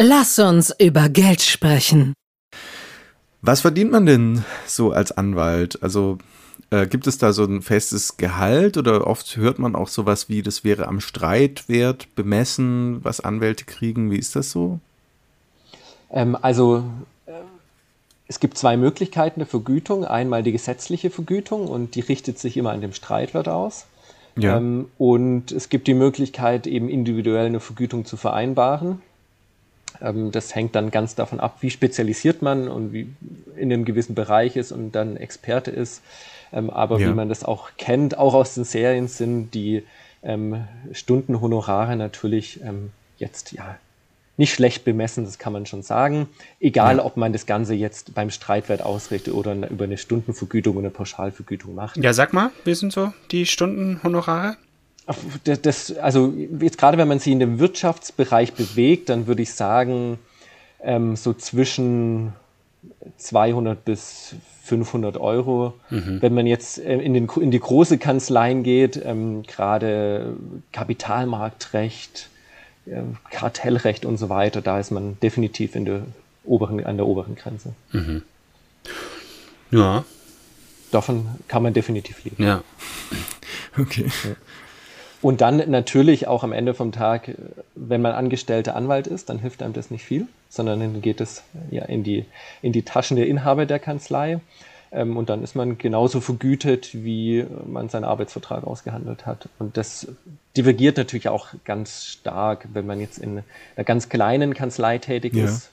Lass 0.00 0.38
uns 0.38 0.74
über 0.78 1.10
Geld 1.10 1.42
sprechen. 1.42 2.14
Was 3.42 3.60
verdient 3.60 3.92
man 3.92 4.06
denn 4.06 4.44
so 4.66 4.92
als 4.92 5.12
Anwalt? 5.12 5.82
Also 5.82 6.18
äh, 6.70 6.86
gibt 6.86 7.06
es 7.06 7.18
da 7.18 7.32
so 7.32 7.44
ein 7.44 7.62
festes 7.62 8.16
Gehalt 8.16 8.76
oder 8.76 9.06
oft 9.06 9.36
hört 9.36 9.58
man 9.58 9.74
auch 9.74 9.88
sowas 9.88 10.28
wie, 10.28 10.42
das 10.42 10.64
wäre 10.64 10.88
am 10.88 11.00
Streitwert 11.00 12.14
bemessen, 12.14 13.04
was 13.04 13.20
Anwälte 13.20 13.64
kriegen? 13.64 14.10
Wie 14.10 14.18
ist 14.18 14.36
das 14.36 14.50
so? 14.50 14.80
Ähm, 16.10 16.36
also 16.40 16.84
äh, 17.26 17.32
es 18.26 18.40
gibt 18.40 18.56
zwei 18.56 18.76
Möglichkeiten 18.76 19.40
der 19.40 19.46
Vergütung. 19.46 20.04
Einmal 20.04 20.42
die 20.42 20.52
gesetzliche 20.52 21.10
Vergütung 21.10 21.68
und 21.68 21.94
die 21.94 22.00
richtet 22.00 22.38
sich 22.38 22.56
immer 22.56 22.70
an 22.70 22.80
dem 22.80 22.92
Streitwert 22.92 23.48
aus. 23.48 23.86
Ja. 24.36 24.56
Ähm, 24.56 24.88
und 24.98 25.52
es 25.52 25.68
gibt 25.68 25.86
die 25.86 25.94
Möglichkeit, 25.94 26.66
eben 26.66 26.88
individuell 26.88 27.46
eine 27.46 27.60
Vergütung 27.60 28.04
zu 28.04 28.16
vereinbaren. 28.16 29.02
Ähm, 30.00 30.30
das 30.30 30.54
hängt 30.54 30.74
dann 30.74 30.90
ganz 30.90 31.14
davon 31.14 31.40
ab, 31.40 31.58
wie 31.60 31.70
spezialisiert 31.70 32.42
man 32.42 32.68
und 32.68 32.92
wie 32.92 33.08
in 33.56 33.72
einem 33.72 33.84
gewissen 33.84 34.14
Bereich 34.14 34.56
ist 34.56 34.72
und 34.72 34.92
dann 34.92 35.16
Experte 35.16 35.70
ist. 35.70 36.02
Ähm, 36.52 36.70
aber 36.70 36.98
ja. 36.98 37.08
wie 37.08 37.14
man 37.14 37.28
das 37.28 37.44
auch 37.44 37.70
kennt, 37.76 38.18
auch 38.18 38.34
aus 38.34 38.54
den 38.54 38.64
Serien 38.64 39.08
sind 39.08 39.54
die 39.54 39.84
ähm, 40.22 40.64
Stundenhonorare 40.92 41.96
natürlich 41.96 42.60
ähm, 42.62 42.90
jetzt 43.18 43.52
ja 43.52 43.78
nicht 44.40 44.54
schlecht 44.54 44.84
bemessen, 44.84 45.24
das 45.26 45.38
kann 45.38 45.52
man 45.52 45.66
schon 45.66 45.82
sagen. 45.82 46.26
Egal, 46.60 46.96
ja. 46.96 47.04
ob 47.04 47.18
man 47.18 47.34
das 47.34 47.44
Ganze 47.44 47.74
jetzt 47.74 48.14
beim 48.14 48.30
Streitwert 48.30 48.80
ausrichtet 48.80 49.34
oder 49.34 49.54
über 49.68 49.84
eine 49.84 49.98
Stundenvergütung 49.98 50.76
oder 50.76 50.86
eine 50.86 50.90
Pauschalvergütung 50.90 51.74
macht. 51.74 51.98
Ja, 51.98 52.14
sag 52.14 52.32
mal, 52.32 52.50
wie 52.64 52.74
sind 52.74 52.90
so 52.90 53.12
die 53.30 53.44
Stundenhonorare? 53.44 54.56
Das, 55.44 55.60
das, 55.60 55.96
also 55.98 56.32
jetzt 56.58 56.78
gerade 56.78 56.96
wenn 56.96 57.06
man 57.06 57.18
sich 57.18 57.32
in 57.32 57.38
dem 57.38 57.58
Wirtschaftsbereich 57.58 58.54
bewegt, 58.54 59.10
dann 59.10 59.26
würde 59.26 59.42
ich 59.42 59.52
sagen, 59.52 60.18
ähm, 60.82 61.16
so 61.16 61.34
zwischen 61.34 62.32
200 63.18 63.84
bis 63.84 64.36
500 64.64 65.18
Euro. 65.18 65.74
Mhm. 65.90 66.22
Wenn 66.22 66.32
man 66.32 66.46
jetzt 66.46 66.78
äh, 66.78 66.96
in, 66.96 67.12
den, 67.12 67.28
in 67.28 67.50
die 67.50 67.60
große 67.60 67.98
Kanzleien 67.98 68.62
geht, 68.62 68.98
ähm, 69.04 69.42
gerade 69.42 70.34
Kapitalmarktrecht, 70.72 72.30
Kartellrecht 73.30 74.04
und 74.04 74.16
so 74.16 74.28
weiter, 74.28 74.60
da 74.62 74.80
ist 74.80 74.90
man 74.90 75.18
definitiv 75.20 75.74
in 75.74 75.84
der 75.84 76.02
oberen, 76.44 76.84
an 76.84 76.96
der 76.96 77.06
oberen 77.06 77.36
Grenze. 77.36 77.74
Mhm. 77.92 78.22
Ja. 79.70 80.04
Davon 80.90 81.26
kann 81.46 81.62
man 81.62 81.72
definitiv 81.72 82.24
leben. 82.24 82.42
Ja. 82.42 82.62
Okay. 83.78 84.10
Und 85.22 85.42
dann 85.42 85.70
natürlich 85.70 86.26
auch 86.26 86.42
am 86.42 86.52
Ende 86.52 86.74
vom 86.74 86.90
Tag, 86.90 87.30
wenn 87.76 88.02
man 88.02 88.12
angestellter 88.12 88.74
Anwalt 88.74 89.06
ist, 89.06 89.28
dann 89.28 89.38
hilft 89.38 89.62
einem 89.62 89.74
das 89.74 89.92
nicht 89.92 90.04
viel, 90.04 90.26
sondern 90.48 90.80
dann 90.80 91.02
geht 91.02 91.20
es 91.20 91.44
ja 91.70 91.84
in 91.84 92.02
die, 92.02 92.24
in 92.62 92.72
die 92.72 92.82
Taschen 92.82 93.16
der 93.16 93.28
Inhaber 93.28 93.64
der 93.64 93.78
Kanzlei. 93.78 94.40
Ähm, 94.92 95.16
und 95.16 95.30
dann 95.30 95.42
ist 95.42 95.54
man 95.54 95.78
genauso 95.78 96.20
vergütet, 96.20 96.90
wie 96.92 97.46
man 97.66 97.88
seinen 97.88 98.04
Arbeitsvertrag 98.04 98.64
ausgehandelt 98.64 99.26
hat. 99.26 99.48
Und 99.58 99.76
das 99.76 100.08
divergiert 100.56 100.96
natürlich 100.96 101.28
auch 101.28 101.48
ganz 101.64 102.06
stark, 102.06 102.66
wenn 102.72 102.86
man 102.86 103.00
jetzt 103.00 103.18
in 103.18 103.42
einer 103.76 103.84
ganz 103.84 104.08
kleinen 104.08 104.54
Kanzlei 104.54 104.98
tätig 104.98 105.34
ja. 105.34 105.44
ist, 105.44 105.70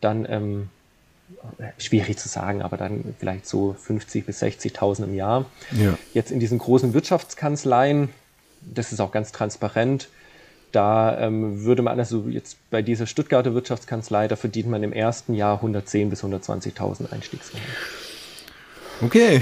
dann 0.00 0.26
ähm, 0.28 0.68
schwierig 1.78 2.18
zu 2.18 2.28
sagen, 2.28 2.60
aber 2.60 2.76
dann 2.76 3.14
vielleicht 3.18 3.46
so 3.46 3.74
50 3.78 4.26
bis 4.26 4.42
60.000 4.42 5.04
im 5.04 5.14
Jahr. 5.14 5.46
Ja. 5.72 5.96
Jetzt 6.12 6.30
in 6.30 6.40
diesen 6.40 6.58
großen 6.58 6.92
Wirtschaftskanzleien, 6.92 8.10
das 8.60 8.92
ist 8.92 9.00
auch 9.00 9.12
ganz 9.12 9.32
transparent, 9.32 10.08
da 10.72 11.18
ähm, 11.18 11.64
würde 11.64 11.82
man, 11.82 11.98
also 11.98 12.26
jetzt 12.28 12.58
bei 12.70 12.82
dieser 12.82 13.06
Stuttgarter 13.06 13.54
Wirtschaftskanzlei, 13.54 14.28
da 14.28 14.36
verdient 14.36 14.68
man 14.68 14.82
im 14.82 14.92
ersten 14.92 15.34
Jahr 15.34 15.62
110.000 15.64 16.10
bis 16.10 16.22
120.000 16.22 17.12
Einstiegsgehalt. 17.12 17.66
Okay. 19.02 19.40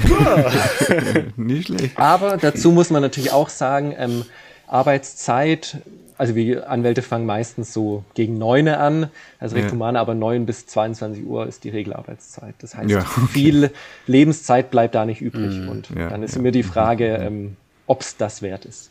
Nicht 1.36 1.66
schlecht. 1.66 1.98
Aber 1.98 2.36
dazu 2.36 2.70
muss 2.72 2.90
man 2.90 3.02
natürlich 3.02 3.32
auch 3.32 3.48
sagen, 3.48 3.94
ähm, 3.96 4.24
Arbeitszeit, 4.66 5.78
also 6.18 6.34
wir 6.34 6.68
Anwälte 6.68 7.02
fangen 7.02 7.26
meistens 7.26 7.72
so 7.72 8.04
gegen 8.14 8.38
neun 8.38 8.68
an, 8.68 9.10
also 9.38 9.56
recht 9.56 9.68
ja. 9.68 9.72
human, 9.72 9.96
aber 9.96 10.14
neun 10.14 10.46
bis 10.46 10.66
22 10.66 11.24
Uhr 11.24 11.46
ist 11.46 11.64
die 11.64 11.70
Regelarbeitszeit. 11.70 12.54
Das 12.58 12.74
heißt, 12.74 12.90
ja, 12.90 13.00
okay. 13.00 13.26
viel 13.32 13.70
Lebenszeit 14.06 14.70
bleibt 14.70 14.94
da 14.94 15.06
nicht 15.06 15.20
übrig. 15.20 15.56
Mhm. 15.56 15.68
Und 15.68 15.90
ja, 15.90 16.10
dann 16.10 16.22
ist 16.22 16.36
ja. 16.36 16.42
mir 16.42 16.52
die 16.52 16.62
Frage, 16.62 17.16
ähm, 17.16 17.56
ob 17.86 18.02
es 18.02 18.16
das 18.16 18.42
wert 18.42 18.64
ist. 18.64 18.90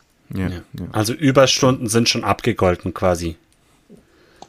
Also 0.92 1.14
Überstunden 1.14 1.88
sind 1.88 2.10
schon 2.10 2.24
abgegolten 2.24 2.94
quasi. 2.94 3.38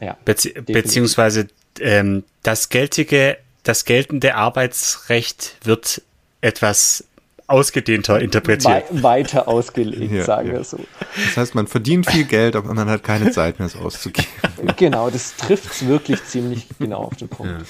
Ja. 0.01 0.17
Bezie 0.25 0.55
beziehungsweise 0.61 1.49
ähm, 1.81 2.25
das 2.43 2.69
geltige, 2.69 3.37
das 3.63 3.85
geltende 3.85 4.35
Arbeitsrecht 4.35 5.57
wird 5.63 6.03
etwas 6.41 7.05
ausgedehnter 7.49 8.21
interpretiert. 8.21 8.85
We 8.91 9.03
weiter 9.03 9.49
ausgelegt, 9.49 10.13
ja, 10.13 10.25
sagen 10.25 10.49
ja. 10.49 10.55
wir 10.55 10.65
so. 10.65 10.79
Das 11.15 11.37
heißt, 11.37 11.55
man 11.55 11.67
verdient 11.67 12.09
viel 12.09 12.25
Geld, 12.25 12.55
aber 12.55 12.75
man 12.75 12.89
hat 12.89 13.03
keine 13.03 13.31
Zeit 13.31 13.59
mehr, 13.59 13.67
es 13.67 13.77
auszugeben. 13.77 14.29
Genau, 14.77 15.09
das 15.09 15.37
trifft 15.37 15.73
es 15.73 15.87
wirklich 15.87 16.25
ziemlich 16.25 16.67
genau 16.79 17.05
auf 17.05 17.17
den 17.17 17.29
Punkt. 17.29 17.53
Ja. 17.53 17.67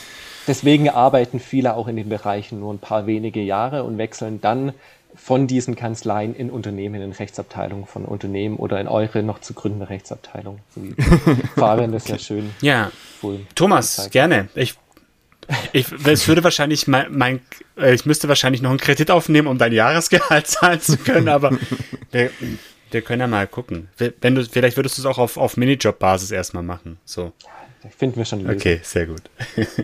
Deswegen 0.47 0.89
arbeiten 0.89 1.39
viele 1.39 1.75
auch 1.75 1.87
in 1.87 1.97
den 1.97 2.09
Bereichen 2.09 2.61
nur 2.61 2.73
ein 2.73 2.79
paar 2.79 3.07
wenige 3.07 3.41
Jahre 3.41 3.85
und 3.85 3.99
wechseln 3.99 4.41
dann 4.41 4.73
von 5.15 5.47
diesen 5.47 5.77
Kanzleien 5.77 6.35
in 6.35 6.49
Unternehmen, 6.51 7.03
in 7.03 7.13
Rechtsabteilungen 7.13 7.87
von 7.87 8.05
Unternehmen 8.05 8.57
oder 8.57 8.81
in 8.81 8.89
eure 8.89 9.23
noch 9.23 9.41
zu 9.41 9.53
gründende 9.53 9.91
Rechtsabteilung. 9.91 10.61
So 10.75 10.83
wie 10.83 10.95
Fabian 11.57 11.93
das 11.93 12.09
ja 12.09 12.19
schön. 12.19 12.51
Ja. 12.61 12.91
Thomas, 13.55 14.09
gerne. 14.11 14.49
Ich 14.55 14.77
ich, 15.73 15.87
es 16.05 16.29
würde 16.29 16.45
wahrscheinlich 16.45 16.87
mein, 16.87 17.07
mein, 17.17 17.41
äh, 17.77 17.95
ich 17.95 18.05
müsste 18.07 18.29
wahrscheinlich 18.29 18.63
noch 18.63 18.71
einen 18.71 18.79
Kredit 18.79 19.11
aufnehmen, 19.11 19.49
um 19.49 19.59
dein 19.59 19.73
Jahresgehalt 19.73 20.47
zahlen 20.49 20.81
zu 20.81 20.97
können, 20.97 21.29
aber 21.29 21.59
wir, 22.11 22.31
wir 22.91 23.03
können 23.03 23.21
ja 23.21 23.27
mal 23.27 23.47
gucken. 23.47 23.89
Wenn 23.97 24.35
du, 24.35 24.45
vielleicht 24.45 24.77
würdest 24.77 24.99
du 24.99 25.03
es 25.03 25.07
auch 25.07 25.19
auf, 25.19 25.37
auf 25.37 25.57
Minijob-Basis 25.57 26.31
erstmal 26.31 26.63
machen. 26.63 26.99
So. 27.05 27.33
Ich 27.89 27.95
finde 27.95 28.17
wir 28.17 28.25
schon 28.25 28.41
Lösung. 28.41 28.57
Okay, 28.57 28.81
sehr 28.83 29.07
gut. 29.07 29.23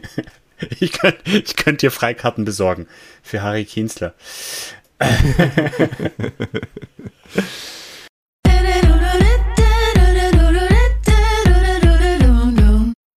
ich 0.80 0.92
könnte 0.92 1.18
ich 1.30 1.56
könnt 1.56 1.82
dir 1.82 1.90
Freikarten 1.90 2.44
besorgen 2.44 2.86
für 3.22 3.42
Harry 3.42 3.64
Kienzler. 3.64 4.14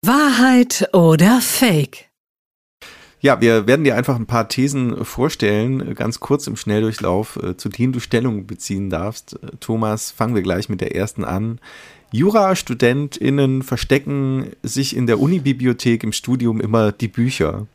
Wahrheit 0.03 0.87
oder 0.93 1.41
Fake? 1.41 2.06
Ja, 3.19 3.41
wir 3.41 3.65
werden 3.65 3.83
dir 3.83 3.95
einfach 3.95 4.15
ein 4.15 4.27
paar 4.27 4.47
Thesen 4.47 5.03
vorstellen, 5.03 5.95
ganz 5.95 6.19
kurz 6.19 6.45
im 6.45 6.55
Schnelldurchlauf, 6.55 7.39
äh, 7.41 7.57
zu 7.57 7.69
denen 7.69 7.93
du 7.93 7.99
Stellung 7.99 8.45
beziehen 8.45 8.89
darfst. 8.89 9.33
Äh, 9.33 9.57
Thomas, 9.59 10.11
fangen 10.11 10.35
wir 10.35 10.43
gleich 10.43 10.69
mit 10.69 10.81
der 10.81 10.95
ersten 10.95 11.25
an. 11.25 11.59
Jura-StudentInnen 12.11 13.63
verstecken 13.63 14.51
sich 14.61 14.95
in 14.95 15.07
der 15.07 15.19
Unibibliothek 15.19 16.03
im 16.03 16.13
Studium 16.13 16.61
immer 16.61 16.91
die 16.91 17.07
Bücher. 17.07 17.65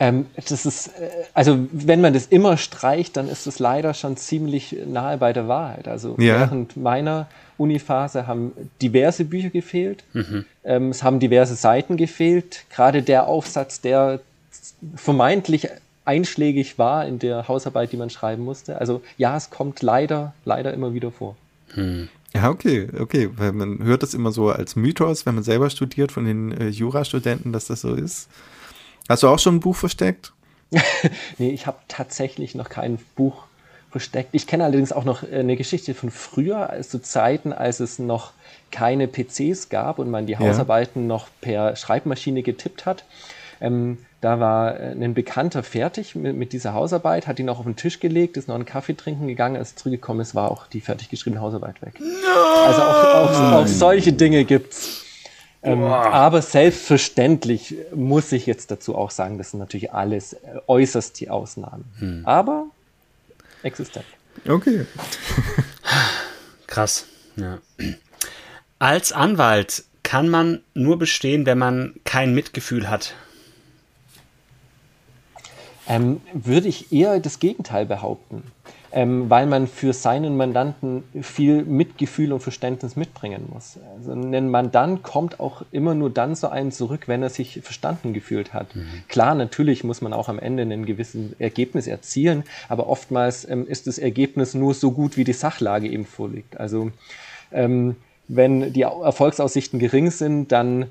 Ähm, 0.00 0.26
das 0.34 0.66
ist, 0.66 0.88
äh, 0.88 1.08
also 1.32 1.68
wenn 1.70 2.00
man 2.00 2.12
das 2.12 2.26
immer 2.26 2.56
streicht, 2.56 3.16
dann 3.16 3.28
ist 3.28 3.46
es 3.46 3.60
leider 3.60 3.94
schon 3.94 4.16
ziemlich 4.16 4.76
nahe 4.84 5.16
bei 5.18 5.32
der 5.32 5.46
Wahrheit. 5.46 5.86
Also 5.86 6.16
ja. 6.18 6.40
während 6.40 6.76
meiner 6.76 7.28
Uniphase 7.62 8.26
haben 8.26 8.52
diverse 8.80 9.24
Bücher 9.24 9.50
gefehlt. 9.50 10.04
Mhm. 10.12 10.44
Ähm, 10.64 10.90
es 10.90 11.02
haben 11.02 11.20
diverse 11.20 11.54
Seiten 11.54 11.96
gefehlt. 11.96 12.64
Gerade 12.70 13.02
der 13.02 13.26
Aufsatz, 13.26 13.80
der 13.80 14.20
vermeintlich 14.96 15.68
einschlägig 16.04 16.78
war 16.78 17.06
in 17.06 17.18
der 17.18 17.48
Hausarbeit, 17.48 17.92
die 17.92 17.96
man 17.96 18.10
schreiben 18.10 18.44
musste. 18.44 18.78
Also 18.78 19.02
ja, 19.16 19.36
es 19.36 19.50
kommt 19.50 19.82
leider, 19.82 20.34
leider 20.44 20.74
immer 20.74 20.94
wieder 20.94 21.10
vor. 21.10 21.36
Mhm. 21.74 22.08
Ja, 22.34 22.48
okay, 22.48 22.88
okay. 22.98 23.30
Weil 23.36 23.52
man 23.52 23.82
hört 23.84 24.02
das 24.02 24.14
immer 24.14 24.32
so 24.32 24.50
als 24.50 24.74
Mythos, 24.74 25.26
wenn 25.26 25.34
man 25.34 25.44
selber 25.44 25.70
studiert 25.70 26.12
von 26.12 26.24
den 26.24 26.52
äh, 26.52 26.68
Jurastudenten, 26.68 27.52
dass 27.52 27.66
das 27.66 27.82
so 27.82 27.94
ist. 27.94 28.28
Hast 29.08 29.22
du 29.22 29.28
auch 29.28 29.38
schon 29.38 29.56
ein 29.56 29.60
Buch 29.60 29.76
versteckt? 29.76 30.32
nee, 31.38 31.50
ich 31.50 31.66
habe 31.66 31.78
tatsächlich 31.88 32.54
noch 32.54 32.68
kein 32.68 32.98
Buch 33.14 33.44
versteckt. 33.92 34.30
Ich 34.32 34.46
kenne 34.46 34.64
allerdings 34.64 34.92
auch 34.92 35.04
noch 35.04 35.22
eine 35.22 35.56
Geschichte 35.56 35.94
von 35.94 36.10
früher, 36.10 36.70
also 36.70 36.98
zu 36.98 37.02
Zeiten, 37.02 37.52
als 37.52 37.78
es 37.78 37.98
noch 37.98 38.32
keine 38.70 39.06
PCs 39.06 39.68
gab 39.68 39.98
und 39.98 40.10
man 40.10 40.26
die 40.26 40.38
Hausarbeiten 40.38 41.02
ja. 41.02 41.08
noch 41.08 41.28
per 41.40 41.76
Schreibmaschine 41.76 42.42
getippt 42.42 42.86
hat. 42.86 43.04
Ähm, 43.60 43.98
da 44.20 44.40
war 44.40 44.80
äh, 44.80 44.92
ein 44.92 45.14
Bekannter 45.14 45.62
fertig 45.62 46.16
mit, 46.16 46.34
mit, 46.36 46.52
dieser 46.52 46.74
Hausarbeit, 46.74 47.28
hat 47.28 47.38
ihn 47.38 47.48
auch 47.48 47.58
auf 47.58 47.64
den 47.64 47.76
Tisch 47.76 48.00
gelegt, 48.00 48.36
ist 48.36 48.48
noch 48.48 48.56
einen 48.56 48.64
Kaffee 48.64 48.94
trinken 48.94 49.28
gegangen, 49.28 49.56
als 49.56 49.76
zurückgekommen 49.76 50.20
ist, 50.20 50.34
war 50.34 50.50
auch 50.50 50.66
die 50.66 50.80
fertig 50.80 51.10
geschriebene 51.10 51.40
Hausarbeit 51.40 51.80
weg. 51.82 52.00
No! 52.00 52.06
Also 52.66 52.82
auch, 52.82 53.14
auch, 53.14 53.52
auch, 53.62 53.66
solche 53.66 54.12
Dinge 54.12 54.44
gibt's. 54.44 55.04
Ähm, 55.62 55.84
aber 55.84 56.42
selbstverständlich 56.42 57.76
muss 57.94 58.32
ich 58.32 58.46
jetzt 58.46 58.72
dazu 58.72 58.96
auch 58.96 59.12
sagen, 59.12 59.38
das 59.38 59.52
sind 59.52 59.60
natürlich 59.60 59.92
alles 59.92 60.32
äh, 60.32 60.38
äußerst 60.66 61.20
die 61.20 61.30
Ausnahmen. 61.30 61.84
Hm. 61.98 62.22
Aber 62.24 62.66
existent. 63.62 64.04
Okay. 64.48 64.86
Krass. 66.66 67.06
Ja. 67.36 67.58
Als 68.78 69.12
Anwalt 69.12 69.84
kann 70.02 70.28
man 70.28 70.62
nur 70.74 70.98
bestehen, 70.98 71.46
wenn 71.46 71.58
man 71.58 71.94
kein 72.04 72.34
Mitgefühl 72.34 72.88
hat. 72.88 73.14
Ähm, 75.88 76.20
würde 76.32 76.68
ich 76.68 76.92
eher 76.92 77.18
das 77.20 77.38
Gegenteil 77.38 77.86
behaupten, 77.86 78.44
ähm, 78.92 79.30
weil 79.30 79.46
man 79.46 79.66
für 79.66 79.92
seinen 79.92 80.36
Mandanten 80.36 81.02
viel 81.22 81.64
Mitgefühl 81.64 82.32
und 82.32 82.40
Verständnis 82.40 82.94
mitbringen 82.94 83.48
muss. 83.52 83.78
Also 83.96 84.12
ein 84.12 84.50
Mandant 84.50 85.02
kommt 85.02 85.40
auch 85.40 85.62
immer 85.72 85.94
nur 85.94 86.10
dann 86.10 86.36
zu 86.36 86.50
einem 86.50 86.72
zurück, 86.72 87.08
wenn 87.08 87.22
er 87.22 87.30
sich 87.30 87.60
verstanden 87.62 88.12
gefühlt 88.12 88.52
hat. 88.52 88.76
Mhm. 88.76 88.86
Klar, 89.08 89.34
natürlich 89.34 89.82
muss 89.82 90.02
man 90.02 90.12
auch 90.12 90.28
am 90.28 90.38
Ende 90.38 90.62
ein 90.62 90.84
gewisses 90.84 91.32
Ergebnis 91.38 91.86
erzielen, 91.86 92.44
aber 92.68 92.88
oftmals 92.88 93.48
ähm, 93.48 93.66
ist 93.66 93.86
das 93.86 93.98
Ergebnis 93.98 94.54
nur 94.54 94.74
so 94.74 94.92
gut, 94.92 95.16
wie 95.16 95.24
die 95.24 95.32
Sachlage 95.32 95.88
eben 95.88 96.04
vorliegt. 96.04 96.60
Also 96.60 96.90
ähm, 97.50 97.96
wenn 98.28 98.72
die 98.72 98.82
Erfolgsaussichten 98.82 99.78
gering 99.78 100.10
sind, 100.10 100.52
dann 100.52 100.86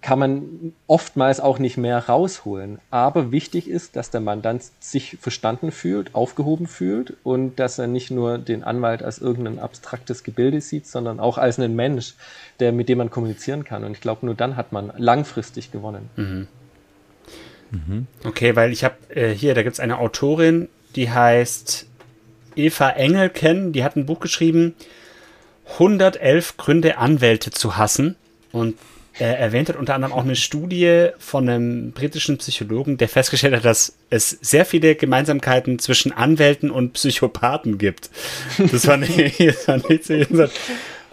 kann 0.00 0.18
man 0.18 0.72
oftmals 0.86 1.40
auch 1.40 1.58
nicht 1.58 1.76
mehr 1.76 1.98
rausholen. 1.98 2.78
Aber 2.90 3.32
wichtig 3.32 3.68
ist, 3.68 3.96
dass 3.96 4.10
der 4.10 4.20
Mandant 4.20 4.62
sich 4.80 5.18
verstanden 5.20 5.70
fühlt, 5.70 6.14
aufgehoben 6.14 6.66
fühlt 6.66 7.14
und 7.22 7.56
dass 7.56 7.78
er 7.78 7.86
nicht 7.86 8.10
nur 8.10 8.38
den 8.38 8.64
Anwalt 8.64 9.02
als 9.02 9.18
irgendein 9.18 9.58
abstraktes 9.58 10.22
Gebilde 10.22 10.60
sieht, 10.60 10.86
sondern 10.86 11.20
auch 11.20 11.38
als 11.38 11.58
einen 11.58 11.76
Mensch, 11.76 12.14
der, 12.60 12.72
mit 12.72 12.88
dem 12.88 12.98
man 12.98 13.10
kommunizieren 13.10 13.64
kann. 13.64 13.84
Und 13.84 13.92
ich 13.92 14.00
glaube, 14.00 14.26
nur 14.26 14.34
dann 14.34 14.56
hat 14.56 14.72
man 14.72 14.92
langfristig 14.96 15.70
gewonnen. 15.70 16.10
Mhm. 16.16 16.48
Mhm. 17.70 18.06
Okay, 18.24 18.56
weil 18.56 18.72
ich 18.72 18.84
habe 18.84 18.96
äh, 19.10 19.30
hier, 19.34 19.54
da 19.54 19.62
gibt 19.62 19.74
es 19.74 19.80
eine 19.80 19.98
Autorin, 19.98 20.68
die 20.96 21.10
heißt 21.10 21.86
Eva 22.56 22.90
Engelken, 22.90 23.72
die 23.72 23.84
hat 23.84 23.96
ein 23.96 24.06
Buch 24.06 24.20
geschrieben, 24.20 24.74
111 25.72 26.56
Gründe, 26.56 26.98
Anwälte 26.98 27.50
zu 27.50 27.76
hassen. 27.76 28.16
Und 28.52 28.76
er 29.18 29.38
erwähnt 29.38 29.68
hat 29.68 29.76
unter 29.76 29.94
anderem 29.94 30.12
auch 30.12 30.24
eine 30.24 30.36
Studie 30.36 31.08
von 31.18 31.48
einem 31.48 31.92
britischen 31.92 32.38
Psychologen, 32.38 32.96
der 32.96 33.08
festgestellt 33.08 33.54
hat, 33.54 33.64
dass 33.64 33.96
es 34.10 34.30
sehr 34.30 34.64
viele 34.64 34.94
Gemeinsamkeiten 34.96 35.78
zwischen 35.78 36.12
Anwälten 36.12 36.70
und 36.70 36.94
Psychopathen 36.94 37.78
gibt. 37.78 38.10
Das 38.58 38.86
war 38.86 38.96
nicht, 38.96 39.16
das 39.40 39.68
war 39.68 39.76
nicht 39.88 40.04
so 40.04 40.48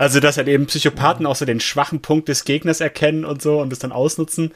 also, 0.02 0.20
dass 0.20 0.38
halt 0.38 0.48
eben 0.48 0.66
Psychopathen 0.66 1.28
auch 1.28 1.36
so 1.36 1.46
den 1.46 1.60
schwachen 1.60 2.02
Punkt 2.02 2.28
des 2.28 2.44
Gegners 2.44 2.82
erkennen 2.82 3.24
und 3.24 3.44
so 3.44 3.62
und 3.62 3.72
es 3.72 3.78
dann 3.78 3.92
ausnutzen. 3.92 4.52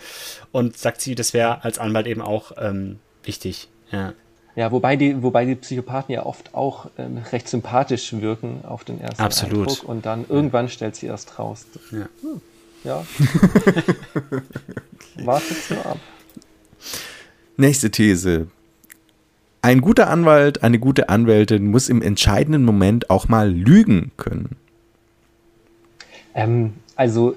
Und 0.51 0.75
sagt 0.75 1.01
sie, 1.01 1.13
das 1.13 1.35
wäre 1.35 1.63
als 1.63 1.77
Anwalt 1.77 2.07
eben 2.07 2.23
auch 2.23 2.53
ähm, 2.57 2.97
wichtig. 3.23 3.69
Ja. 3.91 4.13
Ja, 4.55 4.71
wobei 4.71 4.95
die, 4.95 5.21
wobei 5.21 5.45
die 5.45 5.53
Psychopathen 5.53 6.15
ja 6.15 6.25
oft 6.25 6.55
auch 6.55 6.87
ähm, 6.97 7.19
recht 7.31 7.47
sympathisch 7.47 8.11
wirken 8.13 8.65
auf 8.65 8.85
den 8.85 8.99
ersten 8.99 9.21
Absolut. 9.21 9.67
Eindruck 9.67 9.83
und 9.87 10.07
dann 10.07 10.25
irgendwann 10.27 10.67
stellt 10.67 10.95
sie 10.95 11.05
erst 11.05 11.37
raus. 11.37 11.67
Ja. 11.91 12.09
Hm. 12.21 12.41
Ja. 12.85 13.05
okay. 14.15 14.41
Wartet's 15.25 15.69
nur 15.69 15.85
ab. 15.85 15.99
Nächste 17.57 17.89
These. 17.89 18.47
Ein 19.61 19.81
guter 19.81 20.09
Anwalt, 20.09 20.61
eine 20.61 20.77
gute 20.77 21.09
Anwältin 21.09 21.65
muss 21.71 21.89
im 21.89 22.01
entscheidenden 22.01 22.63
Moment 22.63 23.09
auch 23.09 23.27
mal 23.27 23.49
lügen 23.49 24.11
können. 24.17 24.57
Ähm, 26.35 26.75
also 26.95 27.35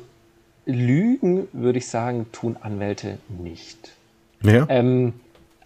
Lügen, 0.66 1.48
würde 1.54 1.78
ich 1.78 1.88
sagen, 1.88 2.26
tun 2.32 2.58
Anwälte 2.60 3.16
nicht. 3.28 3.92
Ja. 4.42 4.66
Ähm, 4.68 5.14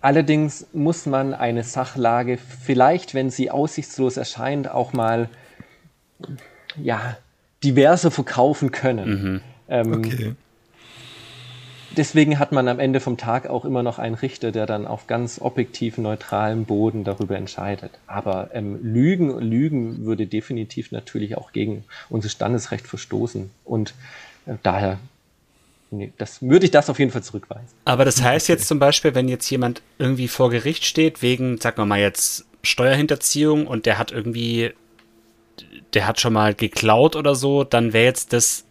allerdings 0.00 0.66
muss 0.72 1.06
man 1.06 1.34
eine 1.34 1.64
Sachlage 1.64 2.38
vielleicht, 2.38 3.14
wenn 3.14 3.30
sie 3.30 3.50
aussichtslos 3.50 4.16
erscheint, 4.16 4.70
auch 4.70 4.92
mal 4.92 5.28
ja, 6.76 7.16
diverse 7.64 8.12
verkaufen 8.12 8.70
können. 8.70 9.08
Mhm. 9.08 9.40
Ähm, 9.72 9.94
okay. 9.94 10.34
Deswegen 11.96 12.38
hat 12.38 12.52
man 12.52 12.68
am 12.68 12.78
Ende 12.78 13.00
vom 13.00 13.16
Tag 13.16 13.48
auch 13.48 13.64
immer 13.64 13.82
noch 13.82 13.98
einen 13.98 14.14
Richter, 14.14 14.52
der 14.52 14.66
dann 14.66 14.86
auf 14.86 15.06
ganz 15.06 15.40
objektiv 15.40 15.98
neutralem 15.98 16.64
Boden 16.64 17.04
darüber 17.04 17.36
entscheidet. 17.36 17.90
Aber 18.06 18.50
ähm, 18.52 18.78
Lügen, 18.82 19.38
Lügen 19.40 20.04
würde 20.04 20.26
definitiv 20.26 20.92
natürlich 20.92 21.36
auch 21.36 21.52
gegen 21.52 21.84
unser 22.08 22.28
Standesrecht 22.28 22.86
verstoßen. 22.86 23.50
Und 23.64 23.94
äh, 24.46 24.54
daher 24.62 24.98
nee, 25.90 26.12
das 26.18 26.42
würde 26.42 26.66
ich 26.66 26.70
das 26.70 26.88
auf 26.88 26.98
jeden 26.98 27.10
Fall 27.10 27.22
zurückweisen. 27.22 27.68
Aber 27.84 28.04
das 28.04 28.22
heißt 28.22 28.48
jetzt 28.48 28.68
zum 28.68 28.78
Beispiel, 28.78 29.14
wenn 29.14 29.28
jetzt 29.28 29.48
jemand 29.50 29.82
irgendwie 29.98 30.28
vor 30.28 30.50
Gericht 30.50 30.84
steht, 30.84 31.22
wegen, 31.22 31.58
sagen 31.58 31.78
wir 31.78 31.86
mal 31.86 32.00
jetzt, 32.00 32.46
Steuerhinterziehung 32.62 33.66
und 33.66 33.86
der 33.86 33.98
hat 33.98 34.12
irgendwie, 34.12 34.72
der 35.94 36.06
hat 36.06 36.20
schon 36.20 36.32
mal 36.32 36.54
geklaut 36.54 37.16
oder 37.16 37.34
so, 37.34 37.64
dann 37.64 37.92
wäre 37.92 38.04
jetzt 38.04 38.32
das 38.32 38.64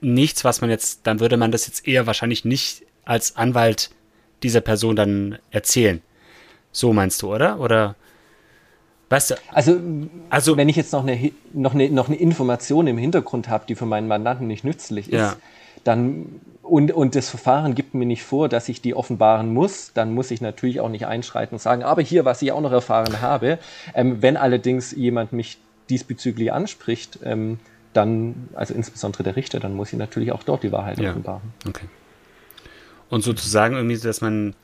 nichts, 0.00 0.44
was 0.44 0.60
man 0.60 0.70
jetzt, 0.70 1.06
dann 1.06 1.20
würde 1.20 1.36
man 1.36 1.52
das 1.52 1.66
jetzt 1.66 1.86
eher 1.86 2.06
wahrscheinlich 2.06 2.44
nicht 2.44 2.82
als 3.04 3.36
Anwalt 3.36 3.90
dieser 4.42 4.60
Person 4.60 4.96
dann 4.96 5.38
erzählen. 5.50 6.00
So 6.72 6.92
meinst 6.92 7.22
du, 7.22 7.34
oder? 7.34 7.60
Oder 7.60 7.96
weißt 9.08 9.30
du? 9.30 9.34
Also, 9.52 9.80
also 10.30 10.56
wenn 10.56 10.68
ich 10.68 10.76
jetzt 10.76 10.92
noch 10.92 11.02
eine, 11.02 11.32
noch 11.52 11.74
eine, 11.74 11.90
noch 11.90 12.08
eine 12.08 12.16
Information 12.16 12.86
im 12.86 12.98
Hintergrund 12.98 13.48
habe, 13.48 13.64
die 13.66 13.74
für 13.74 13.86
meinen 13.86 14.08
Mandanten 14.08 14.46
nicht 14.46 14.64
nützlich 14.64 15.08
ist, 15.08 15.18
ja. 15.18 15.36
dann 15.84 16.40
und, 16.62 16.92
und 16.92 17.14
das 17.14 17.30
Verfahren 17.30 17.74
gibt 17.74 17.94
mir 17.94 18.04
nicht 18.04 18.22
vor, 18.22 18.48
dass 18.48 18.68
ich 18.68 18.82
die 18.82 18.94
offenbaren 18.94 19.52
muss, 19.52 19.92
dann 19.94 20.12
muss 20.12 20.30
ich 20.30 20.42
natürlich 20.42 20.80
auch 20.80 20.90
nicht 20.90 21.06
einschreiten 21.06 21.54
und 21.54 21.60
sagen, 21.60 21.82
aber 21.82 22.02
hier, 22.02 22.26
was 22.26 22.42
ich 22.42 22.52
auch 22.52 22.60
noch 22.60 22.72
erfahren 22.72 23.22
habe. 23.22 23.58
Ähm, 23.94 24.20
wenn 24.20 24.36
allerdings 24.36 24.92
jemand 24.92 25.32
mich 25.32 25.58
diesbezüglich 25.88 26.52
anspricht, 26.52 27.20
ähm, 27.24 27.58
dann, 27.98 28.48
also 28.54 28.72
insbesondere 28.74 29.24
der 29.24 29.36
Richter, 29.36 29.58
dann 29.58 29.74
muss 29.74 29.90
sie 29.90 29.96
natürlich 29.96 30.30
auch 30.32 30.44
dort 30.44 30.62
die 30.62 30.70
Wahrheit 30.70 30.98
ja. 30.98 31.10
offenbaren. 31.10 31.52
Okay. 31.66 31.86
Und 33.10 33.22
sozusagen 33.22 33.74
irgendwie, 33.74 33.98
dass 33.98 34.20
man, 34.20 34.54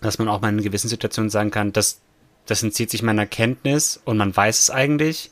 dass 0.00 0.18
man 0.18 0.28
auch 0.28 0.40
mal 0.40 0.48
in 0.48 0.60
gewissen 0.62 0.88
Situationen 0.88 1.30
sagen 1.30 1.50
kann, 1.50 1.72
dass 1.72 2.00
das 2.46 2.62
entzieht 2.62 2.90
sich 2.90 3.04
meiner 3.04 3.24
Kenntnis 3.24 4.00
und 4.04 4.16
man 4.16 4.36
weiß 4.36 4.58
es 4.58 4.70
eigentlich. 4.70 5.30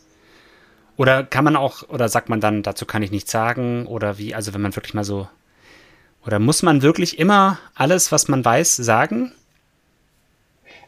Oder 0.97 1.25
kann 1.25 1.45
man 1.45 1.57
auch, 1.57 1.89
oder 1.89 2.09
sagt 2.09 2.29
man 2.29 2.41
dann, 2.41 2.63
dazu 2.63 2.87
kann 2.87 3.03
ich 3.03 3.11
nichts 3.11 3.33
sagen? 3.33 3.87
Oder 3.87 4.19
wie, 4.19 4.35
also 4.35 4.55
wenn 4.55 4.61
man 4.61 4.77
wirklich 4.77 4.95
mal 4.95 5.03
so, 5.03 5.29
oder 6.25 6.39
muss 6.39 6.63
man 6.63 6.83
wirklich 6.83 7.19
immer 7.19 7.59
alles, 7.75 8.13
was 8.13 8.29
man 8.29 8.45
weiß, 8.45 8.77
sagen? 8.77 9.33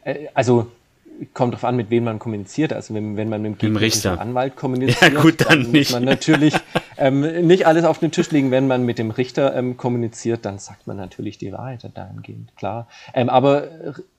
Äh, 0.05 0.29
also 0.35 0.71
kommt 1.35 1.55
darauf 1.55 1.65
an, 1.65 1.77
mit 1.77 1.91
wem 1.91 2.05
man 2.05 2.19
kommuniziert. 2.19 2.73
Also 2.73 2.95
wenn, 2.95 3.17
wenn 3.17 3.29
man 3.29 3.43
mit 3.43 3.63
dem 3.63 3.77
Richter. 3.77 4.21
Anwalt 4.21 4.57
kommuniziert, 4.57 5.13
ja, 5.13 5.21
gut, 5.21 5.41
dann, 5.41 5.63
dann 5.63 5.73
muss 5.73 5.93
man 5.93 6.05
natürlich 6.05 6.55
ähm, 6.99 7.47
nicht 7.47 7.67
alles 7.67 7.85
auf 7.85 7.99
den 7.99 8.11
Tisch 8.11 8.31
legen. 8.31 8.51
Wenn 8.51 8.67
man 8.67 8.85
mit 8.85 8.99
dem 8.99 9.11
Richter 9.11 9.55
ähm, 9.55 9.77
kommuniziert, 9.77 10.45
dann 10.45 10.59
sagt 10.59 10.87
man 10.87 10.97
natürlich 10.97 11.39
die 11.39 11.53
Wahrheit 11.53 11.89
dahingehend, 11.95 12.57
klar. 12.57 12.89
Ähm, 13.15 13.29
aber 13.29 13.69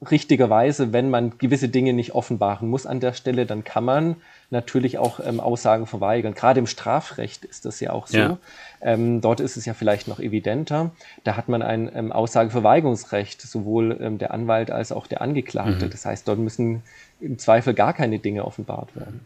richtigerweise, 0.10 0.94
wenn 0.94 1.10
man 1.10 1.38
gewisse 1.38 1.70
Dinge 1.70 1.94
nicht 1.94 2.14
offenbaren 2.14 2.70
muss 2.70 2.86
an 2.86 3.00
der 3.00 3.14
Stelle, 3.14 3.46
dann 3.46 3.64
kann 3.64 3.84
man 3.84 4.16
natürlich 4.50 4.98
auch 4.98 5.20
ähm, 5.20 5.40
Aussagen 5.40 5.88
verweigern. 5.88 6.34
Gerade 6.34 6.60
im 6.60 6.68
Strafrecht 6.68 7.44
ist 7.44 7.66
das 7.66 7.80
ja 7.82 7.92
auch 7.92 8.08
so. 8.08 8.18
Ja. 8.18 8.38
Ähm, 8.84 9.22
dort 9.22 9.40
ist 9.40 9.56
es 9.56 9.66
ja 9.66 9.74
vielleicht 9.74 10.08
noch 10.08 10.20
evidenter. 10.20 10.92
Da 11.24 11.38
hat 11.38 11.48
man 11.48 11.62
ein 11.62 11.90
ähm, 11.96 12.12
Aussageverweigerungsrecht, 12.12 13.42
sowohl 13.42 13.98
ähm, 14.02 14.18
der 14.18 14.34
Anwalt 14.34 14.72
als 14.72 14.92
auch 14.92 15.08
der 15.08 15.22
Angeklagte. 15.22 15.86
Mhm. 15.86 15.90
Das 15.90 16.06
heißt, 16.06 16.28
dort 16.28 16.40
müssen 16.40 16.84
im 17.22 17.40
Zweifel 17.40 17.74
gar 17.74 17.94
keine 17.94 18.20
Dinge 18.20 18.46
offenbart 18.46 18.96
werden. 18.96 19.22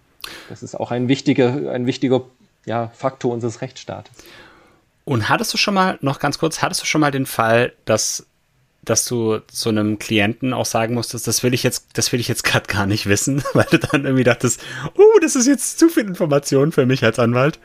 Das 0.49 0.62
ist 0.62 0.76
auch 0.76 0.91
ein 0.91 1.08
wichtiger, 1.08 1.72
ein 1.72 1.88
wichtiger 1.88 2.22
ja, 2.66 2.91
Faktor 2.93 3.34
unseres 3.34 3.62
Rechtsstaates. 3.62 4.12
Und 5.05 5.30
hattest 5.30 5.53
du 5.53 5.58
schon 5.58 5.74
mal, 5.74 5.97
noch 6.01 6.20
ganz 6.20 6.38
kurz, 6.38 6.62
hattest 6.62 6.82
du 6.82 6.86
schon 6.86 7.01
mal 7.01 7.12
den 7.12 7.26
Fall, 7.26 7.74
dass 7.86 8.28
dass 8.84 9.03
du 9.03 9.39
zu 9.47 9.68
einem 9.70 9.99
Klienten 9.99 10.53
auch 10.53 10.66
sagen 10.66 10.93
musstest, 10.93 11.28
das 11.28 11.43
will 11.43 11.53
ich 11.53 11.62
jetzt, 11.64 11.88
das 11.93 12.14
will 12.14 12.22
ich 12.22 12.30
jetzt 12.30 12.45
gerade 12.45 12.68
gar 12.68 12.86
nicht 12.86 13.08
wissen, 13.08 13.43
weil 13.53 13.66
du 13.70 13.80
dann 13.80 14.05
irgendwie 14.05 14.24
dachtest, 14.24 14.62
oh, 14.95 15.20
das 15.22 15.36
ist 15.36 15.45
jetzt 15.45 15.78
zu 15.78 15.89
viel 15.89 16.05
Information 16.05 16.72
für 16.72 16.86
mich 16.86 17.03
als 17.03 17.20
Anwalt. 17.20 17.60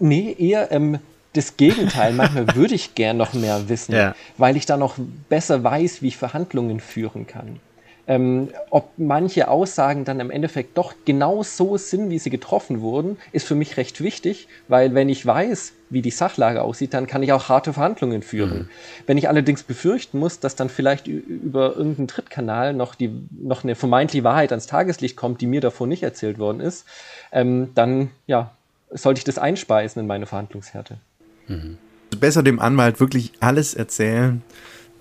Nee, 0.00 0.34
eher 0.38 0.72
ähm, 0.72 0.98
das 1.32 1.56
Gegenteil. 1.56 2.12
Manchmal 2.12 2.54
würde 2.56 2.74
ich 2.74 2.94
gern 2.94 3.16
noch 3.16 3.32
mehr 3.32 3.68
wissen, 3.68 3.94
ja. 3.94 4.14
weil 4.36 4.56
ich 4.56 4.66
dann 4.66 4.80
noch 4.80 4.96
besser 5.28 5.62
weiß, 5.62 6.02
wie 6.02 6.08
ich 6.08 6.16
Verhandlungen 6.16 6.80
führen 6.80 7.26
kann. 7.26 7.60
Ähm, 8.08 8.48
ob 8.70 8.92
manche 8.96 9.48
Aussagen 9.48 10.06
dann 10.06 10.18
im 10.18 10.30
Endeffekt 10.30 10.78
doch 10.78 10.94
genau 11.04 11.42
so 11.42 11.76
sind, 11.76 12.08
wie 12.08 12.18
sie 12.18 12.30
getroffen 12.30 12.80
wurden, 12.80 13.18
ist 13.32 13.46
für 13.46 13.54
mich 13.54 13.76
recht 13.76 14.00
wichtig, 14.00 14.48
weil 14.66 14.94
wenn 14.94 15.10
ich 15.10 15.26
weiß, 15.26 15.74
wie 15.90 16.00
die 16.00 16.10
Sachlage 16.10 16.62
aussieht, 16.62 16.94
dann 16.94 17.06
kann 17.06 17.22
ich 17.22 17.34
auch 17.34 17.50
harte 17.50 17.74
Verhandlungen 17.74 18.22
führen. 18.22 18.60
Mhm. 18.60 18.68
Wenn 19.06 19.18
ich 19.18 19.28
allerdings 19.28 19.62
befürchten 19.62 20.18
muss, 20.18 20.40
dass 20.40 20.56
dann 20.56 20.70
vielleicht 20.70 21.06
über 21.06 21.76
irgendeinen 21.76 22.06
Drittkanal 22.06 22.72
noch, 22.72 22.94
die, 22.94 23.10
noch 23.30 23.62
eine 23.62 23.74
vermeintliche 23.74 24.24
Wahrheit 24.24 24.52
ans 24.52 24.66
Tageslicht 24.66 25.14
kommt, 25.14 25.42
die 25.42 25.46
mir 25.46 25.60
davor 25.60 25.86
nicht 25.86 26.02
erzählt 26.02 26.38
worden 26.38 26.60
ist, 26.60 26.86
ähm, 27.30 27.72
dann 27.74 28.10
ja, 28.26 28.52
sollte 28.90 29.18
ich 29.18 29.24
das 29.24 29.38
einspeisen 29.38 30.00
in 30.00 30.06
meine 30.06 30.26
Verhandlungshärte. 30.26 30.98
Mhm. 31.46 31.78
Besser 32.18 32.42
dem 32.42 32.58
Anwalt 32.58 33.00
wirklich 33.00 33.32
alles 33.40 33.74
erzählen, 33.74 34.42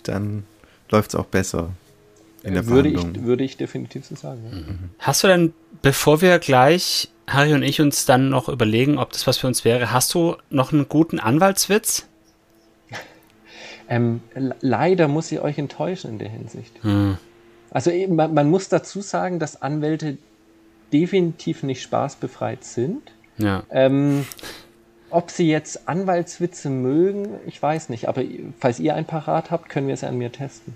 dann 0.04 0.44
läuft 0.90 1.12
es 1.12 1.16
auch 1.16 1.26
besser 1.26 1.72
in 2.44 2.54
der 2.54 2.68
würde 2.68 2.90
Ich, 2.90 3.24
würde 3.24 3.44
ich 3.44 3.58
definitiv 3.58 4.06
so 4.06 4.16
sagen. 4.16 4.42
Ja. 4.50 4.58
Mhm. 4.58 4.90
Hast 5.00 5.24
du 5.24 5.28
denn, 5.28 5.54
bevor 5.82 6.22
wir 6.22 6.40
gleich, 6.40 7.10
Harry 7.28 7.54
und 7.54 7.64
ich, 7.64 7.82
uns 7.82 8.06
dann 8.06 8.30
noch 8.30 8.48
überlegen, 8.48 8.98
ob 8.98 9.12
das 9.12 9.28
was 9.28 9.38
für 9.38 9.48
uns 9.48 9.66
wäre, 9.66 9.92
hast 9.92 10.14
du 10.14 10.38
noch 10.50 10.72
einen 10.72 10.88
guten 10.88 11.20
Anwaltswitz? 11.20 12.08
Ähm, 13.90 14.20
leider 14.60 15.08
muss 15.08 15.32
ich 15.32 15.40
euch 15.40 15.58
enttäuschen 15.58 16.12
in 16.12 16.20
der 16.20 16.28
Hinsicht. 16.28 16.74
Hm. 16.84 17.18
Also 17.72 17.90
man, 18.10 18.34
man, 18.34 18.50
muss 18.50 18.68
dazu 18.68 19.00
sagen, 19.00 19.40
dass 19.40 19.62
Anwälte 19.62 20.18
definitiv 20.92 21.64
nicht 21.64 21.82
spaßbefreit 21.84 22.66
sind. 22.66 23.14
Ja. 23.38 23.64
Ähm, 23.70 24.26
ob 25.10 25.32
sie 25.32 25.50
jetzt 25.50 25.88
Anwaltswitze 25.88 26.70
mögen, 26.70 27.40
ich 27.46 27.62
weiß 27.62 27.90
nicht. 27.90 28.10
Aber 28.10 28.24
falls 28.60 28.80
ihr 28.80 28.96
ein 28.96 29.06
Parat 29.06 29.52
habt, 29.52 29.70
können 29.70 29.88
wir 29.88 29.94
es 29.94 30.04
an 30.04 30.18
mir 30.18 30.32
testen. 30.32 30.76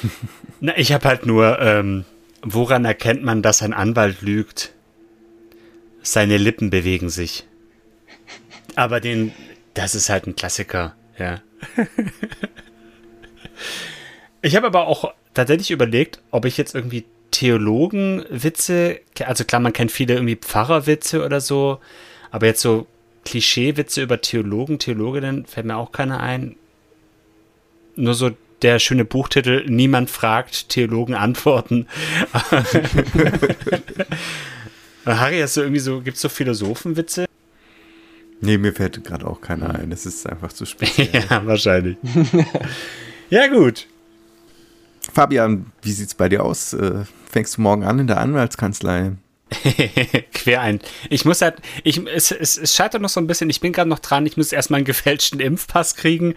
Na, 0.60 0.76
ich 0.76 0.92
habe 0.92 1.08
halt 1.08 1.24
nur, 1.24 1.58
ähm, 1.60 2.04
woran 2.42 2.84
erkennt 2.84 3.22
man, 3.22 3.42
dass 3.42 3.62
ein 3.62 3.72
Anwalt 3.72 4.20
lügt? 4.20 4.72
Seine 6.02 6.36
Lippen 6.36 6.70
bewegen 6.70 7.10
sich. 7.10 7.46
Aber 8.76 9.00
den, 9.00 9.32
das 9.74 9.94
ist 9.94 10.08
halt 10.08 10.26
ein 10.26 10.36
Klassiker, 10.36 10.94
ja. 11.18 11.40
ich 14.42 14.56
habe 14.56 14.66
aber 14.66 14.86
auch 14.86 15.12
tatsächlich 15.34 15.70
überlegt, 15.70 16.20
ob 16.30 16.44
ich 16.44 16.56
jetzt 16.56 16.74
irgendwie 16.74 17.04
Theologenwitze, 17.30 19.00
also 19.24 19.44
klar, 19.44 19.60
man 19.60 19.72
kennt 19.72 19.92
viele 19.92 20.14
irgendwie 20.14 20.36
Pfarrerwitze 20.36 21.24
oder 21.24 21.40
so, 21.40 21.78
aber 22.30 22.46
jetzt 22.46 22.60
so 22.60 22.86
Klischeewitze 23.24 24.02
über 24.02 24.20
Theologen, 24.20 24.78
Theologinnen 24.78 25.46
fällt 25.46 25.66
mir 25.66 25.76
auch 25.76 25.92
keiner 25.92 26.20
ein. 26.20 26.56
Nur 27.96 28.14
so 28.14 28.30
der 28.62 28.78
schöne 28.78 29.04
Buchtitel 29.04 29.64
Niemand 29.68 30.10
fragt, 30.10 30.68
Theologen 30.68 31.14
antworten. 31.14 31.86
Harry, 35.06 35.40
hast 35.40 35.56
du 35.56 35.62
irgendwie 35.62 35.80
so, 35.80 36.00
gibt 36.00 36.16
es 36.16 36.22
so 36.22 36.28
Philosophenwitze? 36.28 37.26
Nee, 38.42 38.58
mir 38.58 38.72
fällt 38.72 39.02
gerade 39.04 39.26
auch 39.26 39.40
keiner 39.40 39.74
ein. 39.74 39.92
Es 39.92 40.06
ist 40.06 40.26
einfach 40.26 40.52
zu 40.52 40.64
spät. 40.64 41.12
ja, 41.30 41.44
wahrscheinlich. 41.46 41.96
ja, 43.28 43.46
gut. 43.48 43.86
Fabian, 45.12 45.66
wie 45.82 45.92
sieht's 45.92 46.14
bei 46.14 46.28
dir 46.28 46.44
aus? 46.44 46.74
Fängst 47.30 47.56
du 47.56 47.60
morgen 47.60 47.84
an 47.84 48.00
in 48.00 48.06
der 48.08 48.18
Anwaltskanzlei? 48.18 49.12
Quer 50.34 50.60
ein. 50.60 50.80
Ich 51.10 51.24
muss 51.24 51.42
halt, 51.42 51.56
ich, 51.84 52.04
es, 52.06 52.32
es, 52.32 52.56
es 52.56 52.74
scheitert 52.74 53.02
noch 53.02 53.08
so 53.08 53.20
ein 53.20 53.26
bisschen. 53.28 53.50
Ich 53.50 53.60
bin 53.60 53.72
gerade 53.72 53.88
noch 53.88 54.00
dran. 54.00 54.26
Ich 54.26 54.36
muss 54.36 54.52
erstmal 54.52 54.78
einen 54.78 54.84
gefälschten 54.84 55.38
Impfpass 55.38 55.94
kriegen 55.94 56.34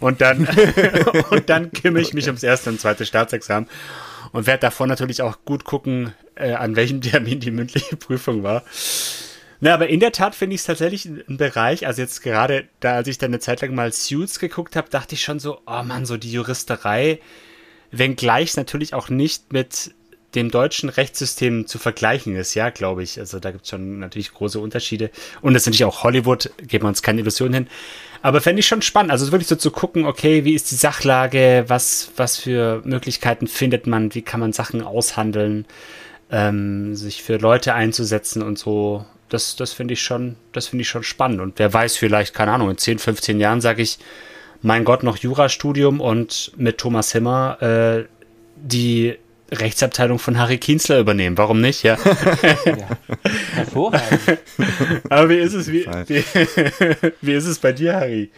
und 0.00 0.20
dann, 0.20 0.46
und 1.30 1.48
dann 1.48 1.72
kümmere 1.72 2.02
ich 2.02 2.12
mich 2.12 2.26
ums 2.26 2.42
erste 2.42 2.70
und 2.70 2.80
zweite 2.80 3.06
Staatsexamen 3.06 3.68
und 4.32 4.46
werde 4.46 4.60
davor 4.60 4.86
natürlich 4.86 5.22
auch 5.22 5.38
gut 5.46 5.64
gucken, 5.64 6.12
äh, 6.34 6.52
an 6.52 6.76
welchem 6.76 7.00
Termin 7.00 7.40
die 7.40 7.50
mündliche 7.50 7.96
Prüfung 7.96 8.42
war. 8.42 8.64
Na, 9.60 9.72
aber 9.72 9.88
in 9.88 10.00
der 10.00 10.12
Tat 10.12 10.34
finde 10.34 10.54
ich 10.54 10.60
es 10.60 10.66
tatsächlich 10.66 11.06
ein 11.06 11.38
Bereich, 11.38 11.86
also 11.86 12.02
jetzt 12.02 12.22
gerade 12.22 12.68
da, 12.80 12.94
als 12.96 13.08
ich 13.08 13.16
dann 13.16 13.30
eine 13.30 13.38
Zeit 13.38 13.62
lang 13.62 13.74
mal 13.74 13.92
Suits 13.92 14.38
geguckt 14.38 14.76
habe, 14.76 14.90
dachte 14.90 15.14
ich 15.14 15.22
schon 15.22 15.38
so, 15.38 15.60
oh 15.66 15.82
man, 15.84 16.04
so 16.04 16.18
die 16.18 16.32
Juristerei, 16.32 17.20
wenngleich 17.90 18.50
es 18.50 18.56
natürlich 18.56 18.92
auch 18.92 19.08
nicht 19.08 19.52
mit 19.52 19.94
dem 20.34 20.50
deutschen 20.50 20.88
Rechtssystem 20.88 21.66
zu 21.66 21.78
vergleichen 21.78 22.36
ist, 22.36 22.54
ja, 22.54 22.70
glaube 22.70 23.02
ich. 23.02 23.18
Also 23.18 23.38
da 23.38 23.50
gibt 23.50 23.64
es 23.64 23.70
schon 23.70 23.98
natürlich 23.98 24.32
große 24.32 24.58
Unterschiede. 24.58 25.10
Und 25.40 25.54
das 25.54 25.62
ist 25.62 25.66
natürlich 25.66 25.84
auch 25.84 26.02
Hollywood, 26.02 26.50
geben 26.66 26.84
wir 26.84 26.88
uns 26.88 27.02
keine 27.02 27.20
Illusionen 27.20 27.54
hin. 27.54 27.66
Aber 28.22 28.40
fände 28.40 28.60
ich 28.60 28.66
schon 28.66 28.82
spannend, 28.82 29.12
also 29.12 29.30
wirklich 29.32 29.48
so 29.48 29.56
zu 29.56 29.70
gucken, 29.70 30.06
okay, 30.06 30.44
wie 30.44 30.54
ist 30.54 30.70
die 30.70 30.76
Sachlage, 30.76 31.64
was, 31.68 32.10
was 32.16 32.38
für 32.38 32.80
Möglichkeiten 32.84 33.46
findet 33.46 33.86
man, 33.86 34.14
wie 34.14 34.22
kann 34.22 34.40
man 34.40 34.52
Sachen 34.52 34.82
aushandeln, 34.82 35.66
ähm, 36.30 36.94
sich 36.94 37.22
für 37.22 37.36
Leute 37.36 37.74
einzusetzen 37.74 38.42
und 38.42 38.58
so. 38.58 39.04
Das, 39.28 39.56
das 39.56 39.72
finde 39.72 39.94
ich 39.94 40.02
schon, 40.02 40.36
das 40.52 40.68
finde 40.68 40.82
ich 40.82 40.88
schon 40.88 41.02
spannend. 41.02 41.40
Und 41.40 41.58
wer 41.58 41.72
weiß, 41.72 41.96
vielleicht, 41.96 42.34
keine 42.34 42.52
Ahnung, 42.52 42.70
in 42.70 42.78
10, 42.78 42.98
15 42.98 43.40
Jahren 43.40 43.60
sage 43.60 43.82
ich, 43.82 43.98
mein 44.62 44.84
Gott, 44.84 45.02
noch 45.02 45.18
Jurastudium 45.18 46.00
und 46.00 46.52
mit 46.56 46.78
Thomas 46.78 47.12
Himmer 47.12 47.58
äh, 47.60 48.04
die 48.56 49.18
Rechtsabteilung 49.60 50.18
von 50.18 50.38
Harry 50.38 50.58
Kienzler 50.58 51.00
übernehmen. 51.00 51.38
Warum 51.38 51.60
nicht? 51.60 51.82
Ja. 51.82 51.96
ja. 52.64 52.88
Hervorragend. 53.54 54.38
Aber 55.10 55.28
wie 55.28 55.38
ist 55.38 55.54
es, 55.54 55.70
wie, 55.70 55.86
wie, 55.86 56.24
wie 57.20 57.32
ist 57.32 57.46
es 57.46 57.58
bei 57.58 57.72
dir, 57.72 57.94
Harry? 57.94 58.30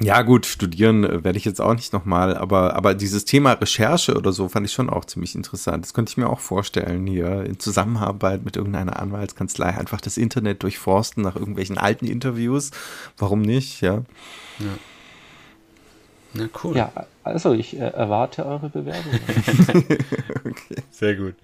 Ja, 0.00 0.22
gut, 0.22 0.44
studieren 0.44 1.04
äh, 1.04 1.24
werde 1.24 1.38
ich 1.38 1.44
jetzt 1.44 1.60
auch 1.60 1.74
nicht 1.74 1.92
nochmal, 1.92 2.36
aber, 2.36 2.76
aber 2.76 2.94
dieses 2.94 3.24
Thema 3.24 3.52
Recherche 3.52 4.14
oder 4.14 4.30
so 4.32 4.48
fand 4.48 4.66
ich 4.66 4.72
schon 4.72 4.90
auch 4.90 5.06
ziemlich 5.06 5.34
interessant. 5.34 5.84
Das 5.84 5.94
könnte 5.94 6.10
ich 6.10 6.16
mir 6.18 6.28
auch 6.28 6.40
vorstellen, 6.40 7.06
hier 7.06 7.44
in 7.44 7.58
Zusammenarbeit 7.58 8.44
mit 8.44 8.56
irgendeiner 8.56 9.00
Anwaltskanzlei 9.00 9.68
einfach 9.68 10.00
das 10.00 10.18
Internet 10.18 10.62
durchforsten 10.62 11.22
nach 11.22 11.36
irgendwelchen 11.36 11.78
alten 11.78 12.06
Interviews. 12.06 12.72
Warum 13.16 13.40
nicht, 13.40 13.80
ja? 13.80 14.02
Ja. 14.58 14.66
Na 16.34 16.48
cool. 16.62 16.76
Ja, 16.76 16.92
also 17.24 17.52
ich 17.54 17.76
äh, 17.76 17.88
erwarte 17.88 18.44
eure 18.46 18.68
Bewerbung. 18.68 19.12
okay. 20.44 20.82
Sehr 20.90 21.14
gut. 21.16 21.34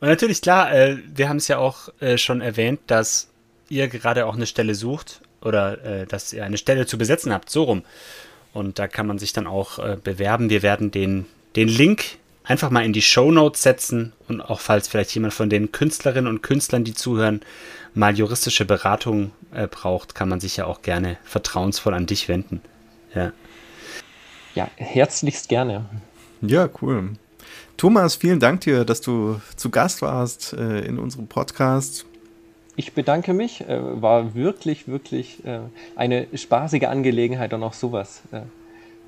Und 0.00 0.08
natürlich, 0.08 0.40
klar, 0.40 0.72
äh, 0.72 0.98
wir 1.14 1.28
haben 1.28 1.38
es 1.38 1.48
ja 1.48 1.58
auch 1.58 1.88
äh, 2.00 2.18
schon 2.18 2.40
erwähnt, 2.40 2.80
dass 2.86 3.28
ihr 3.68 3.88
gerade 3.88 4.26
auch 4.26 4.34
eine 4.34 4.46
Stelle 4.46 4.74
sucht 4.74 5.20
oder 5.40 5.84
äh, 5.84 6.06
dass 6.06 6.32
ihr 6.32 6.44
eine 6.44 6.58
Stelle 6.58 6.86
zu 6.86 6.98
besetzen 6.98 7.32
habt, 7.32 7.50
so 7.50 7.64
rum. 7.64 7.82
Und 8.52 8.78
da 8.78 8.88
kann 8.88 9.06
man 9.06 9.18
sich 9.18 9.32
dann 9.32 9.46
auch 9.46 9.78
äh, 9.78 9.96
bewerben. 10.02 10.50
Wir 10.50 10.62
werden 10.62 10.90
den, 10.90 11.26
den 11.56 11.68
Link 11.68 12.18
einfach 12.44 12.70
mal 12.70 12.84
in 12.84 12.92
die 12.92 13.02
Show 13.02 13.30
Notes 13.30 13.62
setzen 13.62 14.12
und 14.26 14.40
auch 14.40 14.60
falls 14.60 14.88
vielleicht 14.88 15.14
jemand 15.14 15.34
von 15.34 15.50
den 15.50 15.70
Künstlerinnen 15.70 16.28
und 16.28 16.42
Künstlern, 16.42 16.82
die 16.82 16.94
zuhören, 16.94 17.40
mal 17.94 18.16
juristische 18.16 18.64
Beratung 18.64 19.32
äh, 19.52 19.66
braucht, 19.66 20.14
kann 20.14 20.28
man 20.28 20.40
sich 20.40 20.56
ja 20.56 20.64
auch 20.64 20.82
gerne 20.82 21.18
vertrauensvoll 21.24 21.94
an 21.94 22.06
dich 22.06 22.28
wenden. 22.28 22.62
Ja. 23.14 23.32
Ja, 24.58 24.68
herzlichst 24.74 25.48
gerne. 25.48 25.84
Ja, 26.40 26.68
cool. 26.82 27.10
Thomas, 27.76 28.16
vielen 28.16 28.40
Dank 28.40 28.62
dir, 28.62 28.84
dass 28.84 29.00
du 29.00 29.40
zu 29.54 29.70
Gast 29.70 30.02
warst 30.02 30.52
äh, 30.52 30.80
in 30.80 30.98
unserem 30.98 31.28
Podcast. 31.28 32.06
Ich 32.74 32.92
bedanke 32.92 33.34
mich. 33.34 33.60
Äh, 33.60 34.02
war 34.02 34.34
wirklich, 34.34 34.88
wirklich 34.88 35.44
äh, 35.44 35.60
eine 35.94 36.26
spaßige 36.34 36.88
Angelegenheit 36.88 37.52
und 37.52 37.62
auch 37.62 37.72
sowas 37.72 38.22
äh, 38.32 38.40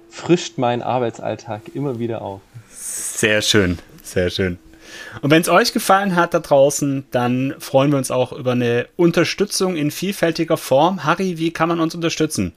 frischt 0.08 0.56
meinen 0.56 0.82
Arbeitsalltag 0.82 1.62
immer 1.74 1.98
wieder 1.98 2.22
auf. 2.22 2.42
Sehr 2.70 3.42
schön, 3.42 3.80
sehr 4.04 4.30
schön. 4.30 4.56
Und 5.20 5.32
wenn 5.32 5.42
es 5.42 5.48
euch 5.48 5.72
gefallen 5.72 6.14
hat 6.14 6.32
da 6.32 6.38
draußen, 6.38 7.06
dann 7.10 7.56
freuen 7.58 7.90
wir 7.90 7.98
uns 7.98 8.12
auch 8.12 8.30
über 8.30 8.52
eine 8.52 8.86
Unterstützung 8.94 9.74
in 9.74 9.90
vielfältiger 9.90 10.56
Form. 10.56 11.02
Harry, 11.02 11.38
wie 11.38 11.50
kann 11.50 11.68
man 11.68 11.80
uns 11.80 11.96
unterstützen? 11.96 12.52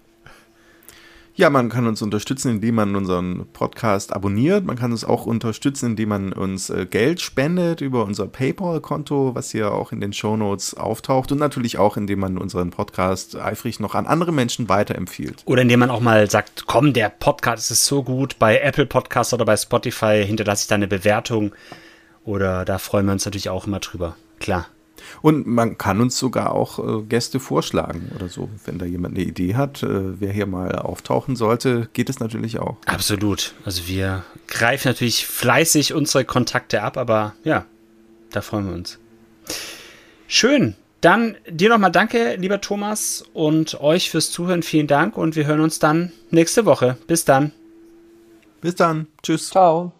Ja, 1.35 1.49
man 1.49 1.69
kann 1.69 1.87
uns 1.87 2.03
unterstützen, 2.03 2.51
indem 2.51 2.75
man 2.75 2.95
unseren 2.95 3.47
Podcast 3.53 4.13
abonniert. 4.13 4.65
Man 4.65 4.75
kann 4.75 4.91
uns 4.91 5.03
auch 5.03 5.25
unterstützen, 5.25 5.87
indem 5.87 6.09
man 6.09 6.31
uns 6.31 6.69
äh, 6.69 6.85
Geld 6.85 7.21
spendet 7.21 7.81
über 7.81 8.05
unser 8.05 8.27
PayPal-Konto, 8.27 9.33
was 9.33 9.49
hier 9.49 9.71
auch 9.71 9.91
in 9.91 9.99
den 9.99 10.13
Show 10.13 10.37
Notes 10.37 10.75
auftaucht. 10.75 11.31
Und 11.31 11.39
natürlich 11.39 11.79
auch, 11.79 11.97
indem 11.97 12.19
man 12.19 12.37
unseren 12.37 12.69
Podcast 12.69 13.35
eifrig 13.35 13.79
noch 13.79 13.95
an 13.95 14.05
andere 14.05 14.31
Menschen 14.31 14.69
weiterempfiehlt. 14.69 15.41
Oder 15.45 15.63
indem 15.63 15.79
man 15.79 15.89
auch 15.89 16.01
mal 16.01 16.29
sagt, 16.29 16.65
komm, 16.67 16.93
der 16.93 17.09
Podcast 17.09 17.71
ist 17.71 17.87
so 17.87 18.03
gut. 18.03 18.37
Bei 18.37 18.59
Apple 18.59 18.85
Podcast 18.85 19.33
oder 19.33 19.45
bei 19.45 19.57
Spotify 19.57 20.23
hinterlasse 20.23 20.65
ich 20.65 20.67
da 20.67 20.75
eine 20.75 20.87
Bewertung. 20.87 21.51
Oder 22.25 22.63
da 22.63 22.77
freuen 22.77 23.07
wir 23.07 23.13
uns 23.13 23.25
natürlich 23.25 23.49
auch 23.49 23.65
immer 23.65 23.79
drüber. 23.79 24.15
Klar. 24.39 24.67
Und 25.21 25.47
man 25.47 25.77
kann 25.77 26.01
uns 26.01 26.17
sogar 26.17 26.51
auch 26.51 26.79
äh, 26.79 27.03
Gäste 27.03 27.39
vorschlagen 27.39 28.11
oder 28.15 28.29
so. 28.29 28.49
Wenn 28.65 28.79
da 28.79 28.85
jemand 28.85 29.15
eine 29.15 29.25
Idee 29.25 29.55
hat, 29.55 29.83
äh, 29.83 30.19
wer 30.19 30.31
hier 30.31 30.45
mal 30.45 30.73
auftauchen 30.75 31.35
sollte, 31.35 31.89
geht 31.93 32.09
es 32.09 32.19
natürlich 32.19 32.59
auch. 32.59 32.77
Absolut. 32.85 33.53
Also 33.65 33.87
wir 33.87 34.23
greifen 34.47 34.87
natürlich 34.87 35.25
fleißig 35.25 35.93
unsere 35.93 36.25
Kontakte 36.25 36.81
ab, 36.81 36.97
aber 36.97 37.33
ja, 37.43 37.65
da 38.31 38.41
freuen 38.41 38.67
wir 38.67 38.73
uns. 38.73 38.99
Schön. 40.27 40.75
Dann 41.01 41.35
dir 41.49 41.67
nochmal 41.67 41.91
danke, 41.91 42.35
lieber 42.37 42.61
Thomas, 42.61 43.25
und 43.33 43.81
euch 43.81 44.09
fürs 44.09 44.31
Zuhören. 44.31 44.63
Vielen 44.63 44.87
Dank 44.87 45.17
und 45.17 45.35
wir 45.35 45.45
hören 45.45 45.59
uns 45.59 45.79
dann 45.79 46.13
nächste 46.31 46.65
Woche. 46.65 46.97
Bis 47.07 47.25
dann. 47.25 47.51
Bis 48.61 48.75
dann. 48.75 49.07
Tschüss. 49.21 49.49
Ciao. 49.49 49.91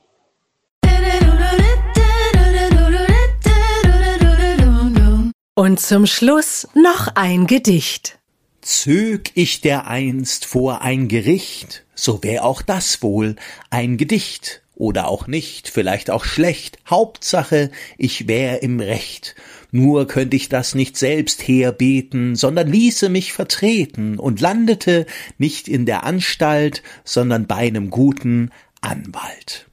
Und 5.55 5.79
zum 5.79 6.07
Schluss 6.07 6.67
noch 6.73 7.09
ein 7.13 7.45
Gedicht. 7.45 8.17
Zög 8.61 9.29
ich 9.35 9.61
dereinst 9.61 10.45
vor 10.45 10.81
ein 10.81 11.07
Gericht, 11.07 11.85
so 11.93 12.23
wär 12.23 12.43
auch 12.43 12.63
das 12.63 13.03
wohl 13.03 13.35
ein 13.69 13.97
Gedicht, 13.97 14.63
oder 14.73 15.07
auch 15.07 15.27
nicht, 15.27 15.69
vielleicht 15.69 16.09
auch 16.09 16.25
schlecht, 16.25 16.79
Hauptsache, 16.89 17.69
ich 17.99 18.27
wär 18.27 18.63
im 18.63 18.79
Recht, 18.79 19.35
nur 19.69 20.07
könnt 20.07 20.33
ich 20.33 20.49
das 20.49 20.73
nicht 20.73 20.97
selbst 20.97 21.47
herbeten, 21.47 22.35
sondern 22.35 22.67
ließe 22.71 23.09
mich 23.09 23.31
vertreten 23.31 24.17
und 24.17 24.41
landete 24.41 25.05
nicht 25.37 25.67
in 25.67 25.85
der 25.85 26.03
Anstalt, 26.03 26.81
sondern 27.03 27.45
bei 27.45 27.57
einem 27.57 27.91
guten 27.91 28.49
Anwalt. 28.81 29.67